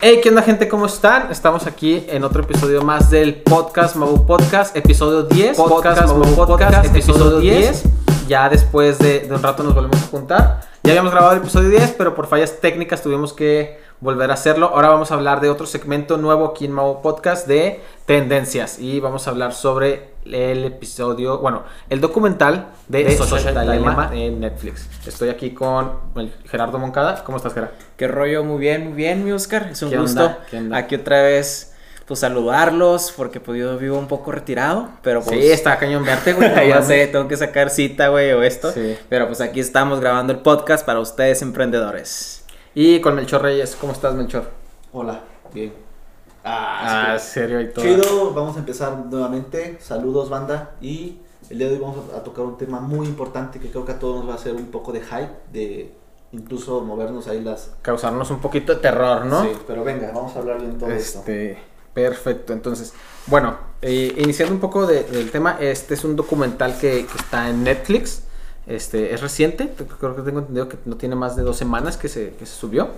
Hey, 0.00 0.20
¿qué 0.22 0.28
onda 0.28 0.42
gente? 0.42 0.68
¿Cómo 0.68 0.86
están? 0.86 1.28
Estamos 1.32 1.66
aquí 1.66 2.06
en 2.08 2.22
otro 2.22 2.44
episodio 2.44 2.82
más 2.82 3.10
del 3.10 3.34
podcast 3.42 3.96
Mabu 3.96 4.24
Podcast, 4.26 4.76
episodio 4.76 5.24
10. 5.24 5.56
Podcast, 5.56 6.06
Mabu 6.06 6.36
Podcast, 6.36 6.84
episodio 6.84 7.40
10. 7.40 7.82
Ya 8.28 8.48
después 8.48 9.00
de, 9.00 9.26
de 9.26 9.34
un 9.34 9.42
rato 9.42 9.64
nos 9.64 9.74
volvemos 9.74 10.00
a 10.00 10.06
juntar. 10.06 10.60
Ya 10.84 10.92
habíamos 10.92 11.10
grabado 11.10 11.32
el 11.32 11.38
episodio 11.38 11.70
10, 11.70 11.96
pero 11.98 12.14
por 12.14 12.28
fallas 12.28 12.60
técnicas 12.60 13.02
tuvimos 13.02 13.32
que 13.32 13.80
volver 14.00 14.30
a 14.30 14.34
hacerlo. 14.34 14.70
Ahora 14.74 14.88
vamos 14.88 15.10
a 15.10 15.14
hablar 15.14 15.40
de 15.40 15.50
otro 15.50 15.66
segmento 15.66 16.16
nuevo 16.16 16.46
aquí 16.46 16.64
en 16.64 16.72
Mabu 16.72 17.02
Podcast 17.02 17.46
de 17.46 17.80
tendencias. 18.06 18.78
Y 18.78 19.00
vamos 19.00 19.26
a 19.26 19.30
hablar 19.30 19.52
sobre 19.52 20.10
el 20.24 20.64
episodio, 20.64 21.38
bueno, 21.38 21.64
el 21.88 22.00
documental 22.00 22.68
de, 22.86 23.04
De 23.04 23.16
Social, 23.16 23.40
Social 23.40 23.54
Dilemma 23.54 24.08
Dilemma. 24.08 24.10
en 24.14 24.40
Netflix. 24.40 24.88
Estoy 25.06 25.30
aquí 25.30 25.50
con 25.50 25.92
el 26.16 26.32
Gerardo 26.46 26.78
Moncada. 26.78 27.24
¿Cómo 27.24 27.38
estás, 27.38 27.54
Gerardo? 27.54 27.74
¿Qué 27.96 28.08
rollo? 28.08 28.44
Muy 28.44 28.58
bien, 28.58 28.84
muy 28.88 28.92
bien, 28.94 29.24
mi 29.24 29.32
Oscar. 29.32 29.68
Es 29.72 29.82
un 29.82 29.90
¿Qué 29.90 29.98
gusto 29.98 30.26
onda? 30.26 30.38
¿Qué 30.50 30.58
onda? 30.58 30.76
aquí 30.76 30.94
otra 30.94 31.22
vez, 31.22 31.74
pues 32.06 32.20
saludarlos, 32.20 33.12
porque 33.16 33.40
pues 33.40 33.58
yo 33.58 33.76
vivo 33.78 33.98
un 33.98 34.06
poco 34.06 34.32
retirado, 34.32 34.90
pero 35.02 35.22
pues... 35.22 35.40
Sí, 35.40 35.50
está 35.50 35.78
cañón 35.78 36.04
verte, 36.04 36.34
güey. 36.34 36.50
ya 36.68 36.82
sé, 36.82 37.06
tengo 37.06 37.26
que 37.26 37.36
sacar 37.36 37.70
cita, 37.70 38.08
güey, 38.08 38.32
o 38.32 38.42
esto. 38.42 38.70
Sí. 38.70 38.96
Pero 39.08 39.26
pues 39.26 39.40
aquí 39.40 39.60
estamos 39.60 40.00
grabando 40.00 40.32
el 40.32 40.40
podcast 40.40 40.84
para 40.84 41.00
ustedes 41.00 41.42
emprendedores. 41.42 42.44
Y 42.80 43.00
con 43.00 43.16
Melchor 43.16 43.42
Reyes, 43.42 43.74
¿cómo 43.74 43.92
estás, 43.92 44.14
Melchor? 44.14 44.44
Hola, 44.92 45.22
bien. 45.52 45.72
Ah, 46.44 47.14
Ah, 47.14 47.18
serio 47.18 47.60
y 47.60 47.72
todo. 47.72 47.84
Chido, 47.84 48.32
vamos 48.32 48.54
a 48.54 48.60
empezar 48.60 48.96
nuevamente. 49.06 49.78
Saludos, 49.80 50.30
banda. 50.30 50.76
Y 50.80 51.18
el 51.50 51.58
día 51.58 51.66
de 51.66 51.74
hoy 51.74 51.80
vamos 51.80 51.96
a, 52.16 52.22
tocar 52.22 52.44
un 52.44 52.56
tema 52.56 52.78
muy 52.78 53.08
importante 53.08 53.58
que 53.58 53.68
creo 53.72 53.84
que 53.84 53.90
a 53.90 53.98
todos 53.98 54.18
nos 54.20 54.28
va 54.28 54.34
a 54.34 54.36
hacer 54.36 54.54
un 54.54 54.66
poco 54.66 54.92
de 54.92 55.00
hype, 55.00 55.32
de 55.52 55.92
incluso 56.30 56.80
movernos 56.82 57.26
ahí 57.26 57.42
las. 57.42 57.72
Causarnos 57.82 58.30
un 58.30 58.38
poquito 58.38 58.76
de 58.76 58.80
terror, 58.80 59.26
¿no? 59.26 59.42
Sí, 59.42 59.50
pero 59.66 59.82
venga, 59.82 60.12
vamos 60.14 60.36
a 60.36 60.38
hablar 60.38 60.60
bien 60.60 60.78
todo 60.78 60.88
esto. 60.92 61.18
Este, 61.18 61.58
perfecto. 61.92 62.52
Entonces, 62.52 62.94
bueno, 63.26 63.56
eh, 63.82 64.14
iniciando 64.18 64.54
un 64.54 64.60
poco 64.60 64.86
de- 64.86 65.02
del 65.02 65.32
tema, 65.32 65.56
este 65.58 65.94
es 65.94 66.04
un 66.04 66.14
documental 66.14 66.78
que, 66.78 67.06
que 67.06 67.18
está 67.18 67.50
en 67.50 67.64
Netflix. 67.64 68.22
Este, 68.68 69.14
es 69.14 69.20
reciente, 69.22 69.72
creo 69.98 70.14
que 70.14 70.22
tengo 70.22 70.40
entendido 70.40 70.68
que 70.68 70.76
no 70.84 70.96
tiene 70.96 71.14
más 71.14 71.34
de 71.36 71.42
dos 71.42 71.56
semanas 71.56 71.96
que 71.96 72.08
se, 72.08 72.34
que 72.38 72.44
se 72.46 72.54
subió. 72.54 72.88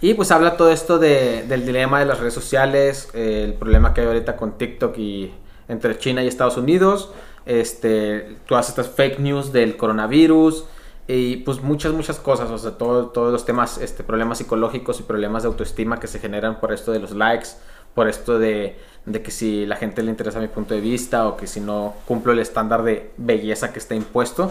Y 0.00 0.14
pues 0.14 0.30
habla 0.30 0.56
todo 0.56 0.70
esto 0.70 0.98
de- 0.98 1.44
del 1.46 1.64
dilema 1.66 2.00
de 2.00 2.06
las 2.06 2.18
redes 2.20 2.34
sociales, 2.34 3.08
eh, 3.14 3.42
el 3.44 3.54
problema 3.54 3.92
que 3.94 4.00
hay 4.00 4.06
ahorita 4.06 4.36
con 4.36 4.58
TikTok 4.58 4.96
y 4.98 5.32
entre 5.68 5.98
China 5.98 6.22
y 6.22 6.26
Estados 6.26 6.56
Unidos, 6.56 7.10
este, 7.46 8.36
todas 8.46 8.68
estas 8.68 8.88
fake 8.88 9.18
news 9.20 9.52
del 9.52 9.76
coronavirus 9.76 10.64
y 11.06 11.36
pues 11.38 11.62
muchas, 11.62 11.92
muchas 11.92 12.18
cosas, 12.18 12.50
o 12.50 12.56
sea, 12.58 12.72
todo- 12.72 13.08
todos 13.08 13.30
los 13.32 13.44
temas, 13.44 13.78
este, 13.78 14.02
problemas 14.04 14.38
psicológicos 14.38 15.00
y 15.00 15.02
problemas 15.02 15.42
de 15.42 15.48
autoestima 15.48 16.00
que 16.00 16.06
se 16.06 16.18
generan 16.18 16.60
por 16.60 16.72
esto 16.72 16.92
de 16.92 16.98
los 16.98 17.12
likes, 17.12 17.48
por 17.94 18.08
esto 18.08 18.38
de, 18.38 18.76
de 19.04 19.22
que 19.22 19.30
si 19.30 19.66
la 19.66 19.76
gente 19.76 20.02
le 20.02 20.10
interesa 20.10 20.40
mi 20.40 20.48
punto 20.48 20.74
de 20.74 20.80
vista 20.80 21.28
o 21.28 21.36
que 21.36 21.46
si 21.46 21.60
no 21.60 21.94
cumplo 22.06 22.32
el 22.32 22.38
estándar 22.38 22.82
de 22.82 23.10
belleza 23.18 23.72
que 23.72 23.78
está 23.78 23.94
impuesto. 23.94 24.50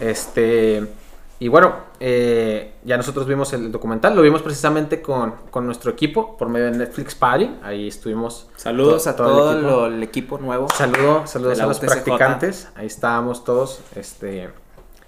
Este, 0.00 0.86
y 1.38 1.48
bueno, 1.48 1.74
eh, 2.00 2.72
ya 2.84 2.96
nosotros 2.96 3.26
vimos 3.26 3.52
el 3.52 3.70
documental, 3.72 4.14
lo 4.16 4.22
vimos 4.22 4.42
precisamente 4.42 5.00
con, 5.02 5.34
con 5.50 5.66
nuestro 5.66 5.90
equipo 5.90 6.36
por 6.36 6.48
medio 6.48 6.66
de 6.70 6.78
Netflix 6.78 7.14
Party, 7.14 7.50
ahí 7.62 7.88
estuvimos. 7.88 8.48
Saludos 8.56 9.06
a 9.06 9.16
todo, 9.16 9.52
el 9.52 9.58
el, 9.58 9.62
equipo. 9.64 9.70
lo- 9.76 9.86
el 9.86 10.02
equipo 10.02 10.38
nuevo. 10.38 10.68
Saludo, 10.74 11.26
saludos 11.26 11.60
a 11.60 11.66
los 11.66 11.78
practicantes, 11.78 12.68
ahí 12.74 12.86
estábamos 12.86 13.44
todos 13.44 13.80
este, 13.94 14.50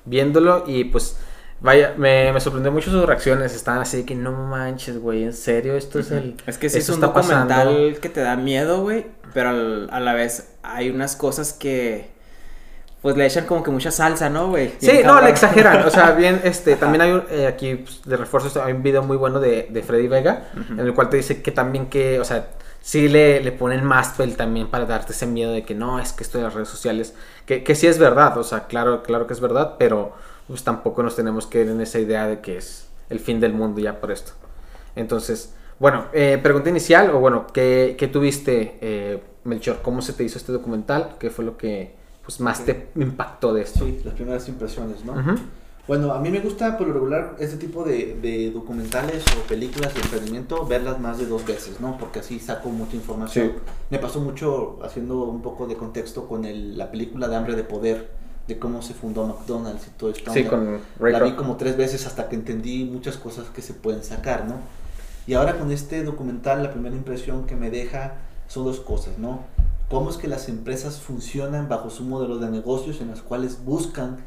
viéndolo 0.04 0.64
y 0.66 0.84
pues 0.84 1.18
vaya, 1.60 1.94
me, 1.96 2.32
me 2.32 2.40
sorprendió 2.40 2.72
mucho 2.72 2.90
sus 2.90 3.04
reacciones, 3.04 3.54
estaban 3.54 3.80
así 3.80 3.98
de 3.98 4.04
que 4.04 4.14
no 4.14 4.32
manches, 4.32 4.98
güey, 5.00 5.24
en 5.24 5.32
serio, 5.32 5.76
esto 5.76 5.98
es 5.98 6.10
el... 6.10 6.36
Es 6.46 6.56
que 6.58 6.68
sí 6.70 6.78
es 6.78 6.88
un 6.88 6.96
está 6.96 7.12
pasando". 7.12 7.54
documental 7.54 8.00
que 8.00 8.08
te 8.08 8.20
da 8.20 8.36
miedo, 8.36 8.82
güey, 8.82 9.06
pero 9.34 9.50
al- 9.50 9.88
a 9.90 9.98
la 10.00 10.14
vez 10.14 10.54
hay 10.62 10.90
unas 10.90 11.16
cosas 11.16 11.52
que 11.52 12.10
pues 13.02 13.16
le 13.16 13.26
echan 13.26 13.46
como 13.46 13.62
que 13.62 13.70
mucha 13.70 13.90
salsa, 13.90 14.28
¿no, 14.28 14.48
güey? 14.48 14.72
Sí, 14.78 14.98
no, 14.98 15.02
cabrón. 15.02 15.24
le 15.24 15.30
exageran. 15.30 15.84
O 15.86 15.90
sea, 15.90 16.10
bien, 16.16 16.40
este, 16.44 16.76
también 16.76 17.02
hay 17.02 17.12
un, 17.12 17.22
eh, 17.30 17.46
aquí 17.46 17.76
pues, 17.76 18.02
de 18.04 18.16
refuerzos, 18.16 18.56
hay 18.56 18.72
un 18.72 18.82
video 18.82 19.02
muy 19.02 19.16
bueno 19.16 19.38
de, 19.40 19.68
de 19.70 19.82
Freddy 19.82 20.08
Vega, 20.08 20.48
en 20.70 20.80
el 20.80 20.94
cual 20.94 21.08
te 21.08 21.16
dice 21.16 21.40
que 21.42 21.52
también 21.52 21.86
que, 21.86 22.18
o 22.18 22.24
sea, 22.24 22.48
sí 22.80 23.08
le, 23.08 23.40
le 23.40 23.52
ponen 23.52 23.84
más 23.84 24.10
pel 24.10 24.36
también 24.36 24.68
para 24.68 24.86
darte 24.86 25.12
ese 25.12 25.26
miedo 25.26 25.52
de 25.52 25.62
que 25.64 25.74
no, 25.74 26.00
es 26.00 26.12
que 26.12 26.24
esto 26.24 26.38
de 26.38 26.44
las 26.44 26.54
redes 26.54 26.68
sociales, 26.68 27.14
que, 27.46 27.62
que 27.62 27.74
sí 27.74 27.86
es 27.86 27.98
verdad, 27.98 28.36
o 28.38 28.44
sea, 28.44 28.66
claro, 28.66 29.02
claro 29.02 29.26
que 29.26 29.34
es 29.34 29.40
verdad, 29.40 29.76
pero 29.78 30.14
pues 30.48 30.64
tampoco 30.64 31.02
nos 31.02 31.14
tenemos 31.14 31.46
que 31.46 31.60
ir 31.60 31.68
en 31.68 31.80
esa 31.80 31.98
idea 31.98 32.26
de 32.26 32.40
que 32.40 32.56
es 32.56 32.88
el 33.10 33.20
fin 33.20 33.40
del 33.40 33.52
mundo 33.52 33.80
ya 33.80 34.00
por 34.00 34.10
esto. 34.10 34.32
Entonces, 34.96 35.54
bueno, 35.78 36.06
eh, 36.12 36.40
pregunta 36.42 36.70
inicial, 36.70 37.10
o 37.10 37.20
bueno, 37.20 37.46
¿qué, 37.52 37.94
qué 37.96 38.08
tuviste, 38.08 38.78
eh, 38.80 39.22
Melchor? 39.44 39.80
¿Cómo 39.82 40.02
se 40.02 40.12
te 40.14 40.24
hizo 40.24 40.38
este 40.38 40.50
documental? 40.50 41.16
¿Qué 41.20 41.30
fue 41.30 41.44
lo 41.44 41.56
que 41.56 41.97
pues, 42.28 42.40
más 42.40 42.62
te 42.62 42.90
impactó 42.94 43.54
de 43.54 43.62
esto? 43.62 43.86
Sí, 43.86 44.02
las 44.04 44.12
primeras 44.12 44.46
impresiones, 44.50 45.02
¿no? 45.02 45.12
Ujú. 45.12 45.40
Bueno, 45.86 46.12
a 46.12 46.20
mí 46.20 46.28
me 46.28 46.40
gusta 46.40 46.76
por 46.76 46.86
lo 46.88 46.92
regular 46.92 47.36
este 47.38 47.56
tipo 47.56 47.82
de, 47.84 48.18
de 48.20 48.50
documentales 48.50 49.24
o 49.42 49.48
películas 49.48 49.94
de 49.94 50.02
emprendimiento, 50.02 50.66
verlas 50.66 51.00
más 51.00 51.16
de 51.16 51.24
dos 51.24 51.46
veces, 51.46 51.80
¿no? 51.80 51.96
Porque 51.96 52.18
así 52.18 52.38
saco 52.38 52.68
mucha 52.68 52.96
información. 52.96 53.52
Sí. 53.56 53.58
Me 53.88 53.98
pasó 53.98 54.20
mucho 54.20 54.78
haciendo 54.84 55.22
un 55.24 55.40
poco 55.40 55.66
de 55.66 55.76
contexto 55.76 56.28
con 56.28 56.44
el- 56.44 56.76
la 56.76 56.90
película 56.90 57.26
de 57.28 57.36
Hambre 57.36 57.56
de 57.56 57.64
Poder, 57.64 58.10
de 58.46 58.58
cómo 58.58 58.82
se 58.82 58.92
fundó 58.92 59.26
McDonald's 59.26 59.86
y 59.86 59.90
todo 59.98 60.10
esto. 60.10 60.30
Sí, 60.34 60.44
con 60.44 60.78
Ray 61.00 61.14
La 61.14 61.22
vi 61.22 61.32
como 61.32 61.56
tres 61.56 61.78
veces 61.78 62.06
hasta 62.06 62.28
que 62.28 62.36
entendí 62.36 62.84
muchas 62.84 63.16
cosas 63.16 63.46
que 63.48 63.62
se 63.62 63.72
pueden 63.72 64.04
sacar, 64.04 64.44
¿no? 64.44 64.56
Y 65.26 65.32
ahora 65.32 65.58
con 65.58 65.72
este 65.72 66.04
documental, 66.04 66.62
la 66.62 66.70
primera 66.70 66.94
impresión 66.94 67.46
que 67.46 67.56
me 67.56 67.70
deja 67.70 68.16
son 68.46 68.64
dos 68.66 68.80
cosas, 68.80 69.16
¿no? 69.18 69.40
Cómo 69.90 70.10
es 70.10 70.16
que 70.16 70.28
las 70.28 70.48
empresas 70.48 70.98
funcionan 71.00 71.68
bajo 71.68 71.88
su 71.90 72.04
modelo 72.04 72.38
de 72.38 72.50
negocios 72.50 73.00
en 73.00 73.08
las 73.08 73.22
cuales 73.22 73.64
buscan 73.64 74.18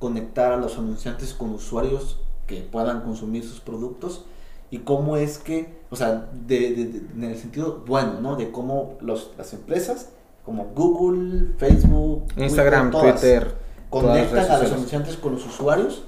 conectar 0.00 0.52
a 0.52 0.56
los 0.56 0.76
anunciantes 0.76 1.34
con 1.34 1.50
usuarios 1.52 2.18
que 2.46 2.60
puedan 2.62 3.02
consumir 3.02 3.44
sus 3.44 3.60
productos 3.60 4.24
y 4.70 4.78
cómo 4.78 5.16
es 5.16 5.38
que, 5.38 5.72
o 5.90 5.96
sea, 5.96 6.28
de, 6.46 6.58
de- 6.74 6.84
de- 6.86 6.98
en 7.14 7.24
el 7.24 7.38
sentido 7.38 7.84
bueno, 7.86 8.20
¿no? 8.20 8.34
De 8.36 8.50
cómo 8.50 8.94
los, 9.00 9.30
las 9.38 9.52
empresas 9.54 10.08
como 10.44 10.64
Google, 10.74 11.52
Facebook, 11.58 12.24
Instagram, 12.36 12.90
Twitter, 12.90 13.42
todas, 13.44 13.54
conectan 13.90 14.50
a 14.50 14.58
los 14.58 14.72
anunciantes 14.72 15.16
con 15.16 15.32
los 15.34 15.46
usuarios, 15.46 16.02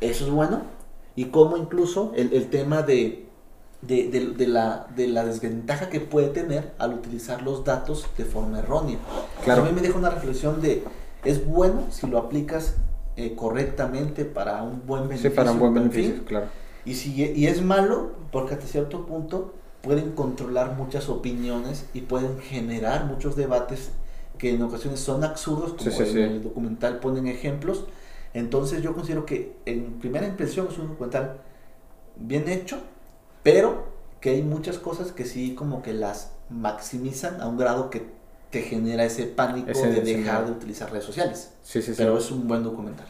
eso 0.00 0.24
es 0.24 0.30
bueno, 0.30 0.62
y 1.14 1.26
cómo 1.26 1.56
incluso 1.58 2.12
el, 2.16 2.32
el 2.32 2.48
tema 2.48 2.82
de, 2.82 3.28
de, 3.82 4.08
de- 4.08 4.26
de 4.32 4.46
la, 4.46 4.86
de 4.94 5.08
la 5.08 5.24
desventaja 5.24 5.88
que 5.88 6.00
puede 6.00 6.28
tener 6.28 6.72
al 6.78 6.94
utilizar 6.94 7.42
los 7.42 7.64
datos 7.64 8.06
de 8.18 8.24
forma 8.24 8.58
errónea. 8.58 8.98
Claro. 9.44 9.62
A 9.62 9.66
mí 9.66 9.72
me 9.72 9.80
deja 9.80 9.98
una 9.98 10.10
reflexión 10.10 10.60
de, 10.60 10.84
es 11.24 11.46
bueno 11.46 11.86
si 11.90 12.06
lo 12.06 12.18
aplicas 12.18 12.76
eh, 13.16 13.34
correctamente 13.34 14.24
para 14.24 14.62
un 14.62 14.86
buen 14.86 15.02
Sí, 15.04 15.08
beneficio. 15.08 15.34
para 15.34 15.52
un 15.52 15.58
buen 15.58 15.74
fin, 15.74 15.90
beneficio, 15.90 16.24
claro. 16.24 16.46
y, 16.84 16.94
si, 16.94 17.14
y 17.14 17.46
es 17.46 17.62
malo 17.62 18.12
porque 18.32 18.54
hasta 18.54 18.66
cierto 18.66 19.06
punto 19.06 19.54
pueden 19.82 20.12
controlar 20.12 20.76
muchas 20.76 21.08
opiniones 21.08 21.86
y 21.94 22.02
pueden 22.02 22.38
generar 22.40 23.06
muchos 23.06 23.34
debates 23.34 23.90
que 24.38 24.54
en 24.54 24.62
ocasiones 24.62 25.00
son 25.00 25.24
absurdos, 25.24 25.72
como 25.74 25.90
Sí, 25.90 25.96
sí, 25.96 26.02
en 26.02 26.08
sí. 26.12 26.20
el 26.20 26.42
documental 26.42 26.98
ponen 27.00 27.26
ejemplos. 27.26 27.84
Entonces 28.34 28.82
yo 28.82 28.94
considero 28.94 29.26
que 29.26 29.56
en 29.66 29.94
primera 30.00 30.26
impresión 30.26 30.68
es 30.70 30.78
un 30.78 30.88
documental 30.88 31.38
bien 32.16 32.48
hecho, 32.48 32.78
pero 33.42 33.88
que 34.20 34.30
hay 34.30 34.42
muchas 34.42 34.78
cosas 34.78 35.12
que 35.12 35.24
sí 35.24 35.54
como 35.54 35.82
que 35.82 35.92
las 35.94 36.32
maximizan 36.50 37.40
a 37.40 37.46
un 37.48 37.56
grado 37.56 37.90
que 37.90 38.06
te 38.50 38.62
genera 38.62 39.04
ese 39.04 39.24
pánico 39.24 39.70
Ese- 39.70 39.88
de 39.88 40.00
dejar 40.02 40.46
de 40.46 40.52
utilizar 40.52 40.90
redes 40.90 41.04
sociales. 41.04 41.52
Sí, 41.62 41.80
sí, 41.82 41.92
sí. 41.94 41.98
Pero 41.98 42.18
es 42.18 42.30
un 42.30 42.46
buen 42.48 42.62
documental. 42.64 43.06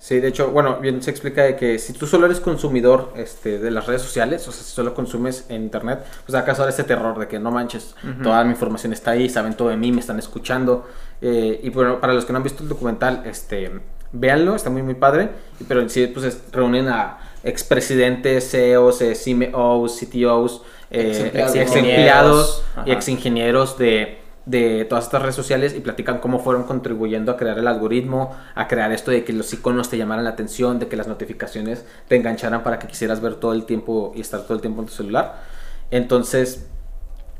Sí, 0.00 0.20
de 0.20 0.28
hecho, 0.28 0.52
bueno, 0.52 0.78
bien 0.78 1.02
se 1.02 1.10
explica 1.10 1.42
de 1.42 1.56
que 1.56 1.78
si 1.80 1.92
tú 1.92 2.06
solo 2.06 2.26
eres 2.26 2.38
consumidor 2.38 3.12
este, 3.16 3.58
de 3.58 3.70
las 3.72 3.86
redes 3.86 4.00
sociales, 4.00 4.46
o 4.46 4.52
sea, 4.52 4.62
si 4.62 4.70
solo 4.70 4.94
consumes 4.94 5.44
en 5.48 5.62
internet, 5.64 6.04
pues 6.24 6.36
acaso 6.36 6.62
ahora 6.62 6.72
ese 6.72 6.84
terror 6.84 7.18
de 7.18 7.26
que 7.26 7.40
no 7.40 7.50
manches, 7.50 7.96
toda 8.22 8.44
mi 8.44 8.50
información 8.52 8.92
está 8.92 9.10
ahí, 9.10 9.28
saben 9.28 9.54
todo 9.54 9.70
de 9.70 9.76
mí, 9.76 9.90
me 9.92 10.00
están 10.00 10.18
escuchando. 10.18 10.86
eh, 11.20 11.60
y 11.64 11.70
bueno, 11.70 12.00
para 12.00 12.12
los 12.14 12.24
que 12.24 12.32
no 12.32 12.36
han 12.36 12.44
visto 12.44 12.62
el 12.62 12.68
documental, 12.68 13.24
este, 13.26 13.80
véanlo, 14.12 14.54
está 14.54 14.70
muy, 14.70 14.82
muy 14.84 14.94
padre. 14.94 15.30
Pero 15.66 15.80
en 15.80 15.90
sí, 15.90 16.06
pues 16.06 16.26
es- 16.26 16.42
reúnen 16.52 16.88
a 16.88 17.18
expresidentes, 17.44 18.50
CEOs, 18.50 19.00
eh, 19.02 19.14
CMOs, 19.14 19.98
CTOs, 20.00 20.62
eh, 20.90 21.30
Ex-empleados. 21.34 21.56
ex 21.56 21.76
empleados 21.76 22.64
y 22.86 22.92
ex 22.92 23.08
ingenieros 23.08 23.78
de, 23.78 24.18
de 24.46 24.86
todas 24.86 25.04
estas 25.04 25.20
redes 25.20 25.34
sociales 25.34 25.74
y 25.76 25.80
platican 25.80 26.18
cómo 26.18 26.38
fueron 26.38 26.64
contribuyendo 26.64 27.32
a 27.32 27.36
crear 27.36 27.58
el 27.58 27.68
algoritmo, 27.68 28.34
a 28.54 28.66
crear 28.66 28.90
esto 28.92 29.10
de 29.10 29.24
que 29.24 29.32
los 29.32 29.52
iconos 29.52 29.90
te 29.90 29.98
llamaran 29.98 30.24
la 30.24 30.30
atención, 30.30 30.78
de 30.78 30.88
que 30.88 30.96
las 30.96 31.06
notificaciones 31.06 31.84
te 32.08 32.16
engancharan 32.16 32.62
para 32.62 32.78
que 32.78 32.86
quisieras 32.86 33.20
ver 33.20 33.34
todo 33.34 33.52
el 33.52 33.64
tiempo 33.64 34.12
y 34.14 34.22
estar 34.22 34.42
todo 34.42 34.54
el 34.54 34.60
tiempo 34.60 34.80
en 34.80 34.86
tu 34.86 34.94
celular. 34.94 35.42
Entonces, 35.90 36.66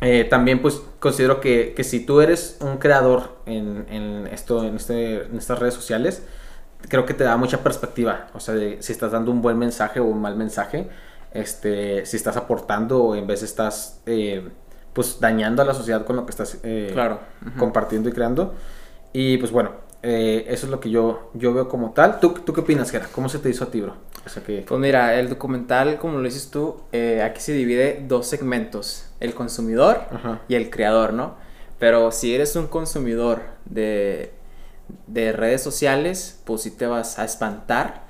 eh, 0.00 0.24
también 0.24 0.60
pues 0.60 0.80
considero 1.00 1.40
que, 1.40 1.72
que 1.74 1.82
si 1.82 2.00
tú 2.00 2.20
eres 2.20 2.58
un 2.60 2.76
creador 2.76 3.38
en, 3.46 3.86
en 3.90 4.26
esto, 4.28 4.62
en, 4.64 4.76
este, 4.76 5.24
en 5.24 5.36
estas 5.36 5.58
redes 5.58 5.74
sociales, 5.74 6.22
creo 6.88 7.04
que 7.06 7.14
te 7.14 7.24
da 7.24 7.36
mucha 7.36 7.62
perspectiva. 7.62 8.28
O 8.34 8.40
sea, 8.40 8.54
de 8.54 8.78
si 8.80 8.92
estás 8.92 9.12
dando 9.12 9.30
un 9.30 9.42
buen 9.42 9.58
mensaje 9.58 10.00
o 10.00 10.04
un 10.04 10.20
mal 10.20 10.36
mensaje. 10.36 10.88
este, 11.32 12.06
si 12.06 12.16
estás 12.16 12.36
aportando 12.38 13.02
o 13.04 13.14
en 13.14 13.26
vez 13.26 13.42
estás, 13.42 14.00
eh, 14.06 14.48
pues, 14.94 15.20
dañando 15.20 15.60
a 15.60 15.64
la 15.66 15.74
sociedad 15.74 16.04
con 16.06 16.16
lo 16.16 16.24
que 16.24 16.30
estás 16.30 16.58
eh, 16.62 16.88
Claro. 16.94 17.20
Ujú. 17.46 17.58
compartiendo 17.58 18.08
y 18.08 18.12
creando. 18.12 18.54
Y 19.12 19.36
pues 19.36 19.52
bueno, 19.52 19.72
eh, 20.02 20.46
eso 20.48 20.64
es 20.66 20.70
lo 20.72 20.80
que 20.80 20.88
yo, 20.90 21.30
yo 21.34 21.52
veo 21.52 21.68
como 21.68 21.90
tal. 21.92 22.18
¿Tú, 22.20 22.30
¿Tú 22.32 22.52
qué 22.54 22.60
opinas, 22.62 22.90
Gera? 22.90 23.08
¿Cómo 23.12 23.28
se 23.28 23.38
te 23.40 23.50
hizo 23.50 23.64
a 23.64 23.70
ti, 23.70 23.80
bro? 23.82 23.94
O 24.24 24.28
sea 24.30 24.42
que... 24.42 24.64
Pues 24.66 24.80
mira, 24.80 25.14
el 25.20 25.28
documental, 25.28 25.98
como 25.98 26.16
lo 26.18 26.24
dices 26.24 26.50
tú, 26.50 26.80
eh, 26.92 27.22
aquí 27.22 27.40
se 27.42 27.52
divide 27.52 28.04
dos 28.08 28.26
segmentos, 28.26 29.06
el 29.20 29.34
consumidor 29.34 30.00
Ajá. 30.10 30.40
y 30.48 30.54
el 30.54 30.70
creador, 30.70 31.12
¿no? 31.12 31.34
Pero 31.78 32.10
si 32.10 32.34
eres 32.34 32.56
un 32.56 32.66
consumidor 32.68 33.42
de, 33.66 34.32
de 35.06 35.32
redes 35.32 35.62
sociales, 35.62 36.40
pues 36.44 36.62
sí 36.62 36.70
te 36.70 36.86
vas 36.86 37.18
a 37.18 37.24
espantar 37.24 38.06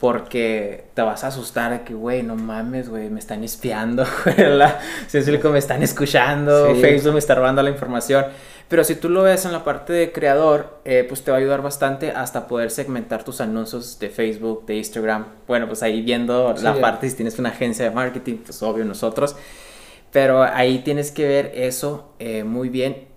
porque 0.00 0.84
te 0.94 1.02
vas 1.02 1.24
a 1.24 1.28
asustar 1.28 1.72
de 1.72 1.82
que, 1.82 1.92
güey, 1.94 2.22
no 2.22 2.36
mames, 2.36 2.88
güey, 2.88 3.10
me 3.10 3.18
están 3.18 3.42
espiando, 3.42 4.04
la- 4.36 4.78
si 5.08 5.18
es 5.18 5.44
me 5.44 5.58
están 5.58 5.82
escuchando, 5.82 6.74
Sí. 6.74 6.80
Facebook 6.80 7.12
me 7.14 7.18
está 7.18 7.34
robando 7.34 7.62
la 7.62 7.70
información. 7.70 8.26
Pero 8.68 8.84
si 8.84 8.94
tú 8.96 9.08
lo 9.08 9.22
ves 9.22 9.46
en 9.46 9.52
la 9.52 9.64
parte 9.64 9.94
de 9.94 10.12
creador, 10.12 10.80
eh, 10.84 11.04
pues 11.08 11.22
te 11.24 11.30
va 11.30 11.38
a 11.38 11.40
ayudar 11.40 11.62
bastante 11.62 12.10
hasta 12.10 12.46
poder 12.46 12.70
segmentar 12.70 13.24
tus 13.24 13.40
anuncios 13.40 13.98
de 13.98 14.10
Facebook, 14.10 14.66
de 14.66 14.76
Instagram. 14.76 15.24
Bueno, 15.46 15.66
pues 15.66 15.82
ahí 15.82 16.02
viendo 16.02 16.54
Sí, 16.54 16.62
la 16.62 16.78
parte, 16.78 17.08
si 17.08 17.16
tienes 17.16 17.38
una 17.38 17.48
agencia 17.48 17.86
de 17.86 17.90
marketing, 17.90 18.36
pues 18.44 18.62
obvio 18.62 18.84
nosotros. 18.84 19.36
Pero 20.12 20.42
ahí 20.42 20.80
tienes 20.80 21.10
que 21.10 21.26
ver 21.26 21.52
eso 21.54 22.12
eh, 22.18 22.44
muy 22.44 22.68
bien, 22.68 23.07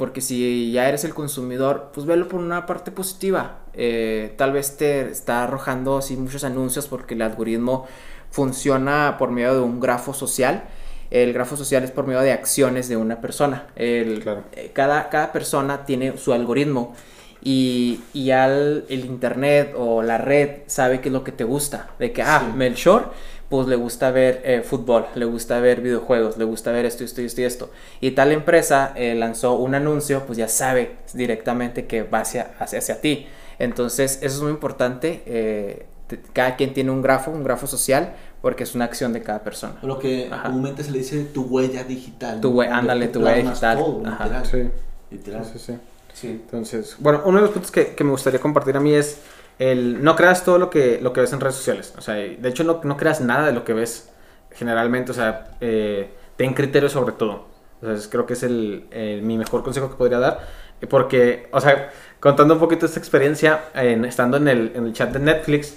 porque 0.00 0.22
si 0.22 0.72
ya 0.72 0.88
eres 0.88 1.04
el 1.04 1.12
consumidor, 1.14 1.90
pues 1.92 2.06
velo 2.06 2.26
por 2.26 2.40
una 2.40 2.64
parte 2.64 2.90
positiva. 2.90 3.58
Eh, 3.74 4.32
tal 4.38 4.50
vez 4.52 4.78
te 4.78 5.02
está 5.10 5.44
arrojando 5.44 5.98
así 5.98 6.16
muchos 6.16 6.42
anuncios 6.42 6.88
porque 6.88 7.12
el 7.12 7.20
algoritmo 7.20 7.86
funciona 8.30 9.16
por 9.18 9.30
medio 9.30 9.52
de 9.54 9.60
un 9.60 9.78
grafo 9.78 10.14
social. 10.14 10.64
El 11.10 11.34
grafo 11.34 11.54
social 11.56 11.84
es 11.84 11.90
por 11.90 12.06
medio 12.06 12.20
de 12.22 12.32
acciones 12.32 12.88
de 12.88 12.96
una 12.96 13.20
persona. 13.20 13.66
El, 13.76 14.20
Claro. 14.22 14.44
eh, 14.52 14.70
cada, 14.72 15.10
cada 15.10 15.32
persona 15.32 15.84
tiene 15.84 16.16
su 16.16 16.32
algoritmo 16.32 16.94
y, 17.42 18.00
y 18.14 18.26
ya 18.26 18.46
el, 18.46 18.86
el 18.88 19.04
internet 19.04 19.74
o 19.76 20.02
la 20.02 20.16
red 20.18 20.62
sabe 20.66 21.00
qué 21.02 21.08
es 21.08 21.12
lo 21.12 21.24
que 21.24 21.32
te 21.32 21.44
gusta. 21.44 21.90
De 21.98 22.12
que, 22.12 22.22
ah, 22.22 22.40
Sí. 22.46 22.56
Melchor, 22.56 23.12
pues 23.50 23.66
le 23.66 23.76
gusta 23.76 24.10
ver 24.12 24.40
eh, 24.44 24.62
fútbol, 24.62 25.04
le 25.14 25.26
gusta 25.26 25.60
ver 25.60 25.82
videojuegos, 25.82 26.38
le 26.38 26.44
gusta 26.44 26.70
ver 26.72 26.86
esto, 26.86 27.04
esto, 27.04 27.20
esto 27.20 27.40
y 27.42 27.44
esto. 27.44 27.70
Y 28.00 28.12
tal 28.12 28.32
empresa 28.32 28.92
eh, 28.96 29.14
lanzó 29.14 29.54
un 29.56 29.74
anuncio, 29.74 30.24
pues 30.24 30.38
ya 30.38 30.48
sabe 30.48 30.96
directamente 31.12 31.86
que 31.86 32.04
va 32.04 32.20
hacia, 32.20 32.52
hacia, 32.58 32.78
hacia 32.78 33.00
ti. 33.02 33.26
Entonces, 33.58 34.18
eso 34.22 34.36
es 34.36 34.40
muy 34.42 34.52
importante. 34.52 35.22
eh, 35.26 35.86
te- 36.06 36.20
cada 36.32 36.56
quien 36.56 36.72
tiene 36.72 36.90
un 36.90 37.02
grafo, 37.02 37.30
un 37.30 37.44
grafo 37.44 37.66
social, 37.66 38.14
porque 38.40 38.62
es 38.64 38.74
una 38.74 38.84
acción 38.86 39.12
de 39.12 39.22
cada 39.22 39.42
persona. 39.44 39.74
Lo 39.82 39.98
que 39.98 40.28
Ajá. 40.30 40.44
comúnmente 40.44 40.82
se 40.84 40.90
le 40.92 40.98
dice 40.98 41.24
tu 41.24 41.42
huella 41.42 41.84
digital. 41.84 42.40
Tu 42.40 42.50
¿no? 42.50 42.54
hue- 42.56 42.64
Donde 42.66 42.74
ándale, 42.80 43.08
tu 43.08 43.20
huella 43.20 43.42
digital. 43.50 43.78
todo, 43.78 44.02
Ajá. 44.06 44.24
literal, 44.24 44.46
Sí, 44.46 44.70
literal. 45.10 45.44
sí, 45.44 45.58
sí. 45.58 45.74
Sí. 46.12 46.26
Entonces, 46.28 46.96
bueno, 46.98 47.22
uno 47.24 47.38
de 47.38 47.42
los 47.42 47.50
puntos 47.50 47.70
que, 47.70 47.94
que 47.94 48.02
me 48.04 48.10
gustaría 48.10 48.40
compartir 48.40 48.76
a 48.76 48.80
mí 48.80 48.92
es 48.94 49.18
no 49.60 50.16
creas 50.16 50.44
todo 50.44 50.58
lo 50.58 50.70
que, 50.70 51.00
lo 51.02 51.12
que 51.12 51.20
ves 51.20 51.32
en 51.32 51.40
redes 51.40 51.56
sociales. 51.56 51.94
O 51.98 52.00
sea, 52.00 52.14
de 52.14 52.48
hecho 52.48 52.64
no, 52.64 52.80
no 52.84 52.96
creas 52.96 53.20
nada 53.20 53.46
de 53.46 53.52
lo 53.52 53.64
que 53.64 53.72
ves 53.74 54.10
generalmente. 54.52 55.12
O 55.12 55.14
sea, 55.14 55.50
eh, 55.60 56.10
ten 56.36 56.54
criterio 56.54 56.88
sobre 56.88 57.12
todo. 57.12 57.46
O 57.82 57.86
sea, 57.86 57.94
es- 57.94 58.08
creo 58.08 58.26
que 58.26 58.34
es 58.34 58.42
el, 58.42 58.86
mi 59.22 59.38
mejor 59.38 59.62
consejo 59.62 59.90
que 59.90 59.96
podría 59.96 60.18
dar. 60.18 60.40
Porque, 60.88 61.48
o 61.52 61.60
sea, 61.60 61.90
contando 62.20 62.54
un 62.54 62.60
poquito 62.60 62.86
esta 62.86 62.98
experiencia, 62.98 63.64
en- 63.74 64.04
estando 64.04 64.36
en 64.38 64.48
el, 64.48 64.72
en 64.74 64.86
el 64.86 64.92
chat 64.94 65.10
de 65.12 65.18
Netflix, 65.18 65.74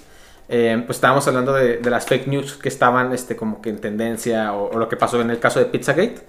eh, 0.48 0.82
pues 0.86 0.96
estábamos 0.98 1.26
hablando 1.28 1.52
de, 1.54 1.78
de 1.78 1.90
las 1.90 2.06
fake 2.06 2.26
news 2.26 2.54
que 2.56 2.68
estaban 2.68 3.12
este, 3.12 3.36
como 3.36 3.60
que 3.62 3.70
en 3.70 3.78
tendencia 3.80 4.52
o, 4.54 4.70
o 4.74 4.78
lo 4.78 4.88
que 4.88 4.96
pasó 4.96 5.20
en 5.20 5.30
el 5.30 5.38
caso 5.40 5.58
de 5.58 5.66
Pizzagate. 5.66 6.20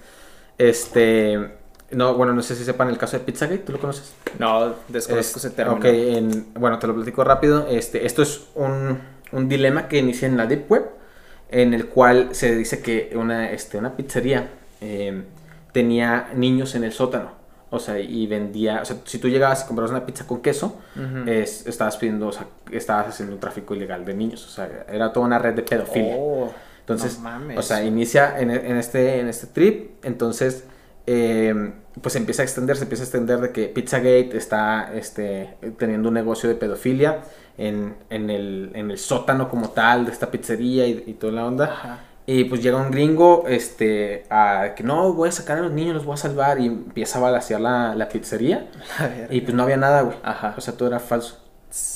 Este, 0.58 1.50
no, 1.92 2.14
bueno, 2.14 2.32
no 2.32 2.42
sé 2.42 2.54
si 2.56 2.64
sepan 2.64 2.88
el 2.88 2.98
caso 2.98 3.18
de 3.18 3.24
Pizzagate, 3.24 3.58
¿tú 3.58 3.72
lo 3.72 3.78
conoces? 3.80 4.12
No, 4.38 4.74
desconozco 4.88 5.38
Es- 5.38 5.44
ese 5.44 5.50
término. 5.54 5.78
ok, 5.78 5.84
en- 5.86 6.46
bueno, 6.54 6.78
te 6.78 6.86
lo 6.86 6.94
platico 6.94 7.22
rápido. 7.24 7.66
Este, 7.68 8.04
esto 8.06 8.22
es 8.22 8.46
un, 8.54 8.98
un 9.32 9.48
dilema 9.48 9.88
que 9.88 9.98
inicia 9.98 10.26
en 10.28 10.36
la 10.36 10.46
Deep 10.46 10.70
Web, 10.70 10.84
en 11.50 11.74
el 11.74 11.86
cual 11.86 12.30
se 12.32 12.54
dice 12.56 12.80
que 12.82 13.12
una, 13.16 13.50
este, 13.52 13.78
una 13.78 13.94
pizzería 13.96 14.50
eh, 14.80 15.22
tenía 15.72 16.30
niños 16.34 16.74
en 16.74 16.84
el 16.84 16.92
sótano. 16.92 17.36
O 17.70 17.78
sea, 17.80 17.98
y 17.98 18.26
vendía, 18.28 18.80
o 18.80 18.84
sea, 18.84 18.96
si 19.04 19.18
tú 19.18 19.28
llegabas 19.28 19.64
y 19.64 19.66
comprabas 19.66 19.90
una 19.90 20.06
pizza 20.06 20.26
con 20.26 20.40
queso, 20.40 20.76
es- 21.26 21.66
estabas 21.66 21.96
pidiendo, 21.96 22.28
o 22.28 22.32
sea, 22.32 22.46
estabas 22.70 23.08
haciendo 23.08 23.34
un 23.34 23.40
tráfico 23.40 23.74
ilegal 23.74 24.04
de 24.04 24.14
niños. 24.14 24.44
O 24.46 24.48
sea, 24.48 24.86
era 24.90 25.12
toda 25.12 25.26
una 25.26 25.38
red 25.38 25.54
de 25.54 25.62
pedofilia. 25.62 26.14
Oh, 26.16 26.52
Entonces, 26.80 27.16
no 27.18 27.24
mames. 27.24 27.58
o 27.58 27.62
sea, 27.62 27.82
inicia 27.84 28.38
en, 28.38 28.50
en 28.50 28.76
este, 28.76 29.18
en 29.20 29.28
este 29.28 29.48
trip, 29.48 30.04
entonces, 30.04 30.64
eh, 31.06 31.72
pues 32.00 32.16
empieza 32.16 32.42
a 32.42 32.44
extender, 32.44 32.76
se 32.76 32.84
empieza 32.84 33.04
a 33.04 33.06
extender 33.06 33.40
de 33.40 33.52
que 33.52 33.68
Pizzagate 33.68 34.36
está 34.36 34.92
este, 34.94 35.56
teniendo 35.78 36.08
un 36.08 36.14
negocio 36.14 36.48
de 36.48 36.54
pedofilia 36.54 37.22
en, 37.56 37.96
en, 38.10 38.30
el, 38.30 38.70
en 38.74 38.90
el 38.90 38.98
sótano 38.98 39.48
como 39.48 39.70
tal 39.70 40.06
de 40.06 40.12
esta 40.12 40.30
pizzería 40.30 40.86
y, 40.86 41.04
y 41.06 41.14
toda 41.14 41.32
la 41.32 41.46
onda. 41.46 41.64
Ajá. 41.64 42.00
Y 42.28 42.44
pues 42.44 42.60
llega 42.60 42.76
un 42.76 42.90
gringo 42.90 43.44
este, 43.46 44.24
a 44.30 44.74
que 44.74 44.82
no, 44.82 45.12
voy 45.12 45.28
a 45.28 45.32
sacar 45.32 45.58
a 45.58 45.60
los 45.60 45.70
niños, 45.70 45.94
los 45.94 46.04
voy 46.04 46.14
a 46.14 46.16
salvar 46.16 46.60
y 46.60 46.66
empieza 46.66 47.18
a 47.18 47.22
balasear 47.22 47.60
la, 47.60 47.94
la 47.94 48.08
pizzería 48.08 48.68
La 48.98 49.32
y 49.32 49.42
pues 49.42 49.54
no 49.54 49.62
había 49.62 49.76
nada, 49.76 50.02
güey. 50.02 50.18
Ajá. 50.24 50.54
O 50.58 50.60
sea, 50.60 50.76
todo 50.76 50.88
era 50.88 50.98
falso. 50.98 51.38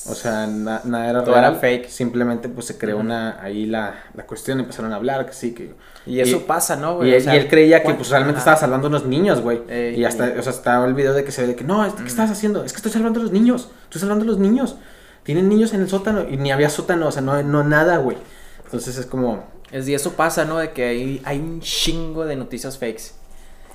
O 0.08 0.14
sea, 0.14 0.46
na- 0.46 0.80
nada 0.84 1.10
era 1.10 1.22
Todo 1.24 1.34
real. 1.34 1.52
era 1.52 1.54
fake. 1.60 1.88
Simplemente 1.88 2.48
pues 2.48 2.66
se 2.66 2.78
creó 2.78 2.96
Ujú. 2.96 3.04
una 3.06 3.42
ahí 3.42 3.66
la, 3.66 3.94
la 4.14 4.26
cuestión, 4.26 4.58
empezaron 4.60 4.92
a 4.92 4.96
hablar 4.96 5.26
que 5.26 5.32
sí, 5.32 5.52
que... 5.54 5.74
Y 6.06 6.20
eso 6.20 6.38
y- 6.38 6.40
pasa, 6.40 6.76
¿no, 6.76 6.92
Y, 6.92 6.96
güey? 6.96 7.10
él, 7.14 7.20
O 7.20 7.24
sea, 7.24 7.34
y 7.34 7.38
él 7.38 7.48
creía 7.48 7.78
que 7.80 7.84
¿cuán- 7.84 7.96
pues 7.96 8.08
realmente 8.08 8.38
Ajá. 8.40 8.50
estaba 8.52 8.56
salvando 8.56 8.86
a 8.86 8.90
unos 8.90 9.04
niños, 9.06 9.40
güey. 9.42 9.60
Ey, 9.68 10.00
y 10.00 10.04
hasta, 10.04 10.34
y- 10.34 10.38
o 10.38 10.42
sea, 10.42 10.52
estaba 10.52 10.86
el 10.86 10.94
video 10.94 11.12
de 11.12 11.22
que 11.24 11.32
se 11.32 11.42
ve 11.42 11.48
de 11.48 11.56
que 11.56 11.64
no, 11.64 11.94
¿qué 11.96 12.04
estás 12.06 12.30
haciendo? 12.30 12.64
Es 12.64 12.72
que 12.72 12.76
estoy 12.78 12.92
salvando 12.92 13.20
a 13.20 13.22
los 13.22 13.32
niños. 13.32 13.70
Estoy 13.84 14.00
salvando 14.00 14.24
a 14.24 14.26
los 14.28 14.38
niños. 14.38 14.76
Tienen 15.22 15.48
niños 15.50 15.74
en 15.74 15.82
el 15.82 15.88
sótano 15.88 16.24
y 16.28 16.38
ni 16.38 16.50
había 16.50 16.70
sótano, 16.70 17.06
o 17.08 17.12
sea, 17.12 17.20
no, 17.22 17.40
no 17.42 17.62
nada, 17.62 17.98
güey. 17.98 18.16
Entonces 18.64 18.96
es 18.96 19.06
como... 19.06 19.44
Es, 19.70 19.86
y 19.86 19.94
eso 19.94 20.14
pasa, 20.14 20.44
¿no? 20.46 20.58
De 20.58 20.72
que 20.72 20.84
hay, 20.86 21.22
hay 21.24 21.38
un 21.38 21.60
chingo 21.60 22.24
de 22.24 22.34
noticias 22.36 22.78
fakes. 22.78 23.12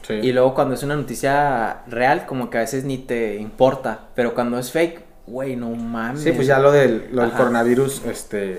Sí. 0.08 0.14
Y 0.16 0.32
luego 0.34 0.54
cuando 0.54 0.74
es 0.76 0.84
una 0.84 0.96
noticia 0.96 1.84
real, 1.88 2.26
como 2.26 2.50
que 2.50 2.58
a 2.58 2.62
veces 2.62 2.84
ni 2.84 2.98
te 2.98 3.38
importa. 3.38 4.02
Pero 4.16 4.34
cuando 4.34 4.58
es 4.60 4.72
fake, 4.72 5.05
güey, 5.28 5.56
no 5.56 5.70
mames. 5.72 6.22
Sí, 6.24 6.32
pues 6.32 6.48
ya 6.48 6.60
lo 6.60 6.72
del, 6.72 7.10
lo 7.12 7.22
del 7.24 7.32
coronavirus, 7.32 8.04
este... 8.06 8.58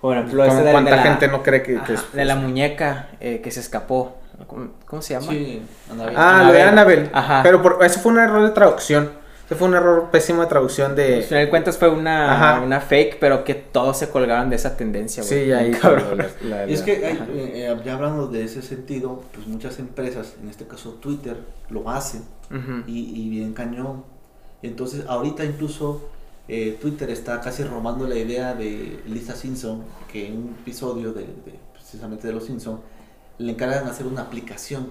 Por 0.00 0.16
ejemplo, 0.16 0.44
¿cómo- 0.44 0.54
ese 0.56 0.64
de, 0.64 0.72
¿Cuánta 0.72 0.90
de 0.92 0.96
la- 0.96 1.02
gente 1.02 1.28
no 1.28 1.42
cree 1.42 1.62
que, 1.62 1.80
que 1.82 1.94
es... 1.94 2.12
de 2.12 2.24
la 2.24 2.36
muñeca 2.36 3.08
eh, 3.20 3.40
que 3.42 3.50
se 3.50 3.60
escapó. 3.60 4.16
¿Cómo, 4.46 4.68
cómo 4.86 5.02
se 5.02 5.14
llama? 5.14 5.26
Sí, 5.32 5.60
Anabel. 5.90 6.14
Ah, 6.16 6.42
lo 6.46 6.52
de. 6.52 6.62
Annabelle. 6.62 7.10
Ajá. 7.12 7.40
Pero 7.42 7.60
por, 7.60 7.78
eso 7.84 7.98
fue 7.98 8.12
un 8.12 8.18
error 8.20 8.42
de 8.44 8.50
traducción. 8.50 9.10
Eso 9.46 9.56
fue 9.56 9.66
un 9.66 9.74
error 9.74 10.10
pésimo 10.12 10.42
de 10.42 10.46
traducción 10.46 10.90
Al 10.90 10.96
de... 10.96 11.22
final 11.22 11.44
de 11.46 11.50
cuentas 11.50 11.76
fue 11.78 11.88
una, 11.88 12.60
una 12.64 12.80
fake, 12.80 13.18
pero 13.18 13.42
que 13.42 13.54
todos 13.54 13.98
se 13.98 14.08
colgaron 14.10 14.50
de 14.50 14.56
esa 14.56 14.76
tendencia, 14.76 15.24
güey. 15.24 15.44
Sí, 15.46 15.52
ahí... 15.52 15.70
Cabrón. 15.82 16.18
la- 16.18 16.28
la- 16.48 16.66
Y 16.68 16.74
es 16.74 16.82
que 16.82 17.04
hay, 17.04 17.14
eh, 17.34 17.66
eh, 17.72 17.76
ya 17.84 17.94
hablando 17.94 18.28
de 18.28 18.44
ese 18.44 18.62
sentido, 18.62 19.24
pues 19.34 19.48
muchas 19.48 19.78
empresas, 19.80 20.34
en 20.40 20.48
este 20.48 20.66
caso 20.68 20.90
Twitter, 21.00 21.36
lo 21.70 21.90
hacen 21.90 22.22
y, 22.86 23.20
y 23.24 23.28
bien 23.30 23.52
cañón. 23.54 24.04
Entonces, 24.62 25.04
ahorita 25.06 25.44
incluso 25.44 26.02
eh, 26.48 26.76
Twitter 26.80 27.10
está 27.10 27.40
casi 27.40 27.62
robando 27.64 28.06
la 28.08 28.16
idea 28.16 28.54
de 28.54 29.00
Lisa 29.06 29.34
Simpson, 29.36 29.82
que 30.12 30.26
en 30.28 30.36
un 30.38 30.56
episodio 30.60 31.12
de, 31.12 31.22
de- 31.22 31.58
precisamente 31.74 32.26
de 32.26 32.32
Los 32.32 32.44
Simpson 32.44 32.80
le 33.38 33.52
encargan 33.52 33.86
hacer 33.86 34.06
una 34.06 34.22
aplicación. 34.22 34.88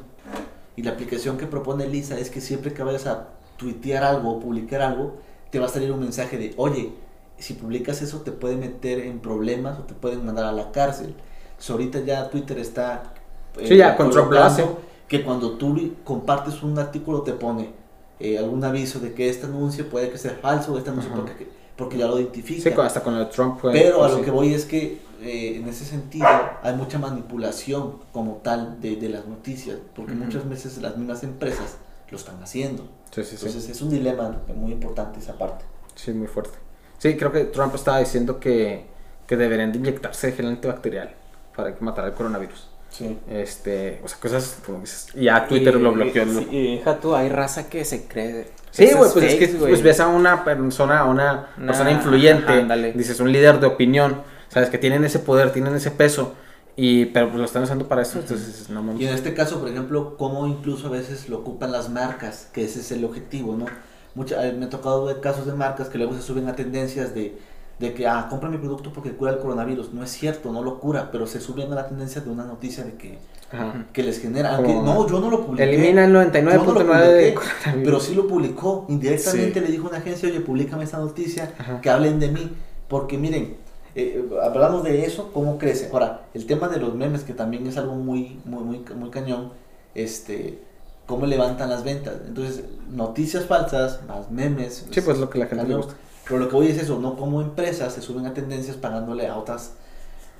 Y 0.75 0.83
la 0.83 0.91
aplicación 0.91 1.37
que 1.37 1.47
propone 1.47 1.87
Lisa 1.87 2.17
es 2.19 2.29
que 2.29 2.39
siempre 2.39 2.73
que 2.73 2.83
vayas 2.83 3.07
a 3.07 3.29
tuitear 3.57 4.03
algo 4.03 4.31
o 4.33 4.39
publicar 4.39 4.81
algo, 4.81 5.15
te 5.49 5.59
va 5.59 5.65
a 5.65 5.69
salir 5.69 5.91
un 5.91 5.99
mensaje 5.99 6.37
de, 6.37 6.53
oye, 6.57 6.91
si 7.39 7.53
publicas 7.55 8.01
eso 8.01 8.21
te 8.21 8.31
puede 8.31 8.55
meter 8.55 8.99
en 8.99 9.19
problemas 9.19 9.79
o 9.79 9.83
te 9.83 9.93
pueden 9.95 10.25
mandar 10.25 10.45
a 10.45 10.51
la 10.51 10.71
cárcel. 10.71 11.15
So, 11.57 11.73
ahorita 11.73 12.01
ya 12.01 12.29
Twitter 12.29 12.59
está... 12.59 13.13
eh, 13.57 13.67
Sí, 13.67 13.77
ya, 13.77 13.97
con 13.97 14.11
Trump 14.11 14.31
lo 14.31 14.43
hace. 14.43 14.61
colocando 14.61 14.87
que 15.07 15.23
cuando 15.23 15.51
tú 15.57 15.93
compartes 16.03 16.61
un 16.63 16.77
artículo 16.77 17.21
te 17.23 17.33
pone 17.33 17.71
eh, 18.19 18.37
algún 18.37 18.63
aviso 18.63 18.99
de 18.99 19.13
que 19.13 19.29
este 19.29 19.45
anuncio 19.45 19.89
puede 19.89 20.09
que 20.09 20.17
sea 20.17 20.37
falso 20.41 20.77
este 20.77 20.89
anuncio 20.89 21.11
porque, 21.13 21.47
porque 21.75 21.97
ya 21.97 22.07
lo 22.07 22.19
identifica. 22.19 22.69
Sí, 22.69 22.81
hasta 22.81 23.01
con 23.01 23.15
el 23.15 23.29
Trump 23.29 23.59
fue... 23.59 23.71
Pero 23.73 24.03
a 24.03 24.09
fue 24.09 24.17
lo 24.19 24.25
que 24.25 24.31
voy 24.31 24.53
es 24.53 24.65
que 24.65 24.99
eh, 25.21 25.57
en 25.57 25.67
ese 25.67 25.85
sentido 25.85 26.27
hay 26.61 26.75
mucha 26.75 26.99
manipulación 26.99 27.99
como 28.11 28.41
tal 28.43 28.79
de, 28.81 28.95
de 28.95 29.09
las 29.09 29.25
noticias, 29.25 29.77
porque 29.95 30.13
muchas 30.13 30.47
veces 30.47 30.77
las 30.79 30.97
mismas 30.97 31.23
empresas 31.23 31.77
lo 32.09 32.17
están 32.17 32.41
haciendo. 32.41 32.83
Sí, 33.11 33.23
sí, 33.23 33.37
sí. 33.37 33.45
Entonces 33.45 33.69
es 33.69 33.81
un 33.81 33.89
dilema 33.89 34.41
muy 34.55 34.71
importante 34.71 35.19
esa 35.19 35.37
parte. 35.37 35.65
Sí, 35.95 36.11
muy 36.11 36.27
fuerte. 36.27 36.57
Sí, 36.97 37.15
creo 37.15 37.31
que 37.31 37.45
Trump 37.45 37.75
estaba 37.75 37.99
diciendo 37.99 38.39
que, 38.39 38.85
que 39.27 39.37
deberían 39.37 39.71
de 39.71 39.79
inyectarse 39.79 40.31
gel 40.31 40.47
antibacterial 40.47 41.13
para 41.55 41.75
matar 41.79 42.05
al 42.05 42.13
coronavirus. 42.13 42.69
Sí. 42.89 43.17
Este, 43.29 44.01
o 44.03 44.07
sea, 44.07 44.17
cosas 44.19 44.57
como 44.65 44.79
dices. 44.79 45.07
Y 45.13 45.25
ya 45.25 45.47
Twitter 45.47 45.75
Y- 45.75 45.79
lo 45.79 45.91
bloqueó. 45.91 46.23
Y, 46.23 46.25
lo- 46.25 46.39
sí, 46.39 46.47
y 46.51 46.75
deja 46.77 46.99
tú, 46.99 47.15
hay 47.15 47.29
raza 47.29 47.69
que 47.69 47.85
se 47.85 48.07
cree. 48.07 48.47
Sí, 48.71 48.91
güey, 48.95 49.11
pues 49.11 49.25
es 49.25 49.35
que 49.35 49.47
pues 49.57 49.81
ves 49.83 49.99
a 49.99 50.07
una 50.07 50.43
persona, 50.43 50.99
a 50.99 51.05
una 51.05 51.49
persona 51.55 51.91
influyente, 51.91 52.51
ándale. 52.53 52.93
dices 52.93 53.19
un 53.19 53.31
líder 53.31 53.59
de 53.59 53.67
opinión, 53.67 54.21
sabes 54.49 54.69
que 54.69 54.77
tienen 54.77 55.03
ese 55.03 55.19
poder, 55.19 55.51
tienen 55.51 55.73
ese 55.75 55.89
peso 55.91 56.35
Y, 56.79 57.05
pero 57.05 57.27
pues 57.29 57.39
lo 57.39 57.45
están 57.45 57.63
usando 57.63 57.87
para 57.87 58.03
eso, 58.03 58.19
entonces 58.19 58.69
no 58.69 58.83
mames. 58.83 59.01
Y 59.01 59.07
en 59.07 59.15
este 59.15 59.33
caso, 59.33 59.59
por 59.59 59.67
ejemplo, 59.67 60.15
cómo 60.15 60.45
incluso 60.45 60.87
a 60.87 60.89
veces 60.91 61.27
lo 61.27 61.39
ocupan 61.39 61.71
las 61.71 61.89
marcas, 61.89 62.49
que 62.53 62.65
ese 62.65 62.81
es 62.81 62.91
el 62.91 63.03
objetivo, 63.03 63.55
¿no? 63.55 63.65
Mucha, 64.13 64.45
eh, 64.45 64.53
me 64.53 64.65
ha 64.65 64.69
tocado 64.69 65.03
ver 65.05 65.19
casos 65.19 65.47
de 65.47 65.53
marcas 65.53 65.89
que 65.89 65.97
luego 65.97 66.13
se 66.13 66.21
suben 66.21 66.47
a 66.49 66.55
tendencias 66.55 67.15
de, 67.15 67.35
de 67.79 67.93
que, 67.93 68.07
ah, 68.07 68.27
compra 68.29 68.49
mi 68.49 68.57
producto 68.57 68.91
porque 68.91 69.11
cura 69.11 69.31
el 69.31 69.37
coronavirus. 69.39 69.93
No 69.93 70.03
es 70.03 70.09
cierto, 70.11 70.51
no 70.51 70.63
lo 70.63 70.79
cura, 70.79 71.09
pero 71.11 71.27
se 71.27 71.39
suben 71.39 71.71
a 71.71 71.75
la 71.75 71.87
tendencia 71.87 72.21
de 72.21 72.29
una 72.29 72.43
noticia 72.43 72.83
de 72.83 72.93
que, 72.93 73.19
Ajá. 73.51 73.85
que 73.93 74.01
les 74.03 74.19
genera. 74.19 74.55
Aunque, 74.55 74.73
no, 74.73 75.07
yo 75.07 75.19
no 75.19 75.29
lo 75.29 75.45
publiqué. 75.45 75.63
Elimina 75.63 76.05
el 76.05 76.11
Yo 76.11 76.19
no 76.19 76.23
lo 76.23 76.31
99.9 76.31 77.07
de 77.07 77.31
publiqué, 77.33 77.83
pero 77.83 77.99
sí 77.99 78.15
lo 78.15 78.27
publicó. 78.27 78.85
Indirectamente 78.89 79.59
Sí. 79.59 79.65
le 79.65 79.71
dijo 79.71 79.85
a 79.87 79.89
una 79.91 79.99
agencia, 79.99 80.27
oye, 80.27 80.39
públicame 80.41 80.83
esta 80.83 80.97
noticia, 80.97 81.53
Ajá. 81.57 81.79
que 81.81 81.89
hablen 81.89 82.19
de 82.19 82.29
mí. 82.29 82.51
Porque 82.87 83.17
miren, 83.17 83.57
eh, 83.95 84.27
hablamos 84.41 84.83
de 84.83 85.05
eso, 85.05 85.31
cómo 85.33 85.57
crece. 85.59 85.89
Ahora, 85.93 86.23
el 86.33 86.45
tema 86.47 86.69
de 86.69 86.77
los 86.79 86.95
memes, 86.95 87.23
que 87.23 87.33
también 87.33 87.67
es 87.67 87.77
algo 87.77 87.93
muy, 87.95 88.39
muy, 88.45 88.63
muy, 88.63 88.83
muy 88.95 89.09
cañón, 89.11 89.51
este, 89.93 90.59
cómo 91.05 91.25
levantan 91.25 91.69
las 91.69 91.83
ventas. 91.83 92.15
Entonces, 92.27 92.63
noticias 92.89 93.45
falsas, 93.45 93.99
más 94.07 94.31
memes. 94.31 94.85
Sí, 94.89 95.01
pues 95.01 95.17
lo 95.19 95.29
que 95.29 95.37
la 95.39 95.45
gente 95.47 95.65
le 95.67 95.75
gusta. 95.75 95.93
Pero 96.27 96.39
lo 96.39 96.49
que 96.49 96.55
voy 96.55 96.67
es 96.67 96.77
eso, 96.77 96.99
no 96.99 97.15
como 97.15 97.41
empresas 97.41 97.93
se 97.93 98.01
suben 98.01 98.25
a 98.25 98.33
tendencias 98.33 98.75
pagándole 98.77 99.27
a 99.27 99.37
otras, 99.37 99.73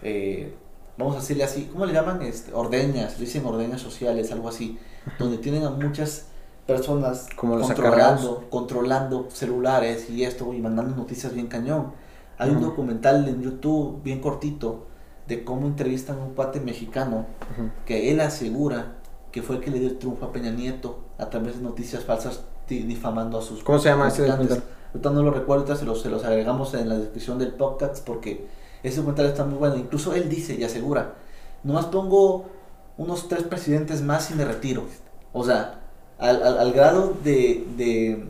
eh, 0.04 0.54
vamos 0.98 1.16
a 1.16 1.20
decirle 1.20 1.44
así, 1.44 1.70
¿cómo 1.72 1.86
le 1.86 1.94
llaman? 1.94 2.22
Este, 2.22 2.54
ordeñas, 2.54 3.18
le 3.20 3.26
dicen 3.26 3.46
ordeñas 3.46 3.82
sociales, 3.82 4.32
algo 4.32 4.50
así, 4.50 4.78
donde 5.18 5.38
tienen 5.38 5.64
a 5.64 5.70
muchas 5.70 6.26
personas 6.66 7.28
Como 7.36 7.58
controlando, 7.62 8.46
controlando 8.50 9.28
celulares 9.32 10.10
y 10.10 10.24
esto 10.24 10.54
y 10.54 10.60
mandando 10.60 10.96
noticias 10.96 11.34
bien 11.34 11.48
cañón. 11.48 11.94
Hay 12.38 12.50
un 12.52 12.62
documental 12.62 13.28
en 13.28 13.42
YouTube 13.42 14.04
bien 14.04 14.20
cortito 14.20 14.86
de 15.28 15.44
cómo 15.44 15.66
entrevistan 15.68 16.20
a 16.20 16.24
un 16.24 16.34
cuate 16.34 16.60
mexicano 16.60 17.26
que 17.86 18.12
él 18.12 18.20
asegura 18.20 18.96
que 19.32 19.42
fue 19.42 19.56
el 19.58 19.62
que 19.62 19.72
le 19.72 19.80
dio 19.80 19.90
el 19.90 19.98
triunfo 19.98 20.26
a 20.26 20.32
Peña 20.32 20.52
Nieto 20.52 21.00
a 21.18 21.30
través 21.30 21.58
de 21.58 21.64
noticias 21.64 22.04
falsas 22.04 22.44
di- 22.68 22.84
difamando 22.84 23.38
a 23.40 23.42
sus 23.42 23.64
¿Cómo 23.64 23.80
se 23.80 23.90
llama 23.90 24.08
ese 24.10 24.26
documental? 24.26 24.64
Ahorita 24.98 25.10
no 25.12 25.22
lo 25.22 25.30
recuerdo, 25.32 25.76
se 25.76 25.86
los, 25.86 26.02
se 26.02 26.10
los 26.10 26.24
agregamos 26.26 26.74
en 26.74 26.90
la 26.90 26.98
descripción 26.98 27.38
del 27.38 27.52
podcast 27.52 28.04
porque 28.04 28.48
ese 28.82 28.98
documental 28.98 29.28
está 29.28 29.46
muy 29.46 29.60
bueno. 29.60 29.76
Incluso 29.76 30.16
él 30.16 30.28
dice 30.28 30.56
y 30.56 30.64
asegura, 30.64 31.14
nomás 31.64 31.86
pongo 31.86 32.46
unos 32.98 33.28
tres 33.28 33.44
presidentes 33.44 34.02
más 34.02 34.32
y 34.32 34.34
me 34.34 34.44
retiro. 34.44 34.86
O 35.34 35.44
sea, 35.44 35.82
al, 36.18 36.42
al- 36.42 36.58
al 36.58 36.74
grado 36.74 37.14
de, 37.24 37.64
de 37.78 38.24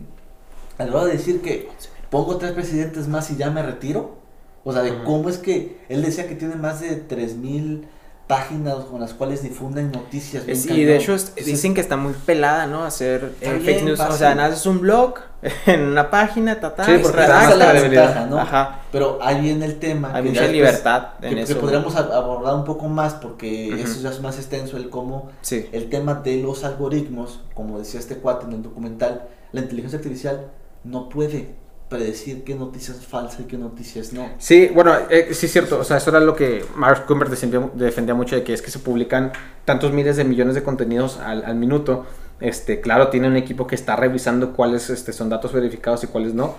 al 0.77 0.89
grado 0.89 1.05
de 1.05 1.13
decir 1.13 1.41
que 1.41 1.69
pongo 2.09 2.35
tres 2.37 2.51
presidentes 2.51 3.07
más 3.07 3.31
y 3.31 3.37
ya 3.37 3.49
me 3.49 3.63
retiro. 3.63 4.17
O 4.65 4.73
sea, 4.73 4.81
de 4.81 5.03
cómo 5.05 5.29
es 5.29 5.37
que 5.37 5.77
él 5.87 6.01
decía 6.01 6.27
que 6.27 6.35
tiene 6.35 6.55
más 6.55 6.81
de 6.81 6.97
3000 6.97 7.87
páginas 8.27 8.75
con 8.91 8.99
las 8.99 9.13
cuales 9.13 9.41
difunden 9.41 9.91
noticias. 9.91 10.43
Es- 10.47 10.65
y 10.65 10.69
cañón. 10.69 10.85
de 10.85 10.95
hecho 10.97 11.13
es- 11.15 11.21
Entonces, 11.29 11.45
dicen 11.45 11.73
que 11.73 11.81
está 11.81 11.95
muy 11.95 12.13
pelada, 12.13 12.67
¿no? 12.67 12.83
Hacer 12.83 13.33
Está 13.41 13.55
eh, 13.55 13.59
fake 13.61 13.83
news. 13.83 13.99
O 14.01 14.11
sea, 14.11 14.35
naces 14.35 14.65
un 14.65 14.81
blog 14.81 15.15
en 15.65 15.83
una 15.83 16.09
página, 16.09 16.59
ta, 16.59 16.75
ta, 16.75 16.83
Sí, 16.83 16.91
y 16.91 16.97
porque 16.99 17.15
redactas. 17.17 17.43
esa 17.43 17.51
es 17.53 17.57
la 17.59 17.81
ventaja, 17.81 18.25
¿no? 18.25 18.37
Ajá. 18.39 18.81
Pero 18.91 19.19
ahí 19.21 19.39
viene 19.39 19.65
el 19.65 19.79
tema. 19.79 20.11
Hay 20.13 20.23
que 20.23 20.29
mucha 20.29 20.47
libertad 20.47 21.07
en 21.21 21.29
que, 21.29 21.35
que 21.35 21.41
eso. 21.43 21.59
podríamos 21.59 21.95
a- 21.95 22.15
abordar 22.17 22.55
un 22.55 22.65
poco 22.65 22.87
más 22.89 23.13
porque 23.13 23.81
eso 23.81 24.01
ya 24.01 24.09
es 24.09 24.21
más 24.21 24.37
extenso, 24.37 24.75
el 24.77 24.89
cómo 24.89 25.29
Sí. 25.41 25.67
el 25.71 25.89
tema 25.89 26.15
de 26.15 26.41
los 26.41 26.63
algoritmos, 26.65 27.39
como 27.53 27.79
decía 27.79 27.99
este 27.99 28.15
cuate 28.17 28.45
en 28.45 28.53
el 28.53 28.61
documental, 28.63 29.27
la 29.53 29.61
inteligencia 29.61 29.97
artificial 29.99 30.47
no 30.83 31.07
puede 31.07 31.55
predecir 31.89 32.43
qué 32.43 32.55
noticias 32.55 32.97
es 32.97 33.05
falsa 33.05 33.41
y 33.41 33.45
qué 33.45 33.57
noticias 33.57 34.13
no. 34.13 34.29
Sí, 34.39 34.69
bueno, 34.73 34.93
eh, 35.09 35.29
sí 35.31 35.45
es 35.45 35.51
cierto, 35.51 35.79
o 35.79 35.83
sea, 35.83 35.97
eso 35.97 36.09
era 36.09 36.19
lo 36.19 36.35
que 36.35 36.65
Mark 36.75 36.97
Zuckerberg 36.99 37.29
defendía, 37.29 37.69
defendía 37.73 38.13
mucho 38.13 38.35
de 38.35 38.43
que 38.43 38.53
es 38.53 38.61
que 38.61 38.71
se 38.71 38.79
publican 38.79 39.31
tantos 39.65 39.91
miles 39.93 40.17
de 40.17 40.23
millones 40.23 40.55
de 40.55 40.63
contenidos 40.63 41.17
al, 41.19 41.45
al 41.45 41.55
minuto. 41.55 42.05
Este, 42.39 42.81
claro, 42.81 43.07
tiene 43.07 43.27
un 43.27 43.37
equipo 43.37 43.67
que 43.67 43.75
está 43.75 43.95
revisando 43.95 44.53
cuáles 44.53 44.89
este, 44.89 45.13
son 45.13 45.29
datos 45.29 45.53
verificados 45.53 46.03
y 46.03 46.07
cuáles 46.07 46.33
no. 46.33 46.55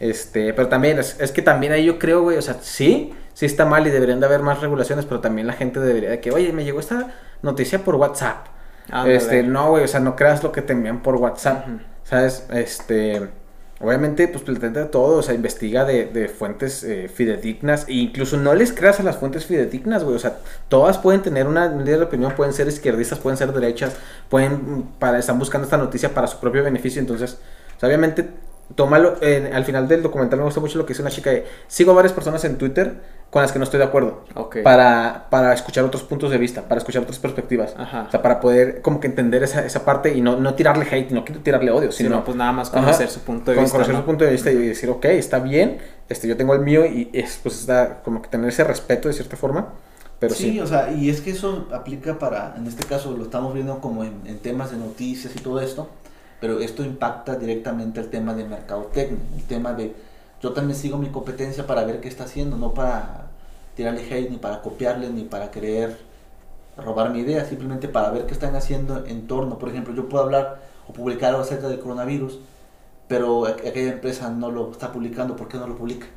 Este, 0.00 0.52
pero 0.52 0.68
también 0.68 0.98
es, 0.98 1.18
es 1.20 1.30
que 1.30 1.40
también 1.40 1.72
ahí 1.72 1.84
yo 1.84 1.98
creo, 1.98 2.22
güey, 2.22 2.36
o 2.36 2.42
sea, 2.42 2.58
sí, 2.60 3.14
sí 3.32 3.46
está 3.46 3.64
mal 3.64 3.86
y 3.86 3.90
deberían 3.90 4.20
de 4.20 4.26
haber 4.26 4.42
más 4.42 4.60
regulaciones, 4.60 5.06
pero 5.06 5.20
también 5.20 5.46
la 5.46 5.52
gente 5.52 5.78
debería 5.80 6.10
de 6.10 6.20
que, 6.20 6.32
oye, 6.32 6.52
me 6.52 6.64
llegó 6.64 6.80
esta 6.80 7.14
noticia 7.42 7.84
por 7.84 7.94
WhatsApp. 7.94 8.48
Este, 9.06 9.42
no, 9.42 9.70
güey, 9.70 9.84
o 9.84 9.88
sea, 9.88 10.00
no 10.00 10.14
creas 10.14 10.42
lo 10.42 10.52
que 10.52 10.62
te 10.62 10.72
envían 10.72 11.02
por 11.02 11.16
WhatsApp. 11.16 11.66
¿Sabes? 12.02 12.46
Este. 12.50 13.30
Obviamente, 13.80 14.28
pues 14.28 14.44
de 14.44 14.84
todo, 14.84 15.18
o 15.18 15.22
sea, 15.22 15.34
investiga 15.34 15.84
de, 15.84 16.06
de 16.06 16.28
fuentes 16.28 16.84
eh, 16.84 17.08
fidedignas, 17.08 17.86
e 17.88 17.94
incluso 17.94 18.36
no 18.36 18.54
les 18.54 18.72
creas 18.72 19.00
a 19.00 19.02
las 19.02 19.16
fuentes 19.16 19.46
fidedignas, 19.46 20.04
güey, 20.04 20.14
o 20.14 20.18
sea, 20.20 20.38
todas 20.68 20.96
pueden 20.98 21.22
tener 21.22 21.48
una 21.48 21.66
líder 21.66 21.98
de 21.98 22.04
opinión, 22.04 22.34
pueden 22.36 22.54
ser 22.54 22.68
izquierdistas, 22.68 23.18
pueden 23.18 23.36
ser 23.36 23.52
derechas, 23.52 23.94
pueden, 24.28 24.84
para, 25.00 25.18
están 25.18 25.40
buscando 25.40 25.64
esta 25.64 25.76
noticia 25.76 26.14
para 26.14 26.28
su 26.28 26.38
propio 26.38 26.62
beneficio, 26.62 27.00
entonces, 27.00 27.38
obviamente, 27.82 28.28
tómalo, 28.74 29.16
eh, 29.20 29.50
al 29.52 29.64
final 29.64 29.86
del 29.88 30.02
documental 30.02 30.38
me 30.38 30.44
gusta 30.46 30.60
mucho 30.60 30.78
lo 30.78 30.86
que 30.86 30.92
dice 30.94 31.02
una 31.02 31.10
chica 31.10 31.30
de, 31.30 31.44
sigo 31.66 31.92
a 31.92 31.94
varias 31.94 32.12
personas 32.12 32.44
en 32.44 32.56
Twitter 32.58 32.94
con 33.30 33.42
las 33.42 33.50
que 33.52 33.58
no 33.58 33.64
estoy 33.64 33.78
de 33.78 33.84
acuerdo, 33.84 34.24
Ok. 34.36 34.58
para, 34.62 35.26
para 35.28 35.52
escuchar 35.52 35.84
otros 35.84 36.04
puntos 36.04 36.30
de 36.30 36.38
vista, 36.38 36.62
para 36.62 36.78
escuchar 36.78 37.02
otras 37.02 37.18
perspectivas, 37.18 37.74
Ajá. 37.76 38.04
o 38.08 38.10
sea, 38.10 38.22
para 38.22 38.38
poder 38.40 38.80
como 38.80 39.00
que 39.00 39.08
entender 39.08 39.42
esa, 39.42 39.66
esa 39.66 39.84
parte 39.84 40.14
y 40.14 40.20
no, 40.20 40.36
no 40.36 40.54
tirarle 40.54 40.86
hate, 40.90 41.10
no 41.10 41.24
quiero 41.24 41.40
tirarle 41.42 41.70
odio, 41.72 41.90
Si 41.90 41.98
sino 42.04 42.10
no, 42.10 42.24
pues 42.24 42.36
nada 42.36 42.52
más 42.52 42.70
conocer 42.70 43.06
Ajá. 43.06 43.14
su 43.14 43.20
punto 43.20 43.50
de 43.50 43.56
con 43.56 43.64
vista. 43.64 43.76
conocer 43.76 43.94
¿no? 43.94 44.00
su 44.00 44.06
punto 44.06 44.24
de 44.24 44.30
vista 44.30 44.50
y 44.52 44.56
decir, 44.68 44.88
ok, 44.88 45.04
está 45.06 45.40
bien, 45.40 45.78
este, 46.08 46.28
yo 46.28 46.36
tengo 46.36 46.54
el 46.54 46.60
mío 46.60 46.86
y 46.86 47.10
es, 47.12 47.40
pues 47.42 47.58
está 47.60 48.02
como 48.04 48.22
que 48.22 48.28
tener 48.28 48.48
ese 48.48 48.62
respeto 48.64 49.08
de 49.08 49.14
cierta 49.14 49.36
forma, 49.36 49.68
pero 50.20 50.32
sí. 50.32 50.52
sí, 50.52 50.60
o 50.60 50.66
sea, 50.66 50.92
y 50.92 51.10
es 51.10 51.20
que 51.20 51.30
eso 51.32 51.66
aplica 51.72 52.18
para, 52.20 52.54
en 52.56 52.66
este 52.68 52.84
caso 52.84 53.16
lo 53.16 53.24
estamos 53.24 53.52
viendo 53.52 53.80
como 53.80 54.04
en, 54.04 54.12
en 54.26 54.38
temas 54.38 54.70
de 54.70 54.76
noticias 54.76 55.34
y 55.34 55.40
todo 55.40 55.60
esto, 55.60 55.88
pero 56.44 56.60
esto 56.60 56.84
impacta 56.84 57.36
directamente 57.36 58.00
el 58.00 58.10
tema 58.10 58.34
de 58.34 58.44
mercadotecnia, 58.44 59.18
el 59.34 59.44
tema 59.44 59.72
de, 59.72 59.94
yo 60.42 60.52
también 60.52 60.78
sigo 60.78 60.98
mi 60.98 61.08
competencia 61.08 61.66
para 61.66 61.84
ver 61.84 62.02
qué 62.02 62.08
está 62.08 62.24
haciendo, 62.24 62.58
no 62.58 62.74
para 62.74 63.28
tirarle 63.74 64.02
hate, 64.02 64.28
ni 64.30 64.36
para 64.36 64.60
copiarle, 64.60 65.08
ni 65.08 65.22
para 65.24 65.50
querer 65.50 65.96
robar 66.76 67.08
mi 67.08 67.20
idea, 67.20 67.46
simplemente 67.46 67.88
para 67.88 68.10
ver 68.10 68.26
qué 68.26 68.34
están 68.34 68.54
haciendo 68.56 69.06
en 69.06 69.26
torno. 69.26 69.58
Por 69.58 69.70
ejemplo, 69.70 69.94
yo 69.94 70.06
puedo 70.06 70.22
hablar 70.24 70.60
o 70.86 70.92
publicar 70.92 71.30
algo 71.30 71.40
acerca 71.40 71.68
del 71.68 71.80
coronavirus, 71.80 72.40
pero 73.08 73.44
aqu- 73.46 73.66
aquella 73.70 73.92
empresa 73.94 74.28
no 74.28 74.50
lo 74.50 74.70
está 74.70 74.92
publicando, 74.92 75.36
¿por 75.36 75.48
qué 75.48 75.56
no 75.56 75.66
lo 75.66 75.76
publica? 75.78 76.08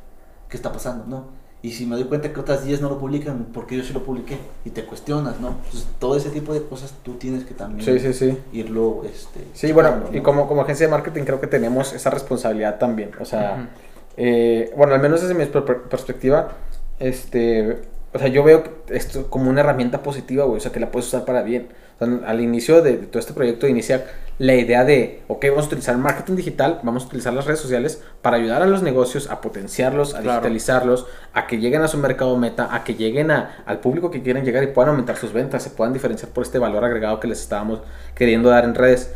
¿Qué 0.49 0.57
está 0.57 0.73
pasando? 0.73 1.05
¿No? 1.07 1.23
Y 1.63 1.71
si 1.71 1.85
me 1.87 1.95
doy 1.95 2.05
cuenta 2.05 2.31
que 2.31 2.39
otras 2.39 2.63
10 2.63 2.81
no 2.81 2.89
lo 2.89 2.99
publican, 2.99 3.47
porque 3.51 3.75
yo 3.75 3.83
sí 3.83 3.91
lo 3.91 4.03
publiqué? 4.03 4.37
Y 4.63 4.69
te 4.69 4.85
cuestionas, 4.85 5.39
¿no? 5.39 5.49
Entonces, 5.49 5.87
todo 5.99 6.15
ese 6.15 6.29
tipo 6.29 6.53
de 6.53 6.61
cosas 6.63 6.93
tú 7.03 7.13
tienes 7.15 7.45
que 7.45 7.53
también 7.55 7.83
Sí, 7.83 7.99
sí, 7.99 8.13
sí. 8.13 8.37
irlo, 8.53 9.01
este... 9.03 9.41
Sí, 9.53 9.71
bueno, 9.71 10.03
y 10.13 10.21
como, 10.21 10.47
como 10.47 10.61
agencia 10.61 10.85
de 10.85 10.91
marketing 10.91 11.23
creo 11.23 11.41
que 11.41 11.47
tenemos 11.47 11.93
esa 11.93 12.09
responsabilidad 12.11 12.77
también. 12.77 13.09
O 13.19 13.25
sea, 13.25 13.69
eh, 14.17 14.71
bueno, 14.77 14.93
al 14.93 15.01
menos 15.01 15.21
desde 15.21 15.33
mi 15.33 15.45
per- 15.45 15.65
per- 15.65 15.81
perspectiva, 15.83 16.51
este, 16.99 17.81
o 18.13 18.19
sea, 18.19 18.27
yo 18.27 18.43
veo 18.43 18.63
esto 18.89 19.29
como 19.29 19.49
una 19.49 19.61
herramienta 19.61 20.03
positiva, 20.03 20.45
güey, 20.45 20.57
o 20.57 20.61
sea, 20.61 20.71
que 20.71 20.79
la 20.79 20.91
puedes 20.91 21.07
usar 21.07 21.25
para 21.25 21.41
bien. 21.41 21.69
O 21.99 22.05
sea, 22.05 22.29
al 22.29 22.41
inicio 22.41 22.81
de, 22.81 22.93
todo 22.93 23.19
este 23.19 23.33
proyecto 23.33 23.67
inicia 23.67 24.05
la 24.39 24.53
idea 24.53 24.83
de, 24.85 25.23
ok, 25.27 25.45
vamos 25.49 25.63
a 25.65 25.67
utilizar 25.67 25.97
marketing 25.97 26.35
digital, 26.35 26.79
vamos 26.83 27.03
a 27.03 27.07
utilizar 27.07 27.33
las 27.33 27.45
redes 27.45 27.59
sociales 27.59 28.03
para 28.21 28.37
ayudar 28.37 28.61
a 28.61 28.67
los 28.67 28.83
negocios 28.83 29.29
a 29.31 29.41
potenciarlos, 29.41 30.13
a 30.13 30.21
Claro. 30.21 30.33
digitalizarlos, 30.41 31.07
a 31.33 31.47
que 31.47 31.57
lleguen 31.57 31.81
a 31.81 31.87
su 31.87 31.97
mercado 31.97 32.37
meta, 32.37 32.73
a 32.75 32.83
que 32.83 32.93
lleguen 32.93 33.31
a, 33.31 33.63
al 33.65 33.79
público 33.79 34.11
que 34.11 34.21
quieren 34.21 34.45
llegar 34.45 34.63
y 34.63 34.67
puedan 34.67 34.89
aumentar 34.91 35.17
sus 35.17 35.33
ventas, 35.33 35.63
se 35.63 35.71
puedan 35.71 35.91
diferenciar 35.93 36.31
por 36.31 36.43
este 36.43 36.59
valor 36.59 36.85
agregado 36.85 37.19
que 37.19 37.27
les 37.27 37.39
estábamos 37.41 37.81
queriendo 38.13 38.49
dar 38.49 38.63
en 38.65 38.75
redes. 38.75 39.11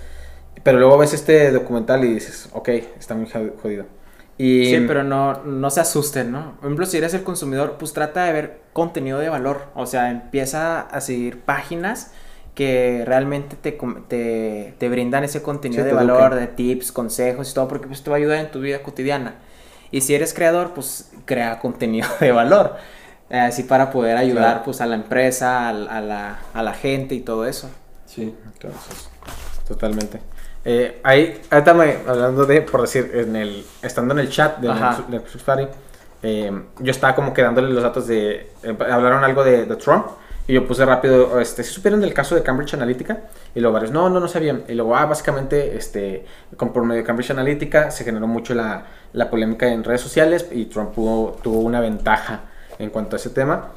Pero 0.63 0.79
luego 0.79 0.97
ves 0.97 1.13
este 1.13 1.51
documental 1.51 2.03
y 2.03 2.13
dices, 2.13 2.49
ok, 2.53 2.69
está 2.99 3.15
muy 3.15 3.25
jod- 3.27 3.53
jodido. 3.61 3.85
Y, 4.37 4.65
Sí, 4.65 4.83
pero 4.87 5.03
no, 5.03 5.43
no 5.43 5.69
se 5.69 5.81
asusten, 5.81 6.31
¿no? 6.31 6.55
Por 6.57 6.65
ejemplo, 6.65 6.85
si 6.85 6.97
eres 6.97 7.13
el 7.13 7.23
consumidor, 7.23 7.75
pues 7.77 7.93
trata 7.93 8.25
de 8.25 8.33
ver 8.33 8.61
contenido 8.73 9.19
de 9.19 9.29
valor. 9.29 9.65
O 9.75 9.85
sea, 9.85 10.09
empieza 10.09 10.81
a 10.81 11.01
seguir 11.01 11.41
páginas 11.41 12.11
que 12.55 13.03
realmente 13.05 13.55
te, 13.55 13.77
te, 14.07 14.73
te 14.77 14.89
brindan 14.89 15.23
ese 15.23 15.41
contenido 15.41 15.83
Sí, 15.83 15.87
de 15.87 15.93
valor, 15.93 16.35
de 16.35 16.47
tips, 16.47 16.91
consejos 16.91 17.51
y 17.51 17.53
todo, 17.53 17.67
porque 17.67 17.87
pues 17.87 18.03
te 18.03 18.09
va 18.09 18.17
a 18.17 18.19
ayudar 18.19 18.39
en 18.39 18.51
tu 18.51 18.59
vida 18.59 18.81
cotidiana. 18.83 19.35
Y 19.91 20.01
si 20.01 20.15
eres 20.15 20.33
creador, 20.33 20.71
pues 20.73 21.11
crea 21.25 21.59
contenido 21.61 22.07
de 22.19 22.31
valor. 22.31 22.75
eh, 23.29 23.39
Así 23.39 23.63
para 23.63 23.91
poder 23.91 24.17
ayudar 24.17 24.43
Claro. 24.51 24.61
pues 24.65 24.81
a 24.81 24.85
la 24.85 24.95
empresa, 24.95 25.69
a, 25.69 25.73
la, 25.73 26.39
a 26.53 26.63
la 26.63 26.73
gente 26.73 27.15
y 27.15 27.21
todo 27.21 27.45
eso. 27.45 27.69
Sí. 28.05 28.35
Entonces, 28.53 29.09
totalmente. 29.67 30.19
Eh, 30.65 30.99
ahí, 31.03 31.41
ahorita 31.49 31.73
me- 31.73 31.97
hablando 32.07 32.45
de, 32.45 32.61
por 32.61 32.81
decir, 32.81 33.09
en 33.15 33.35
el, 33.35 33.65
estando 33.81 34.13
en 34.13 34.19
el 34.19 34.29
chat 34.29 34.57
de. 34.59 34.67
Netflix- 35.09 35.43
Party, 35.43 35.67
eh, 36.23 36.51
yo 36.79 36.91
estaba 36.91 37.15
como 37.15 37.33
que 37.33 37.41
dándole 37.41 37.69
los 37.73 37.81
datos 37.81 38.05
de, 38.07 38.51
eh, 38.63 38.77
hablaron 38.91 39.23
algo 39.23 39.43
de, 39.43 39.65
de 39.65 39.75
Trump, 39.77 40.05
y 40.47 40.53
yo 40.53 40.67
puse 40.67 40.85
rápido, 40.85 41.39
este, 41.39 41.63
¿se 41.63 41.71
supieron 41.71 42.01
del 42.01 42.13
caso 42.13 42.35
de 42.35 42.43
Cambridge 42.43 42.73
Analytica? 42.73 43.19
Y 43.53 43.59
luego 43.59 43.73
varios, 43.73 43.91
no, 43.91 44.09
no, 44.09 44.19
no 44.19 44.27
sabían. 44.27 44.63
Y 44.67 44.73
luego, 44.73 44.95
ah, 44.95 45.05
básicamente, 45.05 45.75
este, 45.75 46.25
con, 46.57 46.73
por 46.73 46.83
medio 46.83 47.01
de 47.01 47.07
Cambridge 47.07 47.31
Analytica 47.31 47.91
se 47.91 48.03
generó 48.03 48.27
mucho 48.27 48.53
la, 48.53 48.85
la 49.13 49.29
polémica 49.29 49.67
en 49.67 49.83
redes 49.83 50.01
sociales 50.01 50.47
y 50.51 50.65
Trump 50.65 50.93
tuvo 50.93 51.59
una 51.59 51.79
ventaja 51.79 52.41
en 52.79 52.89
cuanto 52.89 53.15
a 53.15 53.19
ese 53.19 53.29
tema. 53.29 53.69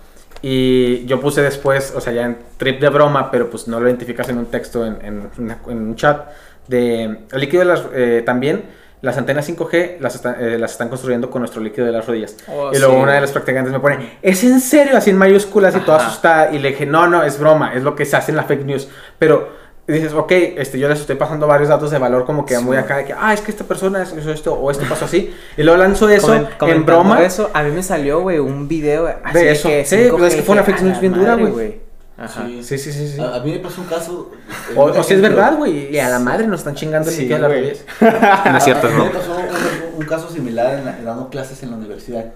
Y 0.42 1.06
yo 1.06 1.20
puse 1.20 1.40
después, 1.42 1.94
o 1.96 2.00
sea, 2.00 2.12
ya 2.12 2.26
en 2.26 2.36
trip 2.58 2.80
de 2.80 2.88
broma, 2.90 3.30
pero 3.30 3.48
pues 3.48 3.66
no 3.66 3.80
lo 3.80 3.88
identificas 3.88 4.28
en 4.28 4.38
un 4.38 4.46
texto, 4.46 4.84
en, 4.84 4.98
en, 5.02 5.58
un 5.66 5.96
chat, 5.96 6.28
de 6.68 7.20
líquido 7.32 7.60
de 7.60 7.64
las, 7.64 7.82
eh, 7.94 8.22
también, 8.26 8.64
las 9.04 9.16
antenas 9.18 9.46
5G 9.48 9.98
las, 10.00 10.14
está- 10.16 10.36
eh, 10.40 10.58
las 10.58 10.72
están 10.72 10.88
construyendo 10.88 11.30
con 11.30 11.40
nuestro 11.42 11.62
líquido 11.62 11.86
de 11.86 11.92
las 11.92 12.06
rodillas. 12.06 12.36
Oh, 12.48 12.70
y 12.72 12.78
luego 12.78 12.94
sí. 12.94 13.00
una 13.00 13.12
de 13.14 13.20
las 13.20 13.30
practicantes 13.32 13.72
me 13.72 13.80
pone, 13.80 14.18
¿es 14.22 14.42
en 14.44 14.60
serio? 14.60 14.96
Así 14.96 15.10
en 15.10 15.18
mayúsculas 15.18 15.76
y 15.76 15.80
toda 15.80 15.98
asustada. 16.06 16.50
Y 16.52 16.58
le 16.58 16.70
dije, 16.70 16.86
no, 16.86 17.06
no, 17.06 17.22
es 17.22 17.38
broma, 17.38 17.74
es 17.74 17.82
lo 17.82 17.94
que 17.94 18.04
se 18.06 18.16
hace 18.16 18.32
en 18.32 18.36
la 18.36 18.44
fake 18.44 18.64
news. 18.64 18.88
Pero 19.18 19.62
dices, 19.86 20.14
ok, 20.14 20.32
este, 20.32 20.78
yo 20.78 20.88
les 20.88 20.98
estoy 21.00 21.16
pasando 21.16 21.46
varios 21.46 21.68
datos 21.68 21.90
de 21.90 21.98
valor 21.98 22.24
como 22.24 22.46
que 22.46 22.56
Sí. 22.56 22.64
muy 22.64 22.76
acá, 22.78 22.96
de 22.96 23.04
que, 23.04 23.12
ah, 23.12 23.34
es 23.34 23.42
que 23.42 23.50
esta 23.50 23.64
persona 23.64 24.02
hizo 24.02 24.30
esto 24.32 24.54
o 24.54 24.70
esto 24.70 24.84
pasó 24.88 25.04
así. 25.04 25.34
Y 25.58 25.62
luego 25.62 25.78
lanzo 25.78 26.08
eso 26.08 26.28
Comen- 26.58 26.70
en 26.72 26.86
broma. 26.86 27.22
Eso, 27.22 27.50
a 27.52 27.62
mí 27.62 27.70
me 27.70 27.82
salió, 27.82 28.20
güey, 28.22 28.38
un 28.38 28.66
video 28.66 29.06
así 29.22 29.38
De 29.38 29.50
eso. 29.52 29.68
que 29.68 29.84
Sí, 29.84 29.96
5G, 29.96 30.16
pues 30.18 30.32
es 30.32 30.36
que 30.36 30.42
fue 30.42 30.54
una 30.54 30.64
fake 30.64 30.78
"A 30.78 30.82
news 30.84 31.00
bien 31.00 31.12
dura, 31.12 31.34
güey". 31.36 31.83
Ajá. 32.16 32.46
Sí. 32.46 32.62
Sí, 32.62 32.78
sí, 32.78 32.92
sí. 32.92 33.20
A, 33.20 33.34
a 33.36 33.40
mí 33.40 33.50
me 33.52 33.58
pasó 33.58 33.80
un 33.80 33.86
caso. 33.88 34.30
eh, 34.70 34.74
O, 34.76 35.02
si 35.02 35.14
es 35.14 35.20
verdad, 35.20 35.56
güey, 35.56 35.92
y 35.94 35.98
a 35.98 36.08
la 36.08 36.18
madre 36.20 36.46
nos 36.46 36.60
están 36.60 36.74
chingando 36.74 37.10
el 37.10 37.16
Sí, 37.16 37.28
las 37.28 37.40
güey. 37.40 37.60
rodillas. 37.60 37.84
No 38.52 38.56
es 38.58 38.64
cierto, 38.64 38.86
A- 38.86 38.90
a 38.90 38.94
mí 38.94 39.04
me 39.04 39.10
pasó 39.10 39.36
un, 39.36 40.00
un 40.02 40.06
caso 40.06 40.30
similar 40.30 40.78
en 40.78 40.84
la- 40.84 41.02
dando 41.02 41.28
clases 41.28 41.62
en 41.64 41.70
la 41.72 41.76
universidad. 41.76 42.32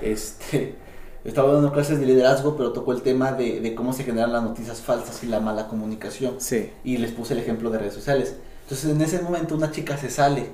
Este, 0.00 0.74
estaba 1.24 1.52
dando 1.54 1.72
clases 1.72 1.98
de 2.00 2.06
liderazgo, 2.06 2.56
pero 2.56 2.72
tocó 2.72 2.92
el 2.92 3.02
tema 3.02 3.32
de, 3.32 3.60
de 3.60 3.74
cómo 3.74 3.92
se 3.94 4.04
generan 4.04 4.32
las 4.32 4.42
noticias 4.42 4.80
falsas 4.80 5.22
y 5.24 5.26
la 5.28 5.40
mala 5.40 5.66
comunicación. 5.68 6.34
Sí. 6.38 6.70
Y 6.84 6.98
les 6.98 7.12
puse 7.12 7.32
el 7.34 7.40
ejemplo 7.40 7.70
de 7.70 7.78
redes 7.78 7.94
sociales. 7.94 8.34
Entonces, 8.64 8.90
en 8.90 9.00
ese 9.00 9.20
momento, 9.22 9.54
una 9.54 9.70
chica 9.70 9.96
se 9.96 10.10
sale. 10.10 10.50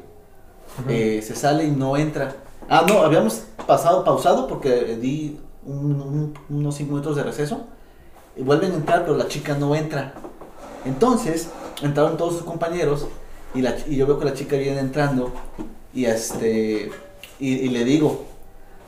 eh, 0.89 1.21
se 1.23 1.35
sale 1.35 1.65
y 1.65 1.71
no 1.73 1.97
entra. 1.97 2.37
Ah, 2.69 2.85
no, 2.87 3.01
habíamos 3.03 3.43
pasado, 3.67 4.05
pausado 4.05 4.47
porque 4.47 4.97
di 5.01 5.41
un- 5.65 6.01
un- 6.01 6.35
unos 6.51 6.75
5 6.77 6.91
minutos 6.93 7.17
de 7.17 7.23
receso. 7.25 7.67
Y 8.39 8.43
vuelven 8.43 8.73
a 8.73 8.77
entrar, 8.77 9.05
pero 9.05 9.17
la 9.17 9.29
chica 9.29 9.55
no 9.59 9.75
entra. 9.75 10.15
Entonces, 10.85 11.51
entraron 11.83 12.17
todos 12.17 12.35
sus 12.35 12.45
compañeros 12.45 13.07
y, 13.55 13.63
la, 13.63 13.77
y 13.87 13.97
yo 13.97 14.07
veo 14.07 14.19
que 14.19 14.25
la 14.25 14.35
chica 14.35 14.57
viene 14.57 14.79
entrando 14.79 15.33
y 15.93 16.05
este 16.05 16.91
y, 17.41 17.69
le 17.69 17.85
digo, 17.85 18.25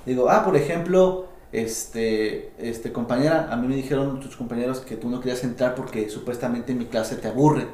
digo, 0.07 0.28
ah, 0.28 0.45
por 0.45 0.57
ejemplo, 0.57 1.26
este, 1.52 2.50
este 2.59 2.92
compañera, 2.92 3.49
a 3.50 3.57
mí 3.57 3.69
me 3.69 3.76
dijeron 3.76 4.19
tus 4.21 4.37
compañeros 4.37 4.80
que 4.80 4.97
tú 4.97 5.09
no 5.09 5.21
querías 5.21 5.45
entrar 5.45 5.75
porque 5.75 6.09
supuestamente 6.09 6.73
en 6.73 6.78
mi 6.78 6.87
clase 6.87 7.16
te 7.16 7.28
aburre. 7.28 7.69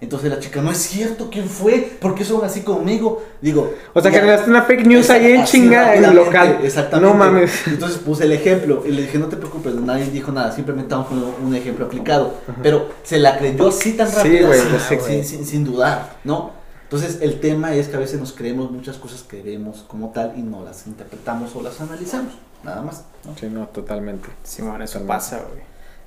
Entonces 0.00 0.30
la 0.30 0.38
chica, 0.38 0.62
no 0.62 0.70
es 0.70 0.78
cierto, 0.78 1.28
¿quién 1.28 1.48
fue? 1.48 1.78
¿Por 2.00 2.14
qué 2.14 2.24
son 2.24 2.44
así 2.44 2.60
conmigo? 2.62 3.20
Digo, 3.42 3.74
O 3.94 4.00
sea, 4.00 4.12
generaste 4.12 4.48
una 4.48 4.62
fake 4.62 4.86
news 4.86 5.10
ahí 5.10 5.32
en 5.32 5.40
Así 5.40 5.60
chinga 5.60 5.94
en 5.96 6.04
el 6.04 6.14
local. 6.14 6.60
Exactamente. 6.62 7.12
No 7.12 7.18
mames. 7.18 7.66
Entonces 7.66 7.98
puse 7.98 8.22
el 8.24 8.30
ejemplo 8.32 8.84
y 8.86 8.92
le 8.92 9.02
dije, 9.02 9.18
no 9.18 9.26
te 9.26 9.36
preocupes, 9.36 9.74
nadie 9.74 10.06
dijo 10.10 10.30
nada, 10.30 10.52
simplemente 10.52 10.86
estamos 10.86 11.08
poniendo 11.08 11.36
un 11.44 11.52
ejemplo 11.54 11.86
aplicado. 11.86 12.34
Pero 12.62 12.88
se 13.02 13.18
la 13.18 13.36
creyó 13.38 13.68
así 13.68 13.94
tan 13.94 14.08
Sí, 14.08 14.16
rápido, 14.16 14.46
güey, 14.48 14.60
sin, 14.60 14.68
pues 14.70 14.82
sí, 14.82 14.88
sin- 14.94 14.98
güey. 15.00 15.24
sin- 15.24 15.44
sin 15.44 15.64
dudar, 15.64 16.16
¿no? 16.22 16.52
Entonces 16.84 17.18
el 17.20 17.40
tema 17.40 17.74
es 17.74 17.88
que 17.88 17.96
a 17.96 17.98
veces 17.98 18.20
nos 18.20 18.32
creemos 18.32 18.70
muchas 18.70 18.96
cosas 18.98 19.22
que 19.24 19.42
vemos 19.42 19.84
como 19.88 20.10
tal 20.10 20.32
y 20.36 20.42
no 20.42 20.62
las 20.64 20.86
interpretamos 20.86 21.54
o 21.56 21.60
las 21.62 21.80
analizamos, 21.80 22.34
nada 22.62 22.82
más. 22.82 23.04
¿no? 23.24 23.36
Sí, 23.38 23.48
no, 23.50 23.66
totalmente. 23.66 24.28
Simón, 24.44 24.80
eso 24.80 25.00
Totalmente. 25.00 25.06
pasa, 25.08 25.38
güey. 25.50 25.62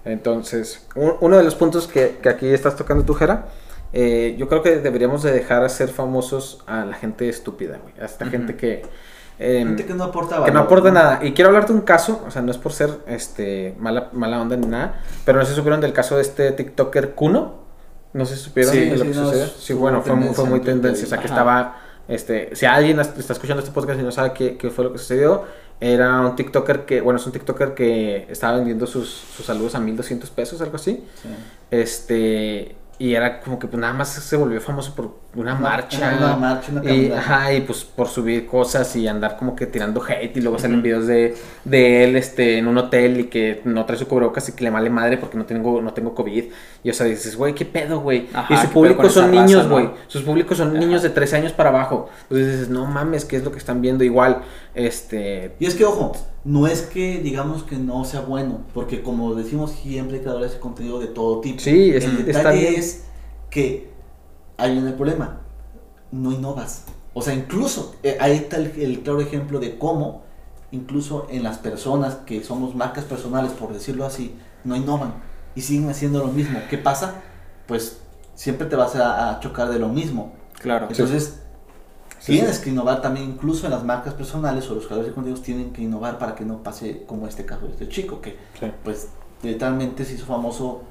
Entonces, 0.05 0.86
un- 0.95 1.13
uno 1.19 1.38
de 1.38 1.43
los 1.43 1.55
puntos 1.55 1.88
que, 1.88 2.17
que 2.24 2.29
aquí 2.29 2.48
estás 2.48 2.75
tocando 2.75 3.03
tú, 3.03 3.13
Jera, 3.13 3.45
eh, 3.93 4.36
yo 4.38 4.48
creo 4.48 4.62
que 4.63 4.77
deberíamos 4.77 5.24
de 5.24 5.31
dejar 5.31 5.63
hacer 5.63 5.89
famosos 5.89 6.63
a 6.67 6.86
la 6.86 6.95
gente 6.95 7.27
estúpida, 7.29 7.79
güey. 7.81 7.93
A 8.01 8.05
esta 8.05 8.25
gente 8.27 8.55
que... 8.55 8.83
em, 9.39 9.67
Gente 9.69 9.86
que 9.86 9.93
no 9.93 10.05
aporta 10.05 10.36
que 10.36 10.41
valor. 10.41 10.53
no 10.55 10.60
aporta 10.62 10.91
nada. 10.91 11.19
Y 11.24 11.33
quiero 11.33 11.50
hablarte 11.50 11.74
de 11.74 11.79
un 11.79 11.86
caso, 11.86 12.21
o 12.27 12.31
sea, 12.31 12.41
no 12.41 12.51
es 12.51 12.57
por 12.57 12.71
ser 12.74 12.89
este 13.07 13.75
mala, 13.79 14.10
mala 14.13 14.39
onda 14.41 14.55
ni 14.55 14.67
nada, 14.67 15.01
pero 15.25 15.39
no 15.39 15.45
sé 15.45 15.51
si 15.51 15.55
supieron 15.57 15.81
del 15.81 15.93
caso 15.93 16.15
de 16.15 16.21
este 16.21 16.51
TikToker 16.51 17.12
Kuno. 17.15 17.60
No 18.13 18.25
sé 18.25 18.36
si 18.36 18.43
supieron 18.43 18.74
Sí, 18.74 18.79
de 18.81 18.98
lo 18.98 19.03
sí, 19.05 19.12
que 19.12 19.15
no, 19.17 19.25
sucedió. 19.25 19.48
Sí, 19.48 19.74
bueno, 19.74 20.01
fue, 20.01 20.15
muy- 20.15 20.33
fue 20.33 20.36
tendencia 20.36 20.50
muy 20.50 20.60
tendencia. 20.62 21.05
O 21.05 21.10
sea, 21.10 21.17
que 21.19 21.25
ajá. 21.25 21.33
estaba, 21.33 21.81
este, 22.09 22.55
si 22.55 22.66
alguien 22.66 23.00
est- 23.00 23.18
está 23.18 23.33
escuchando 23.33 23.61
este 23.63 23.74
podcast 23.74 24.00
y 24.00 24.03
no 24.03 24.11
sabe 24.11 24.33
qué, 24.33 24.57
qué 24.57 24.70
fue 24.70 24.83
lo 24.83 24.92
que 24.92 24.98
sucedió, 25.00 25.44
era 25.79 26.20
un 26.22 26.35
TikToker 26.35 26.85
que, 26.85 27.00
bueno, 27.01 27.20
es 27.20 27.25
un 27.25 27.31
TikToker 27.31 27.74
que 27.74 28.27
estaba 28.29 28.57
vendiendo 28.57 28.85
sus, 28.85 29.09
sus 29.09 29.46
saludos 29.46 29.75
a 29.75 29.79
1200 29.79 30.29
pesos, 30.29 30.61
algo 30.61 30.75
así. 30.75 31.03
Sí. 31.22 31.29
Este, 31.72 32.75
y 33.01 33.16
era 33.16 33.40
como 33.40 33.57
que 33.57 33.66
pues 33.66 33.81
nada 33.81 33.94
más 33.94 34.09
se 34.09 34.37
volvió 34.37 34.61
famoso 34.61 34.94
por 34.94 35.11
una, 35.33 35.55
marcha. 35.55 35.98
Una 36.20 36.35
marcha, 36.35 36.72
una 36.72 36.94
Y, 36.94 37.11
ajá, 37.11 37.51
y 37.51 37.61
pues 37.61 37.83
por 37.83 38.07
subir 38.07 38.46
cosas 38.46 38.96
y 38.96 39.07
andar 39.07 39.37
como 39.37 39.55
que 39.55 39.66
tirando 39.66 40.03
hate 40.03 40.37
y 40.37 40.42
luego 40.42 40.59
salen 40.59 40.83
videos 40.83 41.07
de, 41.07 41.35
de 41.66 42.03
él 42.03 42.16
este, 42.16 42.59
en 42.59 42.68
un 42.68 42.77
hotel 42.77 43.22
y 43.22 43.24
que 43.24 43.61
no 43.66 43.85
trae 43.85 43.98
su 43.98 44.07
cubrebocas 44.07 44.50
y 44.50 44.51
que 44.51 44.66
le 44.66 44.70
vale 44.70 44.92
madre 44.92 45.18
porque 45.18 45.35
no 45.35 45.46
tengo, 45.46 45.81
no 45.81 45.94
tengo 45.94 46.14
COVID. 46.14 46.44
Y 46.83 46.90
o 46.92 46.94
sea, 46.94 47.07
dices, 47.07 47.35
güey, 47.35 47.55
¿qué 47.55 47.66
pedo, 47.66 48.01
güey? 48.01 48.20
Y 48.20 48.48
¿qué 48.48 48.57
su 48.57 48.70
público 48.70 49.09
son 49.09 49.31
raza, 49.31 49.46
niños, 49.46 49.66
no? 49.66 49.72
güey. 49.72 49.90
Sus 50.05 50.22
públicos 50.22 50.59
son 50.59 50.77
niños 50.77 51.01
de 51.01 51.09
13 51.09 51.37
años 51.37 51.53
para 51.53 51.70
abajo. 51.70 52.07
Entonces 52.24 52.51
dices, 52.51 52.70
no 52.70 52.85
mames, 52.85 53.25
¿qué 53.25 53.37
es 53.37 53.44
lo 53.44 53.51
que 53.51 53.57
están 53.57 53.81
viendo? 53.81 54.03
Igual, 54.03 54.44
este... 54.75 55.55
Y 55.59 55.66
es 55.66 55.74
que, 55.74 55.85
ojo, 55.85 56.11
no 56.44 56.68
es 56.68 56.82
que 56.84 57.20
digamos 57.20 57.64
que 57.64 57.77
no 57.77 58.04
sea 58.06 58.22
bueno, 58.22 58.62
porque 58.74 59.04
como 59.04 59.36
decimos 59.36 59.72
siempre 59.72 60.18
hay 60.18 60.24
creadores 60.24 60.54
de 60.54 60.60
contenido 60.60 61.00
de 61.00 61.08
todo 61.08 61.42
tipo. 61.42 61.60
Sí, 61.60 61.92
es- 61.92 62.04
el 62.06 62.25
detalle 62.25 62.60
bien. 62.70 62.75
es 62.75 63.04
que 63.50 63.92
viene 64.74 64.90
el 64.90 64.96
problema, 64.96 65.42
no 66.12 66.32
innovas. 66.32 66.86
O 67.14 67.22
sea, 67.22 67.34
incluso 67.34 67.96
eh, 68.04 68.18
ahí 68.20 68.34
está 68.38 68.58
el, 68.58 68.72
el 68.80 69.01
claro 69.04 69.22
ejemplo 69.22 69.60
de 69.60 69.77
cómo, 69.77 70.24
incluso 70.72 71.27
en 71.30 71.44
las 71.44 71.58
personas 71.58 72.16
que 72.25 72.44
somos 72.44 72.75
marcas 72.75 73.04
personales, 73.06 73.51
por 73.51 73.74
decirlo 73.74 74.06
así, 74.06 74.36
no 74.64 74.75
innovan 74.75 75.14
y 75.56 75.62
siguen 75.62 75.90
haciendo 75.90 76.20
lo 76.20 76.27
mismo. 76.27 76.60
¿Qué 76.70 76.77
pasa? 76.77 77.16
Pues 77.68 78.00
siempre 78.36 78.68
te 78.68 78.75
vas 78.75 78.96
a, 78.96 79.32
a 79.32 79.40
chocar 79.42 79.70
de 79.70 79.80
lo 79.80 79.90
mismo. 79.90 80.34
Claro. 80.60 80.88
Entonces, 80.90 81.24
Sí, 81.24 81.41
tienes 82.25 82.60
que 82.60 82.70
innovar 82.70 83.01
también, 83.01 83.29
incluso 83.29 83.66
en 83.66 83.72
las 83.72 83.84
marcas 83.84 84.14
personales 84.14 84.70
o 84.70 84.75
los 84.75 84.86
creadores 84.86 85.10
de 85.10 85.16
contenidos 85.16 85.44
tienen 85.44 85.72
que 85.74 85.81
innovar 85.81 86.18
para 86.20 86.36
que 86.36 86.46
no 86.46 86.62
pase 86.64 87.03
como 87.07 87.27
este 87.27 87.46
caso 87.46 87.66
de 87.66 87.72
este 87.72 87.90
chico, 87.90 88.22
que 88.22 88.38
Sí. 88.60 88.68
pues 88.84 89.07
literalmente 89.44 90.05
se 90.05 90.14
hizo 90.14 90.25
famoso 90.25 90.81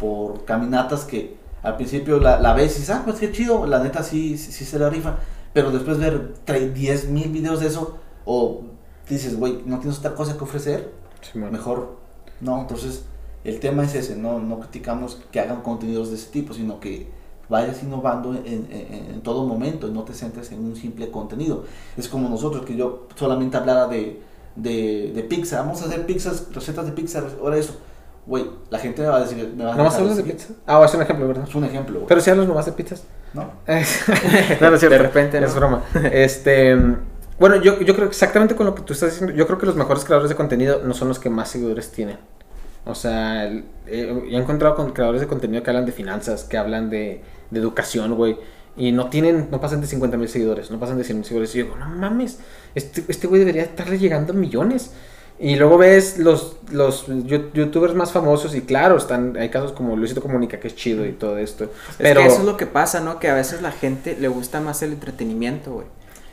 por 0.00 0.44
caminatas 0.44 1.04
que 1.04 1.36
al 1.62 1.76
principio 1.76 2.20
la, 2.20 2.40
la 2.40 2.54
ves 2.54 2.76
y 2.76 2.80
dices, 2.80 2.90
ah, 2.94 3.02
pues 3.04 3.18
qué 3.18 3.32
chido, 3.32 3.66
la 3.66 3.80
neta 3.82 4.02
sí, 4.02 4.38
sí, 4.38 4.52
sí 4.52 4.64
se 4.64 4.78
la 4.78 4.88
rifa, 4.88 5.16
pero 5.52 5.70
después 5.70 5.98
ver 5.98 6.34
10 6.46 7.08
mil 7.08 7.28
videos 7.30 7.60
de 7.60 7.66
eso, 7.66 7.98
o 8.24 8.62
dices, 9.08 9.36
güey, 9.36 9.62
no 9.66 9.78
tienes 9.80 9.98
otra 9.98 10.14
cosa 10.14 10.36
que 10.38 10.44
ofrecer, 10.44 10.92
mejor 11.34 11.98
no. 12.40 12.60
Entonces, 12.60 13.04
el 13.44 13.58
tema 13.60 13.84
es 13.84 13.94
ese, 13.94 14.16
no, 14.16 14.38
no 14.38 14.60
criticamos 14.60 15.18
que 15.32 15.40
hagan 15.40 15.62
contenidos 15.62 16.10
de 16.10 16.16
ese 16.16 16.30
tipo, 16.30 16.54
sino 16.54 16.78
que 16.80 17.10
vayas 17.48 17.82
innovando 17.82 18.34
en, 18.34 18.68
en- 18.70 19.10
en 19.14 19.20
todo 19.22 19.46
momento 19.46 19.88
y 19.88 19.92
no 19.92 20.02
te 20.02 20.12
centres 20.14 20.52
en 20.52 20.64
un 20.64 20.76
simple 20.76 21.10
contenido. 21.10 21.64
Es 21.96 22.08
como 22.08 22.28
nosotros, 22.28 22.64
que 22.64 22.76
yo 22.76 23.06
solamente 23.16 23.56
hablara 23.56 23.86
de, 23.86 24.20
de, 24.56 25.12
de 25.14 25.22
pizza, 25.22 25.60
vamos 25.60 25.82
a 25.82 25.86
hacer 25.86 26.04
pizzas, 26.06 26.46
recetas 26.52 26.86
de 26.86 26.92
pizza, 26.92 27.22
ahora 27.40 27.56
eso. 27.56 27.76
Güey, 28.26 28.44
la 28.68 28.78
gente 28.78 29.00
me 29.00 29.08
va 29.08 29.16
a 29.16 29.20
decir, 29.20 29.54
me 29.56 29.64
va 29.64 29.72
a 29.72 29.76
¿Nomás 29.76 29.94
hablas 29.96 30.18
de 30.18 30.22
pizza? 30.24 30.48
Ah, 30.66 30.82
es 30.84 30.92
un 30.92 31.00
ejemplo, 31.00 31.26
¿verdad? 31.26 31.44
Es 31.48 31.54
un 31.54 31.64
ejemplo, 31.64 31.94
güey. 31.94 32.06
Pero 32.08 32.20
si 32.20 32.28
hablas 32.28 32.46
nomás 32.46 32.66
de 32.66 32.72
pizzas. 32.72 33.04
¿no? 33.32 33.42
no, 33.66 34.70
no 34.70 34.74
es 34.74 34.80
cierto. 34.80 34.88
De 34.90 34.98
repente, 34.98 35.40
¿no? 35.40 35.46
Es 35.46 35.54
broma. 35.54 35.82
Este. 36.12 36.76
Bueno, 37.38 37.56
yo, 37.56 37.80
yo 37.80 37.94
creo 37.94 38.08
que 38.08 38.12
exactamente 38.12 38.54
con 38.54 38.66
lo 38.66 38.74
que 38.74 38.82
tú 38.82 38.92
estás 38.92 39.12
diciendo. 39.12 39.34
Yo 39.34 39.46
creo 39.46 39.58
que 39.58 39.64
los 39.64 39.76
mejores 39.76 40.04
creadores 40.04 40.28
de 40.28 40.36
contenido 40.36 40.82
no 40.84 40.92
son 40.92 41.08
los 41.08 41.18
que 41.18 41.30
más 41.30 41.48
seguidores 41.48 41.90
tienen. 41.90 42.18
O 42.88 42.94
sea, 42.94 43.44
el- 43.46 43.64
eh, 43.86 44.22
he 44.30 44.36
encontrado 44.36 44.74
con 44.74 44.92
creadores 44.92 45.20
de 45.20 45.26
contenido 45.28 45.62
que 45.62 45.70
hablan 45.70 45.86
de 45.86 45.92
finanzas, 45.92 46.44
que 46.44 46.56
hablan 46.56 46.90
de, 46.90 47.22
de 47.50 47.60
educación, 47.60 48.14
güey. 48.16 48.38
Y 48.76 48.92
no 48.92 49.10
tienen, 49.10 49.48
no 49.50 49.60
pasan 49.60 49.80
de 49.80 49.86
50 49.88 50.16
mil 50.16 50.28
seguidores, 50.28 50.70
no 50.70 50.78
pasan 50.80 50.98
de 50.98 51.04
100 51.04 51.18
mil 51.18 51.24
seguidores. 51.26 51.54
Y 51.54 51.58
yo 51.58 51.64
digo, 51.64 51.76
no 51.76 51.88
mames, 51.88 52.38
este 52.74 53.04
este 53.08 53.26
güey 53.26 53.40
debería 53.40 53.62
estarle 53.62 53.98
llegando 53.98 54.32
a 54.32 54.36
millones. 54.36 54.92
Y 55.40 55.54
luego 55.56 55.78
ves 55.78 56.18
los, 56.18 56.56
los 56.72 57.06
youtubers 57.06 57.94
más 57.94 58.10
famosos 58.12 58.54
y 58.56 58.62
claro, 58.62 58.96
están, 58.96 59.36
hay 59.36 59.50
casos 59.50 59.72
como 59.72 59.96
Luisito 59.96 60.20
Comunica, 60.20 60.58
que 60.58 60.66
es 60.68 60.74
chido 60.76 61.06
y 61.06 61.12
todo 61.12 61.38
esto. 61.38 61.70
Es 61.98 62.10
Pero 62.10 62.14
que 62.14 62.26
eso 62.26 62.40
es 62.40 62.44
lo 62.44 62.56
que 62.56 62.66
pasa, 62.66 63.00
¿no? 63.00 63.18
Que 63.20 63.28
a 63.28 63.34
veces 63.34 63.62
la 63.62 63.72
gente 63.72 64.16
le 64.18 64.28
gusta 64.28 64.60
más 64.60 64.82
el 64.82 64.92
entretenimiento, 64.94 65.72
güey. 65.74 65.86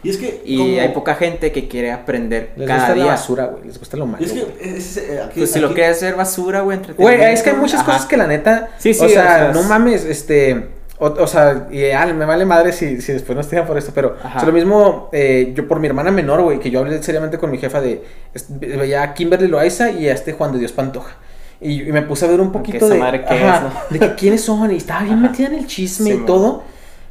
Y 0.05 0.09
es 0.11 0.17
que... 0.17 0.41
Y 0.45 0.57
como- 0.57 0.79
hay 0.81 0.89
poca 0.89 1.15
gente 1.15 1.51
que 1.51 1.67
quiere 1.67 1.91
aprender 1.91 2.51
les 2.55 2.67
cada 2.67 2.79
gusta 2.81 2.93
día. 2.93 3.05
la 3.05 3.11
basura, 3.11 3.45
güey. 3.47 3.63
Les 3.65 3.79
gusta 3.79 3.97
lo 3.97 4.05
malo. 4.05 4.23
Y 4.23 4.25
es 4.25 4.31
que... 4.33 4.45
es- 4.77 4.97
eh, 4.97 5.21
aquí- 5.25 5.39
Pues 5.39 5.51
si 5.51 5.59
lo 5.59 5.73
quieres 5.73 5.97
hacer 5.97 6.15
basura, 6.15 6.61
güey, 6.61 6.77
entretenimiento. 6.77 7.21
Güey, 7.23 7.33
es 7.33 7.41
que 7.43 7.49
hay 7.49 7.55
muchas 7.55 7.81
ajá. 7.81 7.91
cosas 7.93 8.05
que 8.05 8.17
la 8.17 8.27
neta. 8.27 8.69
Sí, 8.77 8.93
sí, 8.93 9.03
o 9.05 9.09
sea, 9.09 9.23
o 9.23 9.25
sea, 9.25 9.51
no 9.53 9.59
es- 9.61 9.65
mames, 9.67 10.05
este. 10.05 10.67
O, 10.97 11.07
o 11.07 11.27
sea, 11.27 11.67
y, 11.71 11.89
ah, 11.91 12.05
me 12.05 12.23
vale 12.23 12.45
madre 12.45 12.71
si, 12.71 13.01
si 13.01 13.11
después 13.11 13.35
no 13.35 13.41
estoy 13.41 13.59
por 13.63 13.77
esto, 13.77 13.91
pero 13.93 14.15
Ajá. 14.23 14.37
o 14.37 14.39
sea, 14.39 14.47
lo 14.47 14.53
mismo 14.53 15.09
eh, 15.11 15.51
yo 15.53 15.67
por 15.67 15.79
mi 15.81 15.87
hermana 15.87 16.09
menor, 16.09 16.41
güey, 16.41 16.57
que 16.59 16.71
yo 16.71 16.79
hablé 16.79 17.03
seriamente 17.03 17.37
con 17.37 17.51
mi 17.51 17.57
jefa 17.57 17.81
de. 17.81 18.01
es- 18.33 18.45
Veía 18.49 19.01
a 19.03 19.13
Kimberly 19.13 19.47
Loaiza 19.49 19.91
y 19.91 20.07
a 20.07 20.13
este 20.13 20.31
Juan 20.31 20.53
de 20.53 20.59
Dios 20.59 20.71
Pantoja. 20.71 21.17
Y, 21.59 21.81
y 21.81 21.91
me 21.91 22.01
puse 22.01 22.25
a 22.25 22.29
ver 22.29 22.39
un 22.39 22.51
poquito 22.51 22.85
esa 22.85 22.93
de. 22.93 22.99
madre 22.99 23.25
qué 23.27 23.33
ajá, 23.33 23.57
es, 23.57 23.63
¿no? 23.63 23.71
de 23.89 23.99
que 24.09 24.15
quiénes 24.15 24.41
son. 24.41 24.71
Y 24.71 24.77
estaba 24.77 25.01
bien 25.03 25.17
Ajá. 25.19 25.29
metida 25.29 25.47
en 25.47 25.55
el 25.55 25.67
chisme 25.67 26.11
Sí, 26.11 26.19
y 26.21 26.25
todo. 26.25 26.63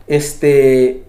Este. 0.07 1.03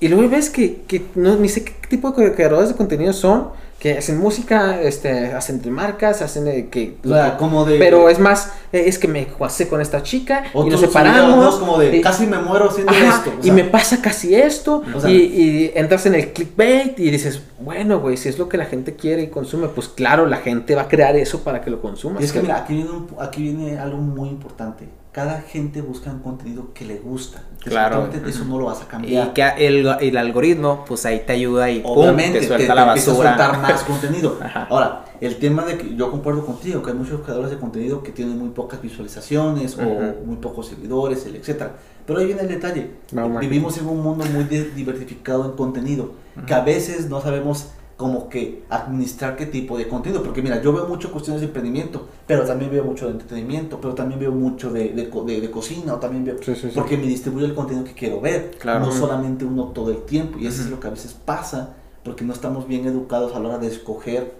Y 0.00 0.08
luego 0.08 0.28
ves 0.28 0.50
que, 0.50 0.82
que 0.86 1.02
no, 1.14 1.36
ni 1.36 1.48
sé 1.48 1.64
qué 1.64 1.72
tipo 1.88 2.10
de 2.12 2.34
creadores 2.34 2.68
de 2.70 2.74
contenido 2.74 3.12
son, 3.12 3.48
que 3.78 3.98
hacen 3.98 4.16
música, 4.18 4.80
este, 4.80 5.32
hacen 5.34 5.60
de 5.60 5.70
marcas, 5.70 6.22
hacen 6.22 6.48
eh, 6.48 6.68
que, 6.70 6.96
O 7.04 7.08
sea, 7.08 7.36
como 7.36 7.64
de- 7.66 7.78
pero 7.78 8.08
es 8.08 8.18
más, 8.18 8.52
eh, 8.72 8.84
es 8.86 8.98
que 8.98 9.06
me 9.06 9.26
casé 9.26 9.68
con 9.68 9.82
esta 9.82 10.02
chica 10.02 10.44
y 10.54 10.56
nos 10.56 10.64
videos, 10.64 10.80
separamos. 10.80 11.36
¿no? 11.54 11.60
Como 11.60 11.78
de 11.78 11.96
y- 11.98 12.00
casi 12.00 12.26
me 12.26 12.38
muero 12.38 12.70
haciendo 12.70 12.90
Ajá, 12.92 13.16
esto. 13.18 13.30
o 13.36 13.40
y 13.40 13.44
sea, 13.44 13.52
me 13.52 13.64
pasa 13.64 14.00
casi 14.00 14.34
esto, 14.34 14.82
O 14.94 15.00
sea- 15.00 15.10
y, 15.10 15.14
y 15.16 15.72
entras 15.74 16.06
en 16.06 16.14
el 16.14 16.32
clickbait 16.32 16.98
y 16.98 17.10
dices, 17.10 17.42
bueno, 17.60 18.00
güey, 18.00 18.16
si 18.16 18.30
es 18.30 18.38
lo 18.38 18.48
que 18.48 18.56
la 18.56 18.64
gente 18.64 18.94
quiere 18.96 19.22
y 19.22 19.26
consume, 19.28 19.68
pues 19.68 19.88
claro, 19.88 20.24
la 20.26 20.38
gente 20.38 20.74
va 20.74 20.82
a 20.82 20.88
crear 20.88 21.14
eso 21.16 21.40
para 21.44 21.60
que 21.60 21.68
lo 21.70 21.82
consuma. 21.82 22.18
Y 22.20 22.24
es 22.24 22.32
que 22.32 22.40
mira, 22.40 22.56
aquí 22.56 22.74
viene, 22.74 22.90
un- 22.90 23.08
aquí 23.20 23.42
viene 23.42 23.78
algo 23.78 23.98
muy 23.98 24.30
importante. 24.30 24.86
Cada 25.16 25.40
gente 25.40 25.80
busca 25.80 26.10
un 26.10 26.18
contenido 26.18 26.74
que 26.74 26.84
le 26.84 26.98
gusta. 26.98 27.42
Claro. 27.64 28.06
Eso 28.26 28.44
no 28.44 28.58
lo 28.58 28.66
vas 28.66 28.80
a 28.82 28.84
Y 28.84 28.86
cambiar. 28.86 29.32
que 29.32 29.42
el, 29.66 29.86
el 29.98 30.16
algoritmo, 30.18 30.84
pues 30.86 31.06
ahí 31.06 31.22
te 31.26 31.32
ayuda 31.32 31.70
y 31.70 31.80
pum, 31.80 31.92
Obviamente, 31.96 32.40
te 32.40 32.46
suelta 32.46 32.74
la 32.74 32.82
empieza 32.88 33.12
basura. 33.12 33.34
a 33.34 33.38
soltar 33.38 33.62
más 33.62 33.82
contenido. 33.84 34.38
Ajá. 34.44 34.66
Ahora, 34.68 35.06
el 35.22 35.36
tema 35.36 35.64
de 35.64 35.78
que 35.78 35.96
yo 35.96 36.10
concuerdo 36.10 36.44
contigo, 36.44 36.82
que 36.82 36.90
hay 36.90 36.96
muchos 36.98 37.22
creadores 37.22 37.50
de 37.50 37.56
contenido 37.56 38.02
que 38.02 38.12
tienen 38.12 38.38
muy 38.38 38.50
pocas 38.50 38.82
visualizaciones 38.82 39.78
Ujú. 39.78 39.88
o 39.88 40.26
muy 40.26 40.36
pocos 40.36 40.66
seguidores, 40.66 41.24
etcétera. 41.24 41.76
Pero 42.06 42.18
ahí 42.18 42.26
viene 42.26 42.42
el 42.42 42.48
detalle. 42.48 42.90
No. 43.12 43.38
Vivimos 43.38 43.78
en 43.78 43.86
un 43.88 44.02
mundo 44.02 44.22
muy 44.26 44.44
di- 44.44 44.70
diversificado 44.76 45.46
en 45.46 45.52
contenido, 45.52 46.10
que 46.46 46.52
a 46.52 46.60
veces 46.60 47.08
no 47.08 47.22
sabemos 47.22 47.68
como 47.96 48.28
que 48.28 48.64
administrar 48.68 49.36
qué 49.36 49.46
tipo 49.46 49.78
de 49.78 49.88
contenido, 49.88 50.22
porque 50.22 50.42
mira, 50.42 50.60
yo 50.60 50.72
veo 50.72 50.86
mucho 50.86 51.10
cuestiones 51.10 51.40
de 51.40 51.46
emprendimiento, 51.46 52.06
pero 52.26 52.44
también 52.44 52.70
veo 52.70 52.84
mucho 52.84 53.06
de 53.06 53.12
entretenimiento, 53.12 53.80
pero 53.80 53.94
también 53.94 54.20
veo 54.20 54.32
mucho 54.32 54.70
de, 54.70 54.90
de, 54.90 55.06
de- 55.06 55.40
de 55.40 55.50
cocina, 55.50 55.94
o 55.94 55.96
también 55.98 56.24
veo, 56.24 56.36
Sí, 56.42 56.54
sí, 56.54 56.68
sí. 56.68 56.72
porque 56.74 56.98
me 56.98 57.06
distribuyo 57.06 57.46
el 57.46 57.54
contenido 57.54 57.84
que 57.86 57.94
quiero 57.94 58.20
ver, 58.20 58.50
Claro. 58.58 58.84
no 58.84 58.92
solamente 58.92 59.44
uno 59.46 59.68
todo 59.68 59.90
el 59.90 60.02
tiempo, 60.04 60.38
y 60.38 60.46
eso 60.46 60.60
es 60.62 60.68
lo 60.68 60.78
que 60.78 60.88
a 60.88 60.90
veces 60.90 61.14
pasa, 61.14 61.74
porque 62.04 62.22
no 62.24 62.34
estamos 62.34 62.68
bien 62.68 62.86
educados 62.86 63.34
a 63.34 63.40
la 63.40 63.48
hora 63.48 63.58
de 63.58 63.68
escoger 63.68 64.34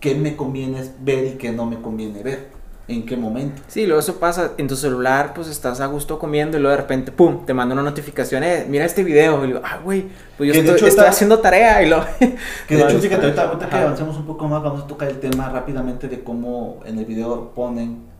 qué 0.00 0.14
me 0.14 0.34
conviene 0.34 0.82
ver 1.04 1.26
y 1.26 1.30
qué 1.36 1.52
no 1.52 1.66
me 1.66 1.80
conviene 1.82 2.22
ver, 2.22 2.48
en 2.88 3.06
qué 3.06 3.16
momento. 3.16 3.62
Sí, 3.68 3.86
luego 3.86 4.00
eso 4.00 4.16
pasa 4.16 4.52
en 4.58 4.66
tu 4.68 4.76
celular, 4.76 5.32
pues 5.34 5.48
estás 5.48 5.80
a 5.80 5.86
gusto 5.86 6.18
comiendo 6.18 6.56
y 6.58 6.60
luego 6.60 6.76
de 6.76 6.82
repente, 6.82 7.12
pum, 7.12 7.46
te 7.46 7.54
manda 7.54 7.74
una 7.74 7.82
notificación, 7.82 8.42
eh, 8.42 8.66
mira 8.68 8.84
este 8.84 9.04
video. 9.04 9.42
Y 9.44 9.48
digo, 9.48 9.60
ah, 9.64 9.78
güey, 9.82 10.06
pues 10.36 10.48
yo 10.48 10.52
de 10.52 10.58
estoy, 10.60 10.76
hecho 10.76 10.86
estoy 10.86 10.88
está- 10.88 11.08
haciendo 11.10 11.38
tarea 11.38 11.82
y 11.82 11.88
lo. 11.88 12.04
Que 12.68 12.76
de 12.76 12.82
hecho, 12.82 12.98
fíjate, 12.98 13.24
ahorita, 13.24 13.48
ahorita 13.48 13.68
que 13.68 13.76
avancemos 13.76 14.16
un 14.16 14.26
poco 14.26 14.48
más, 14.48 14.62
vamos 14.62 14.82
a 14.82 14.86
tocar 14.86 15.08
el 15.08 15.20
tema 15.20 15.48
rápidamente 15.48 16.08
de 16.08 16.22
cómo 16.22 16.80
en 16.84 16.98
el 16.98 17.04
video 17.04 17.52
ponen 17.54 18.10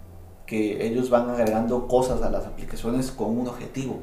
que 0.46 0.87
ellos 0.87 1.11
van 1.11 1.29
agregando 1.31 1.87
cosas 1.88 2.22
a 2.22 2.31
las 2.31 2.46
aplicaciones 2.46 3.11
con 3.11 3.37
un 3.38 3.48
objetivo. 3.48 4.01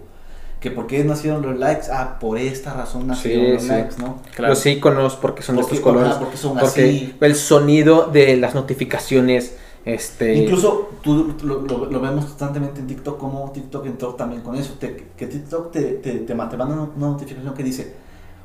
Que 0.59 0.71
por 0.71 0.87
qué 0.87 1.03
nacieron 1.05 1.41
los 1.41 1.57
likes, 1.57 1.87
ah, 1.89 2.17
por 2.19 2.37
esta 2.37 2.73
razón 2.73 3.07
nacieron 3.07 3.45
Sí, 3.45 3.51
los 3.53 3.63
sí. 3.63 3.69
likes, 3.69 3.95
¿no? 3.97 4.21
Claro. 4.35 4.53
Los 4.53 4.65
iconos, 4.65 5.15
porque 5.15 5.41
son 5.41 5.55
de 5.55 5.61
Porque- 5.61 5.75
estos 5.77 5.89
colores. 5.93 6.15
porque 6.15 6.35
son 6.37 6.57
porque 6.57 6.81
así. 6.83 7.15
el 7.21 7.35
sonido 7.35 8.09
de 8.11 8.35
las 8.35 8.55
notificaciones, 8.55 9.55
este... 9.85 10.35
Incluso 10.35 10.89
tú 11.01 11.33
lo, 11.43 11.61
vemos 12.01 12.25
constantemente 12.25 12.79
en 12.81 12.87
TikTok, 12.87 13.17
como 13.17 13.51
TikTok 13.51 13.85
entró 13.85 14.13
también 14.15 14.41
con 14.41 14.55
eso, 14.55 14.73
te- 14.79 15.07
que 15.17 15.27
TikTok 15.27 15.71
te, 15.71 15.81
te, 15.93 16.19
te, 16.19 16.35
ma- 16.35 16.49
te 16.49 16.57
manda 16.57 16.75
una 16.95 17.07
notificación 17.07 17.53
que 17.53 17.63
dice, 17.63 17.93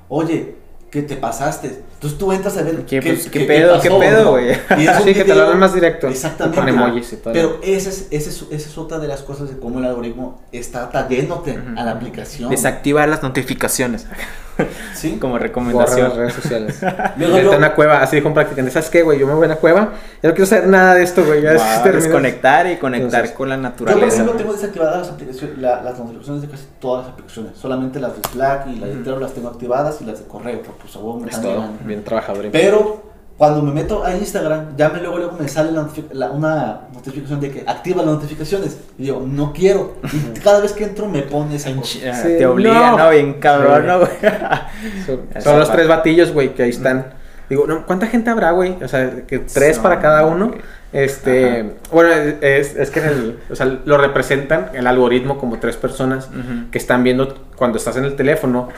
oye, 0.08 0.56
que 0.90 1.02
te 1.02 1.16
pasaste. 1.16 1.82
Entonces 2.04 2.18
tú 2.18 2.32
entras 2.32 2.56
a 2.58 2.62
ver 2.62 2.84
¿Qué, 2.84 3.00
pues, 3.00 3.30
qué 3.30 3.40
pedo, 3.40 3.80
qué 3.80 3.88
pedo, 3.88 4.24
¿no? 4.24 4.30
güey? 4.32 4.50
Un 4.70 5.04
Sí, 5.04 5.14
que 5.14 5.24
te 5.24 5.28
lo 5.28 5.34
video- 5.36 5.48
dan 5.48 5.58
más 5.58 5.72
directo. 5.72 6.06
Exactamente. 6.08 6.60
Con 6.60 6.68
emojis 6.68 7.12
y 7.14 7.16
todo. 7.16 7.32
Pero 7.32 7.58
esa 7.62 7.88
es, 7.88 8.08
esa, 8.10 8.28
es, 8.28 8.44
esa 8.50 8.68
es 8.68 8.76
otra 8.78 8.98
de 8.98 9.08
las 9.08 9.22
cosas 9.22 9.48
de 9.48 9.58
cómo 9.58 9.78
el 9.78 9.86
algoritmo 9.86 10.42
está 10.52 10.90
trayéndote 10.90 11.52
Ujú. 11.52 11.78
a 11.78 11.82
la 11.82 11.92
aplicación. 11.92 12.50
Desactivar 12.50 13.08
las 13.08 13.22
notificaciones 13.22 14.06
¿Sí? 14.94 15.16
como 15.18 15.32
Borra 15.32 15.44
recomendación. 15.44 16.08
las 16.10 16.16
redes 16.18 16.34
sociales. 16.34 16.78
Luego 17.16 17.38
yo- 17.40 17.52
a 17.54 17.56
una 17.56 17.74
cueva, 17.74 18.02
así 18.02 18.16
dijo 18.16 18.28
un 18.28 18.34
practicante. 18.34 18.70
¿Sabes 18.70 18.90
qué, 18.90 19.02
güey? 19.02 19.18
Yo 19.18 19.26
me 19.26 19.32
voy 19.32 19.44
a 19.44 19.46
una 19.46 19.56
cueva. 19.56 19.92
Yo 20.22 20.28
no 20.28 20.34
quiero 20.34 20.46
saber 20.46 20.68
nada 20.68 20.94
de 20.94 21.02
esto, 21.02 21.24
güey. 21.24 21.40
Ya 21.42 21.54
Wow, 21.54 21.92
desconectar 21.92 22.66
y 22.70 22.76
conectar 22.76 23.06
Entonces, 23.24 23.30
con 23.32 23.48
la 23.48 23.56
Yo, 23.56 23.62
por 23.62 23.70
naturaleza. 23.70 24.14
ejemplo, 24.14 24.34
tengo 24.36 24.52
desactivadas 24.52 24.98
las, 24.98 25.08
aplicaciones, 25.10 25.58
la- 25.58 25.82
las 25.82 25.98
notificaciones 25.98 26.42
de 26.42 26.48
casi 26.48 26.64
todas 26.80 27.04
las 27.06 27.12
aplicaciones. 27.14 27.52
Solamente 27.56 27.98
las 27.98 28.12
de 28.14 28.28
Slack 28.30 28.66
y 28.68 28.76
las 28.76 28.90
de. 28.90 28.96
Trello 28.96 29.18
las 29.20 29.32
tengo 29.32 29.48
activadas 29.48 30.00
y 30.00 30.04
las 30.04 30.18
de 30.20 30.26
correo, 30.26 30.60
porque 30.62 30.82
pues 30.82 30.94
a 30.94 30.98
huevo 30.98 31.18
me 31.20 31.28
Es 31.30 31.34
están 31.36 31.78
trabajador. 32.02 32.46
Pero 32.50 33.02
cuando 33.38 33.62
me 33.62 33.72
meto 33.72 34.04
a 34.04 34.14
Instagram, 34.16 34.76
ya 34.76 34.88
me 34.90 35.00
luego, 35.00 35.18
luego 35.18 35.36
me 35.38 35.48
sale 35.48 35.72
la 35.72 35.82
notifi- 35.82 36.12
la- 36.12 36.30
una 36.30 36.80
notificación 36.94 37.40
de 37.40 37.50
que 37.50 37.64
activa 37.66 38.02
las 38.02 38.14
notificaciones. 38.14 38.78
Y 38.98 39.04
digo, 39.04 39.24
no 39.26 39.52
quiero. 39.52 39.94
Y 40.34 40.38
cada 40.40 40.60
vez 40.60 40.72
que 40.72 40.84
entro 40.84 41.06
me 41.08 41.22
pone 41.22 41.56
esa 41.56 41.74
cosa. 41.74 41.98
Ah, 42.10 42.14
Sí, 42.14 42.28
te 42.38 42.46
obliga, 42.46 42.90
no. 42.92 42.98
¿no? 42.98 43.10
Bien 43.10 43.34
cabrón, 43.34 43.82
Sí. 43.82 43.86
¿no, 43.88 43.98
güey? 45.30 45.40
Son, 45.42 45.58
los 45.58 45.70
tres 45.70 45.88
batillos, 45.88 46.32
güey, 46.32 46.54
que 46.54 46.62
ahí 46.64 46.70
están. 46.70 47.06
Digo, 47.48 47.66
no, 47.66 47.84
¿cuánta 47.86 48.06
gente 48.06 48.30
habrá, 48.30 48.52
güey? 48.52 48.76
O 48.82 48.88
sea, 48.88 49.26
que 49.26 49.40
tres 49.40 49.76
Son, 49.76 49.82
para 49.82 50.00
cada 50.00 50.24
uno. 50.24 50.48
güey. 50.48 50.60
Este, 50.94 51.60
Ajá. 51.60 51.68
bueno, 51.90 52.10
es, 52.40 52.76
es 52.76 52.88
que 52.90 53.00
en 53.00 53.06
el, 53.06 53.38
o 53.50 53.56
sea, 53.56 53.66
lo 53.84 53.98
representan 53.98 54.70
el 54.74 54.86
algoritmo 54.86 55.38
como 55.38 55.58
tres 55.58 55.76
personas 55.76 56.28
que 56.70 56.78
están 56.78 57.02
viendo 57.02 57.34
cuando 57.56 57.78
estás 57.78 57.96
en 57.96 58.04
el 58.04 58.14
teléfono 58.14 58.68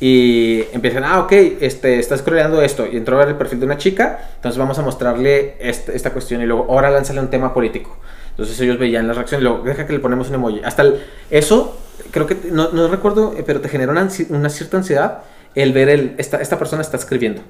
y 0.00 0.64
empiezan, 0.72 1.04
ah, 1.04 1.20
ok, 1.20 1.32
este, 1.60 1.98
estás 1.98 2.20
scrolleando 2.20 2.60
esto 2.62 2.86
y 2.86 2.96
entró 2.96 3.16
a 3.16 3.20
ver 3.20 3.28
el 3.28 3.36
perfil 3.36 3.60
de 3.60 3.66
una 3.66 3.78
chica, 3.78 4.30
entonces 4.36 4.58
vamos 4.58 4.78
a 4.78 4.82
mostrarle 4.82 5.56
este- 5.58 5.96
esta 5.96 6.10
cuestión 6.12 6.42
y 6.42 6.46
luego 6.46 6.66
ahora 6.68 6.90
lánzale 6.90 7.20
un 7.20 7.28
tema 7.30 7.54
político. 7.54 7.96
Entonces 8.30 8.60
ellos 8.60 8.78
veían 8.78 9.06
las 9.08 9.16
reacciones 9.16 9.40
y 9.42 9.48
luego 9.48 9.64
deja 9.64 9.86
que 9.86 9.94
le 9.94 9.98
ponemos 10.00 10.28
un 10.28 10.34
emoji. 10.34 10.60
Hasta 10.64 10.82
el- 10.82 11.02
eso, 11.30 11.78
creo 12.10 12.26
que, 12.26 12.36
no, 12.50 12.70
no 12.72 12.88
recuerdo, 12.88 13.34
eh, 13.38 13.42
pero 13.46 13.60
te 13.62 13.70
genera 13.70 13.90
una, 13.92 14.06
una 14.28 14.48
cierta 14.50 14.76
ansiedad 14.76 15.22
el 15.54 15.72
ver 15.72 15.88
el, 15.88 16.14
esta, 16.18 16.42
esta 16.42 16.58
persona 16.58 16.82
está 16.82 16.98
escribiendo. 16.98 17.40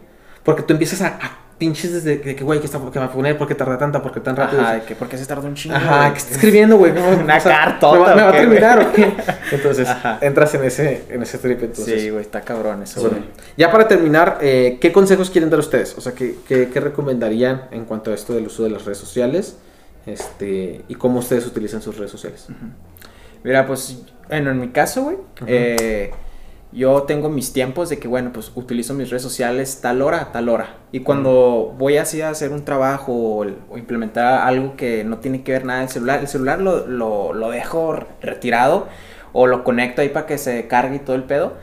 Porque 0.46 0.62
tú 0.62 0.72
empiezas 0.72 1.02
a, 1.02 1.08
a 1.08 1.38
pinches 1.58 1.92
desde 1.92 2.20
que, 2.20 2.36
que, 2.36 2.44
güey, 2.44 2.60
¿qué, 2.60 2.66
está, 2.66 2.78
qué 2.92 2.98
va 2.98 3.06
a 3.06 3.12
poner? 3.12 3.36
¿Por 3.36 3.48
qué 3.48 3.54
tarda 3.54 3.76
tanta? 3.78 4.00
¿Por 4.02 4.12
qué 4.12 4.20
tan 4.20 4.36
rápido? 4.36 4.62
Ajá, 4.62 4.80
que 4.80 4.94
¿por 4.94 5.08
qué 5.08 5.18
se 5.18 5.26
tarda 5.26 5.48
un 5.48 5.54
chingo? 5.54 5.74
Ajá, 5.74 5.98
güey? 6.00 6.12
que 6.12 6.18
está 6.18 6.34
escribiendo, 6.34 6.76
güey. 6.78 6.92
Una 7.22 7.36
O 7.36 7.40
sea, 7.40 7.64
cartota, 7.64 7.98
¿Me 7.98 7.98
va, 7.98 8.14
me 8.14 8.22
va 8.22 8.28
¿o 8.28 8.30
a 8.30 8.36
terminar 8.36 8.78
o 8.82 8.92
qué? 8.92 9.12
Entonces, 9.52 9.88
Ajá. 9.88 10.18
entras 10.22 10.54
en 10.54 10.64
ese, 10.64 11.04
en 11.10 11.22
ese 11.22 11.38
trip. 11.38 11.62
Entonces, 11.62 12.00
Sí, 12.02 12.10
güey, 12.10 12.22
está 12.22 12.40
cabrón 12.42 12.82
eso, 12.82 13.00
bueno, 13.02 13.16
güey. 13.18 13.28
ya 13.56 13.70
para 13.70 13.88
terminar, 13.88 14.38
eh, 14.40 14.78
¿qué 14.80 14.92
consejos 14.92 15.28
quieren 15.30 15.50
dar 15.50 15.58
ustedes? 15.60 15.94
O 15.98 16.00
sea, 16.00 16.12
¿qué, 16.12 16.36
qué, 16.46 16.68
qué 16.68 16.80
recomendarían 16.80 17.68
en 17.70 17.84
cuanto 17.86 18.10
a 18.12 18.14
esto 18.14 18.34
del 18.34 18.46
uso 18.46 18.62
de 18.62 18.70
las 18.70 18.84
redes 18.84 18.98
sociales? 18.98 19.56
Este, 20.06 20.82
y 20.86 20.94
cómo 20.94 21.18
ustedes 21.18 21.44
utilizan 21.46 21.82
sus 21.82 21.96
redes 21.98 22.12
sociales. 22.12 22.46
Mira, 23.42 23.66
pues, 23.66 23.98
bueno, 24.28 24.50
en 24.52 24.60
mi 24.60 24.68
caso, 24.68 25.02
güey, 25.02 25.16
eh, 25.46 26.12
yo 26.72 27.02
tengo 27.04 27.28
mis 27.30 27.52
tiempos 27.52 27.88
de 27.88 27.98
que, 27.98 28.08
bueno, 28.08 28.30
pues 28.34 28.52
utilizo 28.54 28.92
mis 28.92 29.08
redes 29.10 29.22
sociales 29.22 29.78
tal 29.80 30.02
hora 30.02 30.20
a 30.20 30.32
tal 30.32 30.48
hora. 30.48 30.76
Y 30.92 31.00
cuando 31.00 31.74
voy 31.78 31.96
así 31.96 32.20
a 32.20 32.30
hacer 32.30 32.52
un 32.52 32.64
trabajo 32.64 33.12
o, 33.12 33.46
o 33.70 33.78
implementar 33.78 34.46
algo 34.46 34.76
que 34.76 35.04
no 35.04 35.18
tiene 35.18 35.42
que 35.42 35.52
ver 35.52 35.64
nada 35.64 35.80
del 35.80 35.88
celular, 35.88 36.20
el 36.20 36.28
celular 36.28 36.60
lo, 36.60 36.86
lo, 36.86 37.32
lo 37.32 37.50
dejo 37.50 37.96
retirado 38.20 38.88
o 39.32 39.46
lo 39.46 39.64
conecto 39.64 40.02
ahí 40.02 40.08
para 40.10 40.26
que 40.26 40.38
se 40.38 40.66
cargue 40.66 40.96
y 40.96 41.00
todo 41.00 41.16
el 41.16 41.24
pedo. 41.24 41.54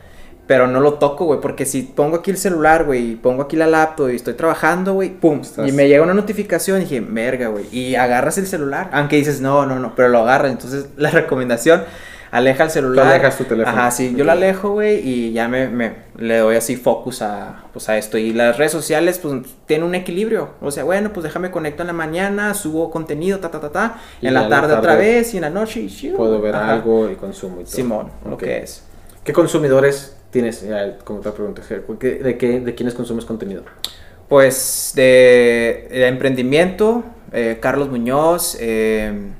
Pero 0.46 0.66
no 0.66 0.80
lo 0.80 0.94
toco, 0.94 1.24
güey, 1.24 1.40
porque 1.40 1.64
si 1.64 1.82
pongo 1.82 2.16
aquí 2.16 2.30
el 2.30 2.36
celular, 2.36 2.84
güey, 2.84 3.12
y 3.12 3.14
pongo 3.16 3.42
aquí 3.44 3.56
la 3.56 3.66
laptop 3.66 4.10
y 4.10 4.16
estoy 4.16 4.34
trabajando, 4.34 4.92
güey, 4.92 5.08
pum, 5.08 5.40
Estás- 5.40 5.66
y 5.66 5.72
me 5.72 5.88
llega 5.88 6.02
una 6.02 6.12
notificación 6.12 6.78
y 6.78 6.80
dije, 6.84 7.00
verga, 7.00 7.48
güey, 7.48 7.64
y 7.72 7.94
agarras 7.94 8.36
el 8.36 8.46
celular, 8.46 8.90
aunque 8.92 9.16
dices, 9.16 9.40
no, 9.40 9.64
no, 9.64 9.78
no, 9.78 9.94
pero 9.94 10.10
lo 10.10 10.18
agarras, 10.18 10.52
entonces 10.52 10.88
la 10.98 11.08
recomendación, 11.12 11.84
aleja 12.34 12.64
el 12.64 12.70
celular. 12.70 13.06
Tú 13.06 13.10
alejas 13.12 13.38
tu 13.38 13.44
teléfono. 13.44 13.76
Ajá, 13.78 13.90
sí, 13.90 14.14
yo 14.16 14.24
lo 14.24 14.32
alejo, 14.32 14.72
güey, 14.72 15.00
y 15.08 15.32
ya 15.32 15.48
me, 15.48 15.68
me- 15.68 15.92
le 16.18 16.38
doy 16.38 16.56
así 16.56 16.76
focus 16.76 17.22
a, 17.22 17.64
pues, 17.72 17.88
a 17.88 17.96
esto. 17.96 18.18
Y 18.18 18.32
las 18.32 18.58
redes 18.58 18.72
sociales, 18.72 19.18
pues, 19.18 19.42
tienen 19.66 19.86
un 19.86 19.94
equilibrio. 19.94 20.50
O 20.60 20.70
sea, 20.70 20.84
bueno, 20.84 21.12
pues 21.12 21.24
déjame 21.24 21.50
conecto 21.50 21.82
en 21.82 21.86
la 21.88 21.92
mañana, 21.92 22.52
subo 22.54 22.90
contenido, 22.90 23.38
ta, 23.38 23.50
ta, 23.50 23.60
ta, 23.60 23.70
ta. 23.70 24.00
Y 24.20 24.26
en 24.26 24.34
la 24.34 24.48
tarde 24.48 24.74
otra 24.74 24.96
vez 24.96 25.32
y 25.34 25.38
en 25.38 25.42
la 25.42 25.50
noche 25.50 25.80
y 25.80 25.88
shiu. 25.88 26.16
Puedo 26.16 26.40
ver 26.40 26.54
Ajá. 26.56 26.72
algo 26.72 27.08
y 27.10 27.14
consumo 27.14 27.60
y 27.60 27.64
todo. 27.64 27.72
Simón, 27.72 28.10
lo 28.28 28.36
que 28.36 28.58
es. 28.58 28.84
¿Qué 29.24 29.32
consumidores 29.32 30.16
tienes? 30.30 30.62
Ya, 30.62 30.98
como 31.04 31.20
otra 31.20 31.32
pregunta. 31.32 31.62
¿qué- 32.00 32.16
¿De, 32.16 32.36
qué, 32.36 32.60
¿De 32.60 32.74
quiénes 32.74 32.94
consumes 32.94 33.24
contenido? 33.24 33.62
Pues 34.28 34.92
de, 34.96 35.86
de 35.90 36.06
emprendimiento, 36.08 37.04
eh, 37.32 37.58
Carlos 37.60 37.88
Muñoz, 37.90 38.56
eh, 38.60 39.30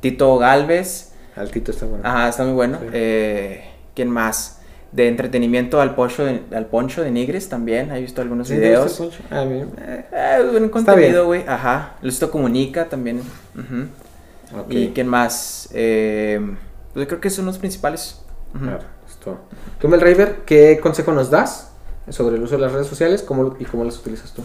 Tito 0.00 0.38
Galvez. 0.38 1.09
Altito 1.36 1.70
está 1.70 1.86
bueno. 1.86 2.02
Ajá, 2.06 2.28
está 2.28 2.44
muy 2.44 2.52
bueno. 2.54 2.78
Sí. 2.80 2.86
Eh, 2.92 3.64
¿Quién 3.94 4.10
más? 4.10 4.60
De 4.92 5.06
entretenimiento 5.06 5.80
al 5.80 5.94
poncho 5.94 6.24
de, 6.24 6.42
al 6.52 6.66
poncho 6.66 7.02
de 7.02 7.10
Nigris 7.10 7.48
también. 7.48 7.92
He 7.92 8.00
visto 8.00 8.20
algunos 8.20 8.48
¿Sí, 8.48 8.54
videos. 8.56 8.92
poncho? 8.94 9.18
Ah, 9.30 9.44
bien. 9.44 9.70
Eh, 9.80 10.04
eh, 10.12 10.48
buen 10.50 10.68
contenido, 10.68 11.26
güey. 11.26 11.44
Ajá. 11.46 11.94
Luisito 12.02 12.30
Comunica 12.30 12.88
también. 12.88 13.18
Ujú. 13.18 14.60
Ok. 14.60 14.66
¿Y 14.70 14.88
quién 14.88 15.06
más? 15.06 15.68
Eh, 15.72 16.40
pues 16.92 17.06
creo 17.06 17.20
que 17.20 17.30
son 17.30 17.46
los 17.46 17.58
principales. 17.58 18.20
Ujú. 18.54 18.64
Claro, 18.64 18.84
esto. 19.08 19.38
Tú, 19.80 19.88
Mel 19.88 20.00
Raver, 20.00 20.40
¿qué 20.44 20.80
consejo 20.82 21.12
nos 21.12 21.30
das 21.30 21.70
sobre 22.08 22.36
el 22.36 22.42
uso 22.42 22.56
de 22.56 22.62
las 22.62 22.72
redes 22.72 22.88
sociales 22.88 23.22
cómo, 23.22 23.54
y 23.60 23.64
cómo 23.64 23.84
las 23.84 23.96
utilizas 23.96 24.32
tú? 24.32 24.42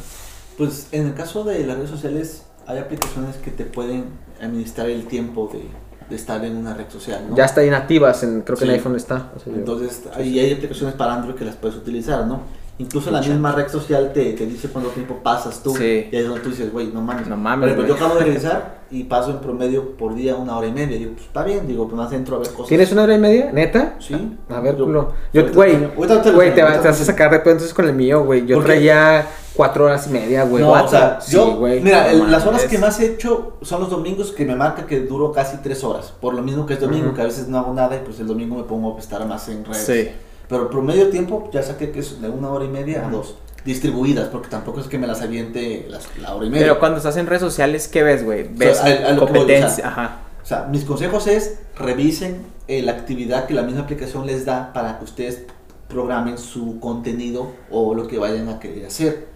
Pues 0.58 0.90
en 0.92 1.08
el 1.08 1.14
caso 1.16 1.44
de 1.44 1.66
las 1.66 1.78
redes 1.78 1.90
sociales, 1.90 2.46
hay 2.68 2.78
aplicaciones 2.78 3.36
que 3.38 3.50
te 3.52 3.66
pueden 3.66 4.06
administrar 4.42 4.90
el 4.90 5.08
tiempo 5.08 5.50
de, 5.52 5.64
de 6.10 6.16
estar 6.16 6.44
en 6.46 6.56
una 6.58 6.74
red 6.74 6.86
social, 6.90 7.22
¿no? 7.30 7.36
Ya 7.36 7.46
está 7.46 7.66
inactivas, 7.66 8.22
en, 8.24 8.42
creo 8.42 8.58
que 8.58 8.66
en 8.66 8.70
Sí. 8.72 8.76
iPhone 8.76 8.96
está. 8.96 9.32
o 9.36 9.40
sea, 9.40 9.52
yo- 9.54 9.60
Entonces, 9.60 10.04
ahí 10.14 10.40
hay 10.40 10.54
aplicaciones 10.54 10.96
para 10.96 11.14
Android 11.16 11.36
que 11.36 11.46
las 11.46 11.56
puedes 11.56 11.76
utilizar, 11.78 12.26
¿no? 12.28 12.42
Incluso 12.78 13.10
la 13.10 13.22
misma 13.22 13.54
red 13.54 13.70
social 13.70 14.12
te, 14.14 14.34
te 14.34 14.46
dice 14.46 14.68
cuánto 14.68 14.90
tiempo 14.90 15.20
pasas 15.24 15.64
tú. 15.64 15.74
Sí. 15.76 16.10
Y 16.12 16.16
ahí 16.16 16.22
es 16.24 16.28
donde 16.28 16.42
tú 16.42 16.50
dices, 16.50 16.72
güey, 16.74 16.88
no 16.88 17.02
mames. 17.02 17.26
No 17.28 17.38
mames, 17.38 17.74
güey. 17.74 17.88
yo 17.88 17.94
acabo 17.96 18.16
de 18.16 18.26
regresar 18.26 18.80
y 18.92 19.06
paso 19.06 19.32
en 19.32 19.40
promedio 19.40 19.96
por 19.96 20.14
día 20.14 20.36
una 20.36 20.58
hora 20.58 20.68
y 20.68 20.74
media. 20.74 20.98
Digo, 20.98 21.14
pues 21.14 21.26
está 21.26 21.44
bien, 21.44 21.66
digo, 21.68 21.88
pues 21.88 21.96
más 21.96 22.12
entro 22.12 22.36
a 22.36 22.40
ver 22.40 22.50
cosas. 22.50 22.68
¿Tienes 22.68 22.92
una 22.92 23.04
hora 23.04 23.16
y 23.16 23.20
media? 23.20 23.50
¿Neta? 23.54 23.96
Sí. 24.00 24.38
A 24.50 24.60
ver, 24.60 24.76
Yo- 24.76 24.86
culo. 24.86 25.14
Yo, 25.32 25.54
güey, 25.54 25.78
güey, 25.96 26.54
te, 26.54 26.64
vas- 26.64 26.86
a 26.86 26.94
sacar 26.94 27.32
de 27.32 27.38
entonces 27.38 27.74
con 27.74 27.86
el 27.86 27.94
mío, 27.94 28.26
güey. 28.26 28.46
Yo 28.46 28.62
traía 28.62 29.26
cuatro 29.56 29.86
horas 29.86 30.08
y 30.08 30.10
media, 30.10 30.44
güey. 30.44 30.62
No, 30.62 30.72
o 30.74 30.88
sea, 30.90 31.20
Sí, 31.22 31.32
yo, 31.32 31.56
güey. 31.56 31.80
mira, 31.80 32.12
no 32.12 32.28
las 32.28 32.46
horas 32.46 32.66
que 32.66 32.78
más 32.78 33.00
he 33.00 33.06
hecho 33.14 33.54
son 33.62 33.80
los 33.80 33.90
domingos 33.90 34.34
que 34.34 34.44
me 34.44 34.56
marca 34.56 34.86
que 34.86 35.00
duro 35.00 35.32
casi 35.32 35.58
tres 35.64 35.82
horas. 35.86 36.14
Por 36.20 36.34
lo 36.34 36.42
mismo 36.42 36.66
que 36.66 36.74
es 36.74 36.82
domingo, 36.82 37.14
que 37.14 37.22
a 37.22 37.26
veces 37.26 37.48
no 37.48 37.58
hago 37.58 37.74
nada 37.74 37.96
y 37.96 38.00
pues 38.00 38.20
el 38.20 38.28
domingo 38.28 38.58
me 38.58 38.64
pongo 38.64 38.98
a 38.98 39.00
estar 39.00 39.26
más 39.26 39.48
en 39.48 39.64
redes. 39.64 39.86
Sí. 39.86 40.10
Pero 40.48 40.64
el 40.64 40.70
promedio 40.70 41.06
de 41.06 41.12
tiempo 41.12 41.50
ya 41.52 41.64
saqué 41.64 41.92
que 41.92 42.00
es 42.00 42.22
de 42.22 42.30
una 42.30 42.50
hora 42.50 42.66
y 42.66 42.70
media 42.70 43.06
a 43.08 43.10
dos. 43.10 43.36
Distribuidas, 43.66 44.28
porque 44.28 44.48
tampoco 44.50 44.80
es 44.80 44.88
que 44.88 45.00
me 45.00 45.08
las 45.08 45.22
aviente 45.24 45.88
las, 45.90 46.08
la 46.22 46.36
hora 46.36 46.46
y 46.46 46.50
media. 46.52 46.66
Pero 46.68 46.80
cuando 46.80 46.98
estás 46.98 47.18
en 47.18 47.26
redes 47.26 47.42
sociales, 47.42 47.88
¿qué 47.88 48.04
ves, 48.04 48.24
güey? 48.24 48.48
¿Ves 48.48 48.80
a- 48.80 48.86
a 48.86 49.12
lo 49.14 49.26
que 49.26 49.32
voy, 49.32 49.40
o 49.40 49.40
competencia? 49.40 49.70
sea, 49.76 49.88
Ajá. 49.88 50.20
O 50.44 50.46
sea, 50.46 50.68
mis 50.70 50.86
consejos 50.86 51.26
es 51.26 51.58
revisen 51.76 52.44
eh, 52.68 52.84
la 52.84 52.92
actividad 52.92 53.48
que 53.48 53.56
la 53.56 53.64
misma 53.64 53.82
aplicación 53.82 54.28
les 54.28 54.46
da 54.46 54.72
para 54.74 55.00
que 55.00 55.06
ustedes 55.06 55.44
programen 55.88 56.38
su 56.38 56.80
contenido 56.80 57.48
o 57.72 57.96
lo 57.96 58.06
que 58.08 58.20
vayan 58.20 58.50
a 58.50 58.60
querer 58.60 58.86
hacer. 58.86 59.28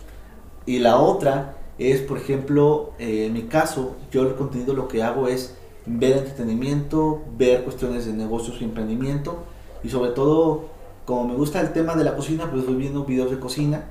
Y 0.68 0.78
la 0.78 0.98
otra 1.00 1.56
es, 1.80 2.02
por 2.02 2.18
ejemplo, 2.20 2.92
eh, 3.00 3.26
en 3.26 3.34
mi 3.34 3.44
caso, 3.44 3.96
yo 4.12 4.22
el 4.22 4.36
contenido 4.36 4.76
lo 4.76 4.88
que 4.88 5.02
hago 5.02 5.28
es 5.28 5.56
ver 5.88 6.18
entretenimiento, 6.18 7.24
ver 7.38 7.64
cuestiones 7.64 8.06
de 8.06 8.14
negocios 8.14 8.58
y 8.62 8.66
emprendimiento 8.66 9.44
y 9.84 9.90
sobre 9.90 10.12
todo, 10.12 10.66
como 11.10 11.28
me 11.28 11.34
gusta 11.34 11.60
el 11.60 11.74
tema 11.74 11.96
de 11.96 12.04
la 12.04 12.16
cocina, 12.16 12.46
pues 12.52 12.64
voy 12.68 12.76
viendo 12.76 13.04
videos 13.04 13.32
de 13.32 13.40
cocina 13.40 13.84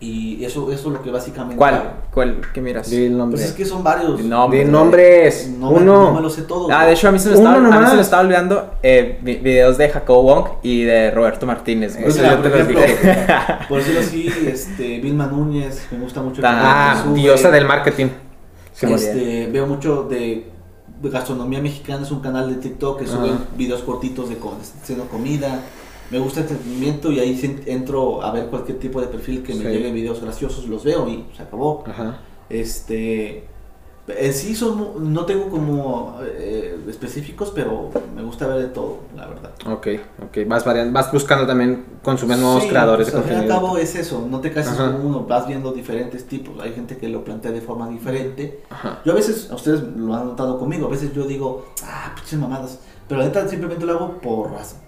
y 0.00 0.44
eso, 0.44 0.72
eso 0.72 0.88
es 0.88 0.94
lo 0.94 1.00
que 1.00 1.12
básicamente 1.12 1.54
hago. 1.64 1.78
¿Cuál? 1.78 1.92
¿Cuál? 2.12 2.40
¿Qué 2.52 2.60
miras? 2.60 2.90
Di 2.90 3.04
el 3.04 3.16
nombre. 3.16 3.36
Pues 3.38 3.50
es 3.50 3.54
que 3.54 3.64
son 3.64 3.84
varios. 3.84 4.20
No, 4.24 4.48
Di 4.50 4.64
nombres. 4.64 5.48
No, 5.56 5.70
me- 5.70 5.76
Uno. 5.76 6.04
no 6.06 6.14
me 6.14 6.20
lo 6.20 6.28
sé 6.28 6.42
todo. 6.42 6.66
Ah, 6.72 6.84
de 6.86 6.94
hecho 6.94 7.06
a 7.08 7.12
mí 7.12 7.20
se 7.20 7.28
me 7.28 7.36
estaba, 7.36 7.54
a 7.58 7.80
mí 7.80 7.86
se 7.86 7.94
me 7.94 8.00
estaba 8.02 8.22
olvidando 8.22 8.74
eh, 8.82 9.20
vi- 9.22 9.36
videos 9.36 9.78
de 9.78 9.88
Jacobo 9.88 10.22
Wong 10.24 10.46
y 10.64 10.82
de 10.82 11.12
Roberto 11.12 11.46
Martínez. 11.46 11.96
Pues 11.96 12.16
Eso 12.16 12.24
mira, 12.24 12.34
yo 12.34 12.42
por 12.42 12.50
te 12.50 12.58
los 12.58 12.68
ejemplo, 12.68 12.80
dije. 12.82 13.26
por 13.68 13.78
decirlo 13.78 14.00
así, 14.00 14.32
este, 14.48 14.98
Vilma 14.98 15.26
Núñez, 15.28 15.86
me 15.92 16.00
gusta 16.00 16.20
mucho. 16.20 16.40
el 16.40 16.46
Ah, 16.48 17.04
diosa 17.14 17.52
del 17.52 17.66
marketing. 17.66 18.08
Sí. 18.72 18.92
Este, 18.92 19.46
veo 19.52 19.68
mucho 19.68 20.02
de, 20.10 20.50
gastronomía 21.00 21.60
mexicana, 21.60 22.02
es 22.02 22.10
un 22.10 22.20
canal 22.20 22.48
de 22.48 22.56
TikTok 22.60 22.98
que 22.98 23.06
sube 23.06 23.28
Ajá. 23.30 23.38
videos 23.56 23.82
cortitos 23.82 24.28
de 24.28 24.36
haciendo 24.82 25.04
comida. 25.04 25.60
Me 26.12 26.18
gusta 26.18 26.40
entretenimiento 26.40 27.10
y 27.10 27.18
ahí 27.18 27.62
entro 27.66 28.22
a 28.22 28.30
ver 28.30 28.46
cualquier 28.46 28.78
tipo 28.78 29.00
de 29.00 29.06
perfil 29.08 29.42
que 29.42 29.54
me 29.54 29.62
Sí. 29.64 29.68
llegue 29.68 29.90
videos 29.90 30.20
graciosos, 30.20 30.68
los 30.68 30.84
veo 30.84 31.08
y 31.08 31.24
se 31.36 31.42
acabó. 31.42 31.82
Ajá. 31.86 32.18
Este, 32.50 33.44
en 34.08 34.32
sí 34.34 34.54
son, 34.54 35.12
no 35.14 35.24
tengo 35.24 35.48
como 35.48 36.18
eh, 36.22 36.76
específicos, 36.88 37.50
pero 37.54 37.88
me 38.14 38.22
gusta 38.22 38.46
ver 38.46 38.58
de 38.58 38.68
todo, 38.68 38.98
la 39.16 39.26
verdad. 39.26 39.52
Ok, 39.66 39.86
ok. 40.24 40.38
Vas, 40.46 40.64
variando, 40.64 40.92
vas 40.92 41.10
buscando 41.10 41.46
también 41.46 41.84
consumir 42.02 42.36
nuevos 42.38 42.64
Sí, 42.64 42.68
creadores 42.68 43.10
pues, 43.10 43.14
de 43.24 43.30
al 43.30 43.36
fin 43.40 43.48
y 43.48 43.50
al 43.52 43.56
cabo 43.58 43.78
es 43.78 43.94
eso, 43.94 44.26
no 44.28 44.40
te 44.40 44.52
cases 44.52 44.72
Ajá. 44.72 44.92
con 44.92 45.06
uno, 45.06 45.24
vas 45.24 45.46
viendo 45.46 45.72
diferentes 45.72 46.26
tipos. 46.26 46.60
Hay 46.60 46.72
gente 46.72 46.96
que 46.98 47.08
lo 47.08 47.24
plantea 47.24 47.52
de 47.52 47.60
forma 47.62 47.88
diferente. 47.88 48.60
Ajá. 48.70 49.00
Yo 49.04 49.12
a 49.12 49.14
veces, 49.14 49.50
a 49.50 49.54
ustedes 49.54 49.82
lo 49.96 50.14
han 50.14 50.26
notado 50.26 50.58
conmigo, 50.58 50.88
a 50.88 50.90
veces 50.90 51.14
yo 51.14 51.24
digo, 51.24 51.64
ah, 51.84 52.12
pinches 52.16 52.38
mamadas. 52.38 52.80
Pero 53.08 53.20
la 53.20 53.26
neta 53.28 53.48
simplemente 53.48 53.86
lo 53.86 53.92
hago 53.94 54.18
por 54.20 54.50
razón, 54.52 54.78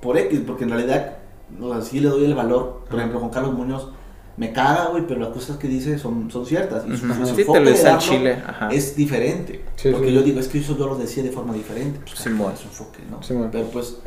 por 0.00 0.16
X, 0.18 0.40
porque 0.46 0.64
en 0.64 0.70
realidad, 0.70 1.16
o 1.60 1.72
sea, 1.72 1.82
sí 1.82 2.00
le 2.00 2.08
doy 2.08 2.24
el 2.24 2.34
valor. 2.34 2.84
Por 2.88 2.98
ejemplo, 2.98 3.18
Juan 3.20 3.30
Carlos 3.30 3.54
Muñoz 3.54 3.88
me 4.36 4.52
caga, 4.52 4.86
güey, 4.90 5.06
pero 5.06 5.20
las 5.20 5.30
cosas 5.30 5.56
que 5.58 5.68
dice 5.68 5.98
son, 5.98 6.30
son 6.30 6.46
ciertas. 6.46 6.84
Y 6.86 6.96
su, 6.96 7.06
Ujú. 7.06 7.26
su 7.26 7.34
Sí, 7.36 7.44
te 7.44 7.60
lo 7.60 7.70
dice 7.70 7.88
al 7.88 7.98
chile. 7.98 8.42
Ajá. 8.46 8.68
es 8.70 8.96
diferente. 8.96 9.64
Sí, 9.76 9.90
porque 9.90 10.08
sí. 10.08 10.14
yo 10.14 10.22
digo, 10.22 10.40
es 10.40 10.48
que 10.48 10.58
eso 10.58 10.76
yo 10.78 10.86
lo 10.86 10.96
decía 10.96 11.22
de 11.22 11.30
forma 11.30 11.52
diferente. 11.52 12.00
Pues, 12.04 12.14
cada 12.22 12.36
quien 12.36 12.56
su 12.56 12.64
enfoque, 12.68 13.00
¿no? 13.10 13.50
Pero 13.50 13.66
pues, 13.66 13.98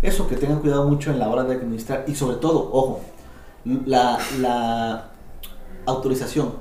eso, 0.00 0.26
que 0.28 0.36
tengan 0.36 0.60
cuidado 0.60 0.88
mucho 0.88 1.10
en 1.10 1.18
la 1.18 1.28
hora 1.28 1.44
de 1.44 1.56
administrar. 1.56 2.04
Y 2.08 2.14
sobre 2.14 2.36
todo, 2.36 2.70
ojo, 2.72 3.00
la, 3.86 4.18
la 4.40 5.08
autorización. 5.86 6.54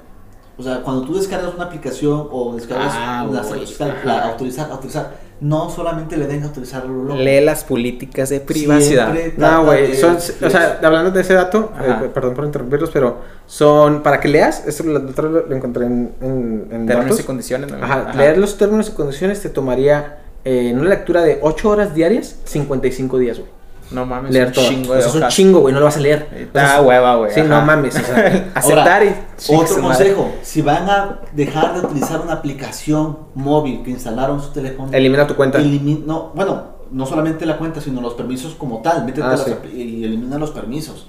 O 0.57 0.63
sea, 0.63 0.81
cuando 0.83 1.03
tú 1.03 1.15
descargas 1.15 1.53
una 1.55 1.65
aplicación 1.65 2.27
o 2.29 2.53
descargas 2.55 2.93
Ah, 2.95 3.25
una 3.27 3.41
güey. 3.41 3.65
la 4.03 4.25
autorizar, 4.25 4.69
autorizar, 4.71 5.15
no 5.41 5.71
solamente 5.71 6.17
le 6.17 6.27
den 6.27 6.43
a 6.43 6.45
autorizar 6.45 6.85
lo 6.85 7.03
loco. 7.03 7.19
Lee 7.19 7.41
las 7.41 7.63
políticas 7.63 8.29
de 8.29 8.39
privacidad. 8.39 9.13
No, 9.37 9.65
güey, 9.65 9.95
son, 9.95 10.15
o 10.17 10.49
sea, 10.49 10.79
hablando 10.83 11.09
de 11.09 11.21
ese 11.21 11.33
dato, 11.33 11.73
eh, 11.81 12.09
perdón 12.13 12.35
por 12.35 12.45
interrumpirlos, 12.45 12.91
pero 12.91 13.17
son, 13.47 14.03
para 14.03 14.19
que 14.19 14.27
leas, 14.27 14.67
esto 14.67 14.83
lo, 14.83 14.99
otro 14.99 15.29
lo, 15.29 15.47
lo 15.47 15.55
encontré 15.55 15.87
en, 15.87 16.13
en, 16.21 16.67
en 16.71 16.85
Términos 16.85 17.05
datos. 17.05 17.19
y 17.19 17.23
condiciones. 17.23 17.71
¿no? 17.71 17.83
Ajá, 17.83 18.13
leer 18.15 18.37
los 18.37 18.57
términos 18.57 18.89
y 18.89 18.91
condiciones 18.91 19.41
te 19.41 19.49
tomaría 19.49 20.19
eh, 20.45 20.69
en 20.69 20.79
una 20.79 20.89
lectura 20.89 21.23
de 21.23 21.39
8 21.41 21.69
horas 21.69 21.95
diarias, 21.95 22.35
55 22.45 23.17
días, 23.17 23.39
güey. 23.39 23.49
No 23.91 24.05
mames, 24.05 24.31
Leer 24.31 24.47
un 24.47 24.53
todo. 24.53 24.67
chingo 24.69 24.91
O 24.91 24.95
de 24.95 25.01
sea, 25.01 25.09
es 25.09 25.15
un 25.15 25.21
hojas. 25.21 25.33
chingo, 25.35 25.59
güey, 25.59 25.73
no 25.73 25.79
lo 25.79 25.85
vas 25.85 25.97
a 25.97 25.99
leer. 25.99 26.27
Está 26.35 26.67
sea, 26.67 26.81
hueva, 26.81 27.15
güey. 27.17 27.31
Sí, 27.33 27.39
ajá. 27.41 27.49
no 27.49 27.61
mames, 27.61 27.95
o 27.95 27.99
sea, 27.99 28.51
Aceptar 28.55 29.03
y... 29.03 29.09
Otro 29.53 29.77
madre. 29.77 30.13
consejo, 30.13 30.31
si 30.43 30.61
van 30.61 30.89
a 30.89 31.19
dejar 31.33 31.73
de 31.79 31.85
utilizar 31.87 32.21
una 32.21 32.33
aplicación 32.33 33.17
móvil 33.35 33.81
que 33.83 33.91
instalaron 33.91 34.37
en 34.37 34.43
su 34.43 34.51
teléfono, 34.51 34.89
elimina 34.93 35.27
tu 35.27 35.35
cuenta. 35.35 35.59
Elimi- 35.59 36.03
no, 36.05 36.31
bueno, 36.35 36.63
no 36.91 37.05
solamente 37.05 37.45
la 37.45 37.57
cuenta, 37.57 37.81
sino 37.81 38.01
los 38.01 38.13
permisos 38.13 38.53
como 38.55 38.79
tal. 38.81 39.05
Métete 39.05 39.27
Ah, 39.27 39.37
sí. 39.37 39.51
y 39.73 40.03
elimina 40.03 40.37
los 40.37 40.51
permisos. 40.51 41.07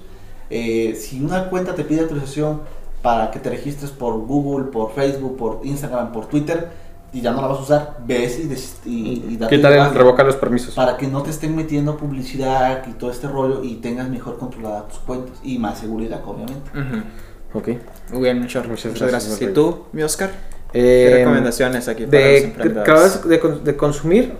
Eh, 0.49 0.95
si 0.99 1.23
una 1.23 1.49
cuenta 1.49 1.73
te 1.75 1.83
pide 1.83 2.01
autorización 2.01 2.61
para 3.01 3.31
que 3.31 3.39
te 3.39 3.49
registres 3.49 3.91
por 3.91 4.13
Google, 4.19 4.65
por 4.71 4.93
Facebook, 4.93 5.35
por 5.37 5.59
Instagram, 5.63 6.11
por 6.11 6.27
Twitter, 6.27 6.69
y 7.13 7.21
ya 7.21 7.31
no 7.31 7.41
la 7.41 7.47
vas 7.47 7.59
a 7.59 7.61
usar, 7.61 7.97
ves 8.05 8.39
y, 8.39 8.47
des- 8.47 8.77
y, 8.85 9.23
y 9.29 9.37
date 9.37 9.57
revocar 9.93 10.25
los 10.25 10.35
permisos. 10.35 10.73
para 10.73 10.97
que 10.97 11.07
no 11.07 11.21
te 11.21 11.29
estén 11.29 11.55
metiendo 11.55 11.95
publicidad 11.95 12.83
y 12.87 12.93
todo 12.93 13.11
este 13.11 13.27
rollo 13.27 13.63
y 13.63 13.75
tengas 13.75 14.09
mejor 14.09 14.37
controlada 14.39 14.87
tus 14.87 14.97
cuentas 14.99 15.37
y 15.43 15.59
más 15.59 15.77
seguridad, 15.79 16.21
obviamente. 16.25 16.71
Ujú. 16.71 17.57
Ok. 17.59 17.67
Muy 18.11 18.21
bien, 18.23 18.39
muchas, 18.41 18.67
Muchas 18.67 18.91
muchas 18.91 19.09
gracias, 19.09 19.29
gracias. 19.39 19.51
¿Y 19.51 19.53
tú, 19.53 19.83
mi 19.91 20.01
Oscar? 20.01 20.31
Eh, 20.73 21.07
¿Qué 21.11 21.17
recomendaciones 21.19 21.87
aquí 21.87 22.07
para 22.07 22.17
los 22.17 22.25
de 22.31 22.43
emprendedores? 22.45 23.19
creadores 23.21 23.63
de, 23.63 23.71
de 23.71 23.77
consumir, 23.77 24.33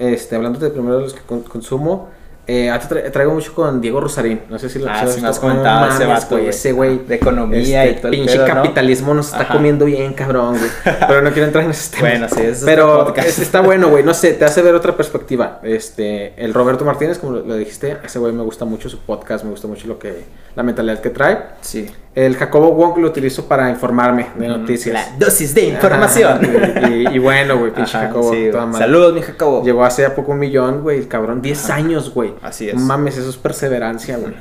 este, 0.00 0.34
hablando 0.34 0.58
de 0.58 0.70
primero 0.70 0.96
de 0.96 1.02
los 1.04 1.14
que 1.14 1.20
con- 1.20 1.42
consumo, 1.42 2.08
eh, 2.46 2.70
tra- 2.88 3.10
traigo 3.10 3.32
mucho 3.34 3.54
con 3.54 3.80
Diego 3.80 4.00
Rosarín. 4.00 4.42
No 4.48 4.58
sé 4.58 4.68
si 4.68 4.78
lo 4.78 4.88
Ah, 4.88 4.98
si 5.06 5.20
me 5.20 5.28
has 5.28 5.34
visto. 5.34 5.40
comentado 5.40 5.88
ese 5.92 6.06
vato, 6.06 6.36
güey. 6.36 6.48
Ese 6.48 6.72
güey. 6.72 6.98
De 7.06 7.14
economía 7.16 7.84
este, 7.84 7.98
y 7.98 8.00
todo 8.02 8.12
el 8.12 8.18
pinche 8.18 8.34
pedo, 8.36 8.46
¿no? 8.48 8.54
capitalismo 8.54 9.14
nos 9.14 9.26
está 9.26 9.40
Ajá. 9.42 9.54
comiendo 9.54 9.84
bien, 9.84 10.12
cabrón, 10.14 10.56
güey. 10.58 10.70
Pero 11.08 11.22
no 11.22 11.30
quiero 11.32 11.46
entrar 11.46 11.64
en 11.64 11.70
esos 11.70 11.90
temas. 11.90 12.10
Bueno, 12.10 12.28
sí, 12.28 12.40
eso 12.42 12.50
es 12.50 12.64
Pero 12.64 13.14
es- 13.16 13.38
está 13.38 13.60
bueno, 13.60 13.88
güey. 13.88 14.04
No 14.04 14.14
sé, 14.14 14.32
te 14.34 14.44
hace 14.44 14.62
ver 14.62 14.74
otra 14.74 14.96
perspectiva. 14.96 15.60
Este, 15.62 16.32
el 16.42 16.54
Roberto 16.54 16.84
Martínez, 16.84 17.18
como 17.18 17.32
lo, 17.32 17.40
lo 17.44 17.56
dijiste, 17.56 17.96
ese 18.04 18.18
güey 18.18 18.32
me 18.32 18.42
gusta 18.42 18.64
mucho 18.64 18.88
su 18.88 18.98
podcast, 19.00 19.44
me 19.44 19.50
gusta 19.50 19.66
mucho 19.68 19.86
lo 19.88 19.98
que, 19.98 20.24
la 20.54 20.62
mentalidad 20.62 21.00
que 21.00 21.10
trae. 21.10 21.38
Sí. 21.62 21.90
El 22.16 22.34
Jacobo 22.34 22.72
Wong 22.72 22.96
lo 22.96 23.08
utilizo 23.08 23.46
para 23.46 23.68
informarme 23.68 24.28
de 24.38 24.48
noticias. 24.48 24.94
La 24.94 25.16
dosis 25.18 25.54
de 25.54 25.66
información. 25.66 26.40
Ajá, 26.42 26.88
y, 26.90 27.08
y 27.14 27.18
bueno, 27.18 27.58
güey, 27.58 27.72
pinche 27.72 27.92
Jacobo. 27.92 28.32
sí, 28.32 28.48
toda 28.50 28.62
güey. 28.62 28.72
madre. 28.72 28.86
Saludos, 28.86 29.12
mi 29.14 29.20
Jacobo. 29.20 29.62
Llegó 29.62 29.84
hace 29.84 30.06
a 30.06 30.14
poco 30.14 30.32
un 30.32 30.38
millón, 30.38 30.80
güey, 30.82 30.98
el 30.98 31.08
cabrón. 31.08 31.42
10 31.42 31.64
Ajá. 31.66 31.74
años, 31.74 32.14
güey. 32.14 32.32
Así 32.40 32.70
es. 32.70 32.74
No 32.74 32.80
mames, 32.80 33.18
eso 33.18 33.28
es 33.28 33.36
perseverancia, 33.36 34.16
güey. 34.16 34.32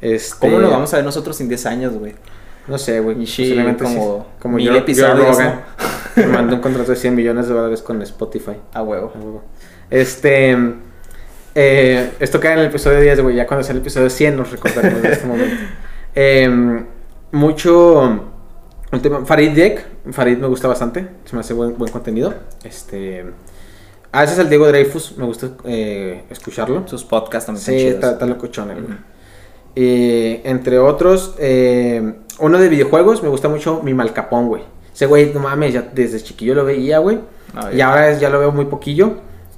Este, 0.00 0.38
¿Cómo 0.38 0.60
nos 0.60 0.70
vamos 0.70 0.94
a 0.94 0.98
ver 0.98 1.04
nosotros 1.04 1.40
en 1.40 1.48
10 1.48 1.66
años, 1.66 1.92
güey? 1.94 2.14
No 2.68 2.78
sé, 2.78 3.00
güey. 3.00 3.16
Posiblemente 3.16 3.82
como 3.82 4.18
sí. 4.30 4.36
como 4.40 4.56
mil 4.58 4.68
Joe 4.68 4.78
episodios, 4.78 5.18
Rogan. 5.26 5.60
Me 6.14 6.26
mandó 6.28 6.54
un 6.54 6.60
contrato 6.60 6.92
de 6.92 6.96
100 6.96 7.16
millones 7.16 7.48
de 7.48 7.54
dólares 7.54 7.82
con 7.82 8.00
Spotify. 8.02 8.52
A 8.72 8.82
huevo. 8.84 9.12
A 9.12 9.18
huevo. 9.18 9.42
Este. 9.90 10.56
eh, 11.56 12.10
esto 12.20 12.38
cae 12.38 12.52
en 12.52 12.58
el 12.60 12.66
episodio 12.66 13.00
10, 13.00 13.22
güey. 13.22 13.34
Ya 13.34 13.44
cuando 13.48 13.64
sea 13.64 13.72
el 13.72 13.80
episodio 13.80 14.08
100 14.08 14.36
nos 14.36 14.52
recordaremos 14.52 15.02
de 15.02 15.12
este 15.12 15.26
momento. 15.26 15.56
Eh, 16.20 16.84
mucho. 17.32 18.20
El 18.90 19.00
tema, 19.02 19.24
Farid 19.24 19.50
Dek. 19.52 19.86
Farid 20.12 20.38
me 20.38 20.46
gusta 20.46 20.68
bastante. 20.68 21.06
Se 21.24 21.34
me 21.36 21.40
hace 21.40 21.52
buen, 21.54 21.76
buen 21.76 21.90
contenido. 21.92 22.34
Este. 22.64 23.24
A 24.12 24.22
veces 24.22 24.38
el 24.38 24.48
Diego 24.48 24.66
Dreyfus 24.66 25.16
me 25.18 25.26
gusta 25.26 25.50
eh, 25.64 26.24
escucharlo. 26.30 26.88
Sus 26.88 27.04
podcasts 27.04 27.46
también 27.46 27.64
Sí, 27.64 27.72
chidos. 27.76 27.94
está, 27.94 28.12
está 28.12 28.26
locochón, 28.26 28.68
güey. 28.68 28.80
Ujú. 28.84 28.92
Eh, 29.76 30.40
entre 30.44 30.78
otros, 30.78 31.34
eh, 31.38 32.14
uno 32.38 32.58
de 32.58 32.68
videojuegos, 32.68 33.22
me 33.22 33.28
gusta 33.28 33.48
mucho 33.48 33.82
Mi 33.82 33.92
Malcapón, 33.94 34.48
güey. 34.48 34.62
Ese 34.94 35.06
güey, 35.06 35.32
no 35.34 35.40
mames, 35.40 35.74
ya 35.74 35.82
desde 35.82 36.20
chiquillo 36.22 36.54
lo 36.54 36.64
veía, 36.64 36.98
güey. 36.98 37.20
Ah, 37.54 37.70
y 37.72 37.80
ahora 37.82 38.10
es- 38.10 38.18
ya 38.20 38.30
lo 38.30 38.40
veo 38.40 38.50
muy 38.50 38.64
poquillo. 38.64 39.16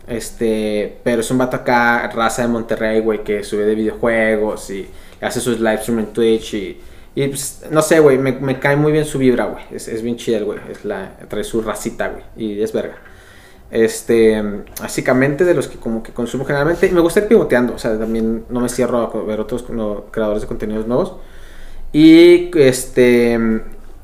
Este, 0.08 0.98
pero 1.04 1.20
es 1.20 1.30
un 1.30 1.38
vato 1.38 1.56
acá, 1.56 2.10
raza 2.12 2.42
de 2.42 2.48
Monterrey, 2.48 3.00
güey, 3.00 3.22
que 3.22 3.44
sube 3.44 3.64
de 3.64 3.76
videojuegos 3.76 4.68
y 4.70 4.88
hace 5.20 5.40
sus 5.40 5.60
live 5.60 5.78
stream 5.78 6.00
en 6.00 6.06
Twitch 6.06 6.54
y, 6.54 6.80
y 7.14 7.26
pues, 7.28 7.62
no 7.70 7.82
sé, 7.82 8.00
güey, 8.00 8.18
me, 8.18 8.32
me 8.32 8.58
cae 8.60 8.76
muy 8.76 8.92
bien 8.92 9.04
su 9.04 9.18
vibra, 9.18 9.46
güey. 9.46 9.64
Es, 9.72 9.88
es 9.88 10.02
bien 10.02 10.16
chido, 10.16 10.46
güey. 10.46 10.60
Es 10.70 10.84
la, 10.84 11.16
trae 11.28 11.44
su 11.44 11.60
racita, 11.60 12.08
güey. 12.08 12.22
Y 12.36 12.62
es 12.62 12.72
verga. 12.72 12.96
Este, 13.70 14.42
básicamente 14.80 15.44
de 15.44 15.54
los 15.54 15.68
que 15.68 15.78
como 15.78 16.02
que 16.02 16.12
consumo 16.12 16.44
generalmente. 16.44 16.86
Y 16.86 16.90
me 16.90 17.00
gusta 17.00 17.20
ir 17.20 17.28
pivoteando, 17.28 17.74
o 17.74 17.78
sea, 17.78 17.98
también 17.98 18.44
no 18.48 18.60
me 18.60 18.68
cierro 18.68 18.98
a 18.98 19.24
ver 19.24 19.40
otros 19.40 19.68
no, 19.70 20.06
creadores 20.10 20.42
de 20.42 20.48
contenidos 20.48 20.86
nuevos. 20.86 21.16
Y 21.92 22.56
este, 22.56 23.34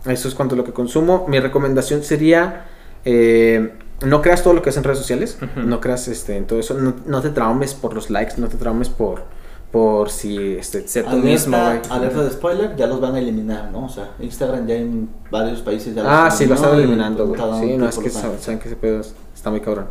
eso 0.07 0.29
es 0.29 0.35
cuanto 0.35 0.55
a 0.55 0.59
lo 0.59 0.65
que 0.65 0.73
consumo. 0.73 1.27
Mi 1.29 1.39
recomendación 1.39 2.03
sería, 2.03 2.67
eh, 3.05 3.73
no 4.05 4.21
creas 4.21 4.43
todo 4.43 4.55
lo 4.55 4.63
que 4.63 4.71
es 4.71 4.77
en 4.77 4.85
redes 4.85 4.99
sociales, 4.99 5.39
no 5.57 5.81
creas 5.81 6.09
este, 6.09 6.37
en 6.37 6.47
todo 6.47 6.59
eso, 6.59 6.75
no, 6.75 6.95
no 7.07 7.23
te 7.23 7.31
traumes 7.31 7.75
por 7.75 7.95
los 7.95 8.11
likes, 8.11 8.35
no 8.39 8.49
te 8.49 8.57
traumes 8.57 8.89
por, 8.89 9.25
por 9.71 10.11
si... 10.11 10.57
Este, 10.57 10.81
tú 10.81 10.89
Alerta- 11.01 11.17
mismo, 11.17 11.57
güey. 11.59 11.81
Alerta 11.91 12.23
de 12.23 12.31
spoiler, 12.31 12.77
ya 12.77 12.87
los 12.87 13.01
van 13.01 13.15
a 13.15 13.19
eliminar, 13.19 13.71
¿no? 13.71 13.87
O 13.87 13.89
sea, 13.89 14.11
Instagram 14.21 14.67
ya 14.67 14.75
en 14.77 15.09
varios 15.31 15.61
países 15.61 15.95
ya 15.95 16.03
los 16.03 16.11
Ah, 16.13 16.31
sí, 16.31 16.47
lo 16.47 16.55
están 16.55 16.75
eliminando, 16.75 17.27
güey. 17.27 17.41
Sí, 17.61 17.77
no, 17.77 17.89
es 17.89 17.99
que 17.99 18.11
saben, 18.11 18.39
saben 18.41 18.59
que 18.61 18.69
ese 18.69 18.77
pedo 18.77 19.01
es- 19.01 19.15
está 19.35 19.51
muy 19.51 19.61
cabrón. 19.61 19.89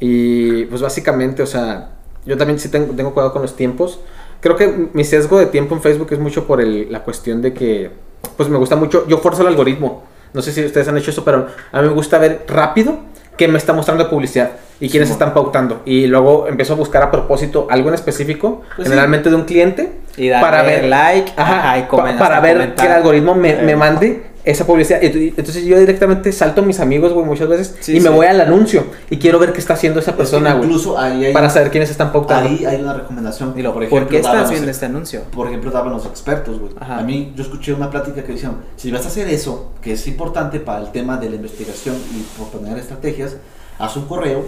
Y 0.00 0.64
pues 0.66 0.80
básicamente, 0.82 1.42
o 1.42 1.46
sea, 1.46 1.90
yo 2.24 2.36
también 2.36 2.58
sí 2.58 2.68
tengo, 2.68 2.94
tengo 2.94 3.12
cuidado 3.12 3.32
con 3.32 3.42
los 3.42 3.56
tiempos. 3.56 4.00
Creo 4.40 4.56
que 4.56 4.88
mi 4.92 5.04
sesgo 5.04 5.38
de 5.38 5.46
tiempo 5.46 5.74
en 5.74 5.80
Facebook 5.82 6.08
es 6.12 6.18
mucho 6.18 6.46
por 6.46 6.60
el- 6.60 6.90
la 6.92 7.02
cuestión 7.04 7.42
de 7.42 7.54
que, 7.54 7.90
pues 8.36 8.48
me 8.48 8.58
gusta 8.58 8.76
mucho, 8.76 9.06
yo 9.08 9.18
forzo 9.18 9.42
el 9.42 9.48
algoritmo. 9.48 10.02
No 10.32 10.42
sé 10.42 10.52
si 10.52 10.64
ustedes 10.64 10.88
han 10.88 10.98
hecho 10.98 11.10
eso, 11.10 11.24
pero 11.24 11.46
a 11.72 11.80
mí 11.82 11.88
me 11.88 11.94
gusta 11.94 12.18
ver 12.18 12.44
rápido 12.48 12.98
qué 13.36 13.48
me 13.48 13.58
está 13.58 13.72
mostrando 13.72 14.08
publicidad 14.10 14.52
y 14.80 14.88
quiénes 14.88 15.08
Sí, 15.08 15.12
están 15.12 15.32
pautando. 15.34 15.82
Y 15.84 16.06
luego 16.06 16.46
empiezo 16.48 16.72
a 16.74 16.76
buscar 16.76 17.02
a 17.02 17.10
propósito 17.10 17.66
algo 17.70 17.88
en 17.88 17.94
específico, 17.94 18.62
Pues 18.76 18.86
sí. 18.86 18.90
generalmente 18.90 19.30
de 19.30 19.36
un 19.36 19.44
cliente, 19.44 19.92
Y 20.16 20.30
para 20.30 20.62
ver 20.62 20.84
like, 20.86 21.32
Ajá, 21.36 21.58
ajá, 21.70 21.78
y 21.78 21.82
pa- 21.82 22.18
para 22.18 22.40
ver 22.40 22.56
comentar. 22.56 22.76
que 22.86 22.92
el 22.92 22.98
algoritmo 22.98 23.34
me, 23.34 23.56
me 23.62 23.76
mande 23.76 24.34
esa 24.44 24.66
publicidad. 24.66 24.98
Entonces 25.02 25.64
yo 25.64 25.78
directamente 25.78 26.30
salto 26.30 26.60
a 26.60 26.64
mis 26.64 26.78
amigos, 26.78 27.12
güey, 27.14 27.24
muchas 27.24 27.48
veces 27.48 27.76
Sí, 27.80 27.96
y 27.96 28.00
me 28.00 28.08
sí. 28.10 28.14
voy 28.14 28.26
al 28.26 28.40
anuncio 28.42 28.84
y 29.08 29.18
quiero 29.18 29.38
ver 29.38 29.52
qué 29.54 29.58
está 29.58 29.72
haciendo 29.72 30.00
esa 30.00 30.10
Es 30.10 30.14
que 30.16 30.18
persona, 30.18 30.52
güey, 30.52 30.66
incluso 30.68 30.98
ahí 30.98 31.24
hay, 31.26 31.32
para 31.32 31.48
saber 31.48 31.70
quiénes 31.70 31.88
están 31.90 32.12
pautando. 32.12 32.50
ahí 32.50 32.64
hay 32.66 32.82
una 32.82 32.92
recomendación. 32.92 33.54
Dilo, 33.54 33.72
por 33.72 33.88
¿por, 33.88 34.02
ejemplo, 34.02 34.08
qué 34.08 34.22
daban 34.22 34.36
estás 34.36 34.42
los- 34.42 34.50
viendo 34.50 34.70
este 34.70 34.84
anuncio? 34.86 35.22
Por 35.34 35.46
ejemplo, 35.48 35.70
daban 35.70 35.92
los 35.92 36.04
expertos, 36.04 36.58
güey. 36.60 36.72
Ajá. 36.78 36.98
A 36.98 37.02
mí, 37.02 37.32
yo 37.34 37.42
escuché 37.42 37.72
una 37.72 37.88
plática 37.90 38.22
que 38.22 38.32
decían, 38.32 38.56
si 38.76 38.90
vas 38.90 39.04
a 39.06 39.08
hacer 39.08 39.28
eso, 39.28 39.70
que 39.80 39.92
es 39.94 40.06
importante 40.06 40.60
para 40.60 40.80
el 40.80 40.92
tema 40.92 41.16
de 41.16 41.30
la 41.30 41.36
investigación 41.36 41.96
y 42.14 42.22
proponer 42.36 42.76
estrategias, 42.76 43.36
haz 43.78 43.96
un 43.96 44.04
correo, 44.06 44.44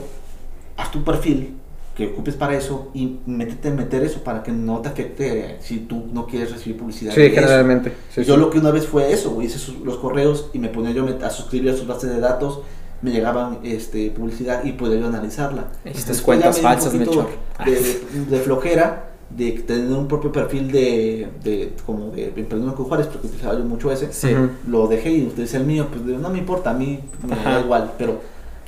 haz 0.77 0.91
tu 0.91 1.03
perfil 1.05 1.55
que 1.97 2.09
ocupes 2.09 2.35
para 2.35 2.55
eso 2.57 2.91
y 2.93 3.17
métete 3.25 3.69
en 3.69 3.77
meter 3.77 4.05
eso 4.05 4.23
para 4.23 4.43
que 4.43 4.53
no 4.53 4.81
te 4.81 4.89
afecte 4.91 5.57
si 5.61 5.79
tú 5.79 6.05
no 6.12 6.27
quieres 6.27 6.53
recibir 6.53 6.77
publicidad. 6.79 7.15
Sí, 7.15 7.31
generalmente. 7.31 7.95
sí, 8.15 8.23
yo 8.23 8.35
sí. 8.35 8.41
lo 8.41 8.51
que 8.51 8.59
una 8.59 8.71
vez 8.71 8.87
fue 8.87 9.11
eso, 9.12 9.41
hice 9.41 9.59
sus- 9.59 9.81
los 9.81 9.97
correos 9.97 10.51
y 10.53 10.59
me 10.59 10.69
ponía 10.69 10.91
yo 10.91 11.07
a 11.25 11.31
suscribir 11.31 11.71
a 11.71 11.77
sus 11.77 11.87
bases 11.87 12.11
de 12.11 12.21
datos, 12.21 12.61
me 13.01 13.11
llegaban 13.12 13.61
este, 13.62 14.11
publicidad 14.11 14.62
y 14.65 14.73
podía 14.73 15.01
yo 15.01 15.07
analizarla. 15.07 15.69
Estas 15.87 16.21
cuentas 16.21 16.57
me 16.57 16.62
falsas, 16.62 16.93
Melchor. 16.93 17.29
De, 17.65 18.01
de 18.31 18.39
flojera, 18.41 19.11
de 19.31 19.53
tener 19.53 19.91
un 19.91 20.07
propio 20.07 20.31
perfil 20.31 20.71
de, 20.71 21.29
de 21.43 21.73
como 21.87 22.11
de 22.11 22.27
emprendedor 22.37 22.75
con 22.75 22.85
Juárez, 22.87 23.07
porque 23.07 23.29
utilizaba 23.29 23.59
yo 23.59 23.65
mucho 23.65 23.91
ese. 23.91 24.12
Sí. 24.12 24.35
Lo 24.69 24.87
dejé 24.87 25.12
y 25.12 25.23
utilicé 25.23 25.57
el 25.57 25.65
mío, 25.65 25.87
pues 25.91 26.03
no 26.05 26.29
me 26.29 26.39
importa, 26.39 26.71
a 26.71 26.75
mí 26.75 27.01
me 27.27 27.35
da 27.37 27.61
igual, 27.61 27.93
pero 27.97 28.21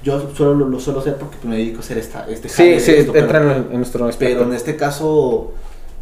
yo 0.03 0.31
solo 0.35 0.55
lo, 0.55 0.69
lo 0.69 0.81
suelo 0.81 1.01
hacer 1.01 1.17
porque 1.17 1.37
me 1.47 1.57
dedico 1.57 1.79
a 1.79 1.81
hacer 1.81 1.99
esta, 1.99 2.27
este 2.29 2.49
Sí, 2.49 2.79
sí, 2.81 2.93
esto, 2.93 3.13
pero- 3.13 3.25
entra 3.25 3.41
en, 3.43 3.67
en 3.71 3.77
nuestro 3.77 3.99
pero 4.01 4.11
espectro. 4.11 4.45
en 4.45 4.53
este 4.53 4.77
caso, 4.77 5.53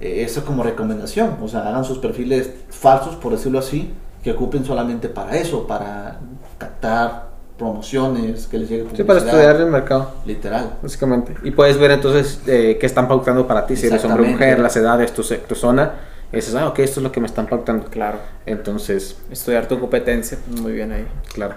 eh, 0.00 0.22
eso 0.26 0.44
como 0.44 0.62
recomendación. 0.62 1.36
O 1.42 1.48
sea, 1.48 1.68
hagan 1.68 1.84
sus 1.84 1.98
perfiles 1.98 2.50
falsos, 2.70 3.14
por 3.16 3.32
decirlo 3.32 3.58
así, 3.58 3.92
que 4.22 4.32
ocupen 4.32 4.64
solamente 4.64 5.08
para 5.08 5.36
eso, 5.36 5.66
para 5.66 6.18
captar 6.58 7.26
promociones, 7.56 8.46
que 8.48 8.58
les 8.58 8.68
llegue 8.68 8.86
Sí, 8.94 9.02
para 9.04 9.18
estudiar 9.20 9.56
el 9.56 9.66
mercado, 9.66 10.10
Literal. 10.26 10.74
básicamente. 10.82 11.34
Y 11.42 11.50
puedes 11.52 11.78
ver 11.78 11.90
entonces 11.92 12.40
eh, 12.46 12.76
qué 12.78 12.84
están 12.86 13.08
pautando 13.08 13.46
para 13.46 13.66
ti, 13.66 13.76
si 13.76 13.86
eres 13.86 14.04
hombre 14.04 14.24
o 14.24 14.26
mujer, 14.26 14.58
las 14.58 14.76
edades, 14.76 15.12
tu, 15.14 15.22
tu 15.22 15.54
zona. 15.54 15.92
Y 16.32 16.36
dices, 16.36 16.54
ah, 16.54 16.68
ok, 16.68 16.80
esto 16.80 17.00
es 17.00 17.04
lo 17.04 17.12
que 17.12 17.20
me 17.20 17.26
están 17.26 17.46
pautando. 17.46 17.86
Claro. 17.86 18.18
Entonces, 18.44 19.16
Estudiar 19.30 19.66
tu 19.68 19.78
competencia, 19.80 20.36
pues, 20.46 20.60
muy 20.60 20.72
bien 20.72 20.92
ahí. 20.92 21.06
Claro. 21.32 21.54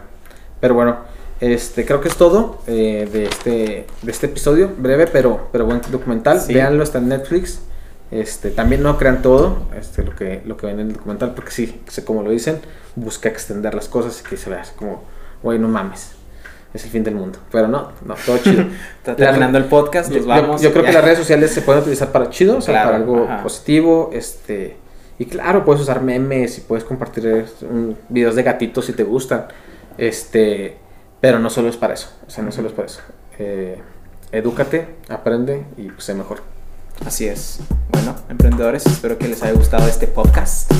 Pero 0.61 0.73
bueno, 0.75 0.97
este, 1.39 1.85
creo 1.85 2.01
que 2.01 2.09
es 2.09 2.15
todo 2.15 2.59
eh, 2.67 3.07
de, 3.11 3.25
este, 3.25 3.87
de 4.01 4.11
este 4.11 4.25
episodio. 4.27 4.71
Breve, 4.77 5.07
pero, 5.07 5.47
pero 5.51 5.65
buen 5.65 5.81
documental. 5.91 6.39
Sí. 6.41 6.53
Véanlo, 6.53 6.83
está 6.83 6.97
en 6.97 7.07
Netflix. 7.09 7.61
Este, 8.11 8.49
también 8.49 8.81
no 8.81 8.97
crean 8.97 9.21
todo 9.21 9.59
este, 9.79 10.03
lo, 10.03 10.15
que, 10.15 10.41
lo 10.45 10.57
que 10.57 10.65
ven 10.65 10.79
en 10.79 10.87
el 10.87 10.93
documental, 10.93 11.33
porque 11.35 11.51
sí, 11.51 11.79
sí, 11.87 12.01
como 12.01 12.23
lo 12.23 12.31
dicen, 12.31 12.57
busca 12.95 13.29
extender 13.29 13.75
las 13.75 13.87
cosas 13.87 14.19
y 14.25 14.27
que 14.27 14.35
se 14.35 14.49
vea 14.49 14.63
como, 14.75 15.03
güey, 15.43 15.59
no 15.59 15.67
mames, 15.67 16.13
es 16.73 16.83
el 16.85 16.89
fin 16.89 17.03
del 17.03 17.13
mundo. 17.13 17.37
Pero 17.51 17.67
no, 17.67 17.91
no, 18.03 18.15
todo 18.25 18.39
chido. 18.39 18.63
Está 18.97 19.15
terminando 19.15 19.59
el 19.59 19.65
podcast, 19.65 20.09
Yo, 20.09 20.17
nos 20.17 20.25
yo- 20.25 20.29
vamos. 20.29 20.59
yo 20.61 20.71
creo 20.71 20.83
que 20.85 20.91
las 20.91 21.03
redes 21.03 21.19
sociales 21.19 21.51
se 21.51 21.61
pueden 21.61 21.81
utilizar 21.81 22.11
para 22.11 22.31
chido, 22.31 22.57
o 22.57 22.61
sea, 22.61 22.73
Claro, 22.73 22.87
para 22.87 22.97
algo 22.97 23.25
ajá. 23.29 23.43
positivo, 23.43 24.09
este, 24.11 24.75
y 25.19 25.25
claro, 25.25 25.63
puedes 25.63 25.83
usar 25.83 26.01
memes 26.01 26.57
y 26.57 26.61
puedes 26.61 26.83
compartir 26.85 27.27
eh, 27.27 27.45
un- 27.69 27.95
videos 28.09 28.33
de 28.33 28.41
gatitos 28.41 28.85
si 28.87 28.93
te 28.93 29.03
gustan, 29.03 29.45
este, 29.99 30.77
pero 31.21 31.39
no 31.39 31.49
solo 31.49 31.69
es 31.69 31.77
para 31.77 31.93
eso, 31.93 32.09
o 32.27 32.29
sea, 32.29 32.43
no 32.43 32.51
solo 32.51 32.67
es 32.69 32.73
para 32.73 32.87
eso. 32.87 33.01
Eh, 33.37 33.81
edúcate, 34.31 34.95
aprende 35.09 35.65
y 35.77 35.89
pues, 35.89 36.03
sé 36.03 36.13
mejor. 36.13 36.41
Así 37.05 37.27
es. 37.27 37.59
Bueno, 37.91 38.15
emprendedores, 38.29 38.85
espero 38.85 39.17
que 39.17 39.27
les 39.27 39.41
haya 39.43 39.53
gustado 39.53 39.87
este 39.87 40.07
podcast. 40.07 40.71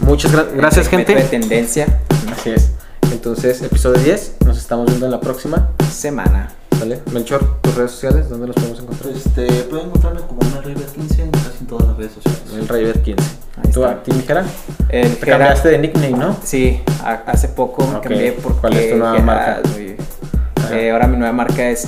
Muchas 0.00 0.32
gra- 0.34 0.50
gracias, 0.54 0.88
gente. 0.88 1.14
de 1.14 1.22
tendencia. 1.22 2.00
Así 2.32 2.50
es. 2.50 2.70
Entonces, 3.12 3.62
episodio 3.62 4.00
10, 4.02 4.36
nos 4.44 4.58
estamos 4.58 4.86
viendo 4.86 5.06
en 5.06 5.12
la 5.12 5.20
próxima. 5.20 5.70
Semana. 5.90 6.50
¿Vale? 6.82 7.00
Melchor, 7.12 7.58
tus 7.60 7.76
redes 7.76 7.92
sociales, 7.92 8.28
¿dónde 8.28 8.48
los 8.48 8.56
podemos 8.56 8.80
encontrar? 8.80 9.12
Este, 9.14 9.46
pueden 9.70 9.86
encontrarme 9.86 10.20
como 10.22 10.40
una 10.40 10.60
River 10.62 10.84
15 10.86 11.22
en 11.22 11.30
casi 11.30 11.58
en 11.60 11.66
todas 11.68 11.86
las 11.86 11.96
redes 11.96 12.10
sociales. 12.14 12.40
El 12.58 12.66
River 12.68 13.02
15. 13.02 13.22
Ahí 13.58 13.70
¿Tú 13.70 13.84
está. 13.84 13.90
a 13.92 14.02
ti, 14.02 14.10
Mijera? 14.10 14.44
El 14.88 15.14
Te 15.16 15.26
Jera- 15.26 15.38
cambiaste 15.38 15.68
de 15.68 15.78
nickname, 15.78 16.10
¿no? 16.10 16.36
Sí, 16.42 16.80
a- 17.04 17.22
hace 17.24 17.46
poco 17.50 17.86
me 17.86 18.00
cambié 18.00 18.32
porque 18.32 18.58
¿Cuál 18.62 18.72
es 18.78 18.90
tu 18.90 18.96
nueva 18.96 19.12
Jera- 19.14 19.24
marca? 19.24 19.60
Eh, 20.72 20.90
ahora 20.90 21.06
mi 21.06 21.16
nueva 21.18 21.32
marca 21.32 21.68
es 21.70 21.86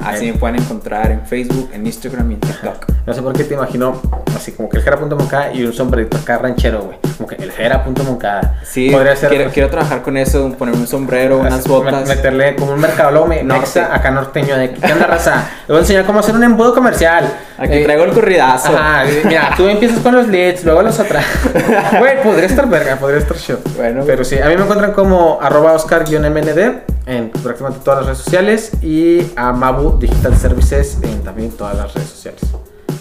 Así 0.00 0.26
me 0.32 0.38
pueden 0.38 0.56
encontrar 0.56 1.10
en 1.10 1.20
Facebook, 1.26 1.70
en 1.72 1.86
Instagram 1.86 2.30
y 2.30 2.34
en 2.34 2.40
TikTok. 2.40 2.86
No 3.06 3.12
sé 3.12 3.20
por 3.22 3.32
qué 3.34 3.44
te 3.44 3.54
imagino 3.54 4.00
así 4.34 4.52
como 4.52 4.68
que 4.68 4.78
el 4.78 4.82
Jera.moncada 4.82 5.52
y 5.52 5.64
un 5.64 5.72
sombrerito 5.72 6.16
acá 6.16 6.38
ranchero, 6.38 6.82
güey. 6.82 6.98
Como 7.16 7.28
que 7.28 7.36
el 7.36 7.50
Jera.moncada. 7.52 8.60
Sí, 8.64 8.90
Podría 8.90 9.14
ser. 9.16 9.28
quiero, 9.30 9.50
quiero 9.50 9.68
trabajar 9.70 10.02
con 10.02 10.16
eso, 10.16 10.50
ponerme 10.58 10.80
un 10.80 10.86
sombrero, 10.86 11.38
unas 11.38 11.66
botas. 11.66 12.04
met- 12.08 12.16
Meterle 12.16 12.56
como 12.56 12.72
un 12.72 12.80
mercadólogo 12.80 13.26
me- 13.26 13.42
Norte. 13.42 13.80
acá 13.80 14.10
norteño 14.10 14.56
de 14.56 14.72
¿qué 14.72 14.92
onda, 14.92 15.06
raza? 15.06 15.48
Le 15.68 15.72
voy 15.72 15.76
a 15.76 15.80
enseñar 15.80 16.04
cómo 16.06 16.20
hacer 16.20 16.34
un 16.34 16.44
embudo 16.44 16.74
comercial. 16.74 17.28
Aquí 17.58 17.74
Eh, 17.74 17.84
traigo 17.84 18.04
el 18.04 18.12
corridazo. 18.12 18.68
Ajá, 18.76 19.04
mira, 19.24 19.50
tú 19.56 19.68
empiezas 19.68 19.98
con 20.00 20.14
los 20.14 20.26
leads, 20.28 20.64
luego 20.64 20.82
los 20.82 20.98
otros. 20.98 21.22
Güey, 21.98 22.22
podría 22.22 22.46
estar 22.46 22.68
verga, 22.68 22.96
podría 22.96 23.18
estar 23.18 23.36
show. 23.36 23.58
Bueno, 23.76 24.02
Pero 24.06 24.24
sí, 24.24 24.38
a 24.38 24.46
mí 24.48 24.56
me 24.56 24.62
encuentran 24.62 24.92
como 24.92 25.38
arroba 25.40 25.72
oscar-mnd 25.72 26.82
en 27.06 27.28
prácticamente 27.30 27.80
todas 27.84 27.98
las 28.00 28.06
redes 28.06 28.18
sociales 28.18 28.70
y 28.82 29.23
a 29.36 29.52
Mabu 29.52 29.98
Digital 29.98 30.36
Services 30.36 30.98
en 31.02 31.22
también 31.22 31.50
todas 31.52 31.76
las 31.76 31.94
redes 31.94 32.08
sociales. 32.10 32.42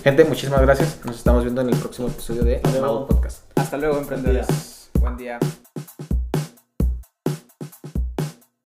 Gente, 0.03 0.25
muchísimas 0.25 0.61
gracias. 0.61 0.99
Nos 1.05 1.17
estamos 1.17 1.43
viendo 1.43 1.61
en 1.61 1.69
el 1.69 1.77
próximo 1.77 2.07
episodio 2.07 2.43
de. 2.43 2.61
Mabu 2.81 3.07
Podcast. 3.07 3.43
Hasta 3.55 3.77
luego, 3.77 3.97
emprendedores. 3.97 4.89
Buen 4.99 5.17
día. 5.17 5.39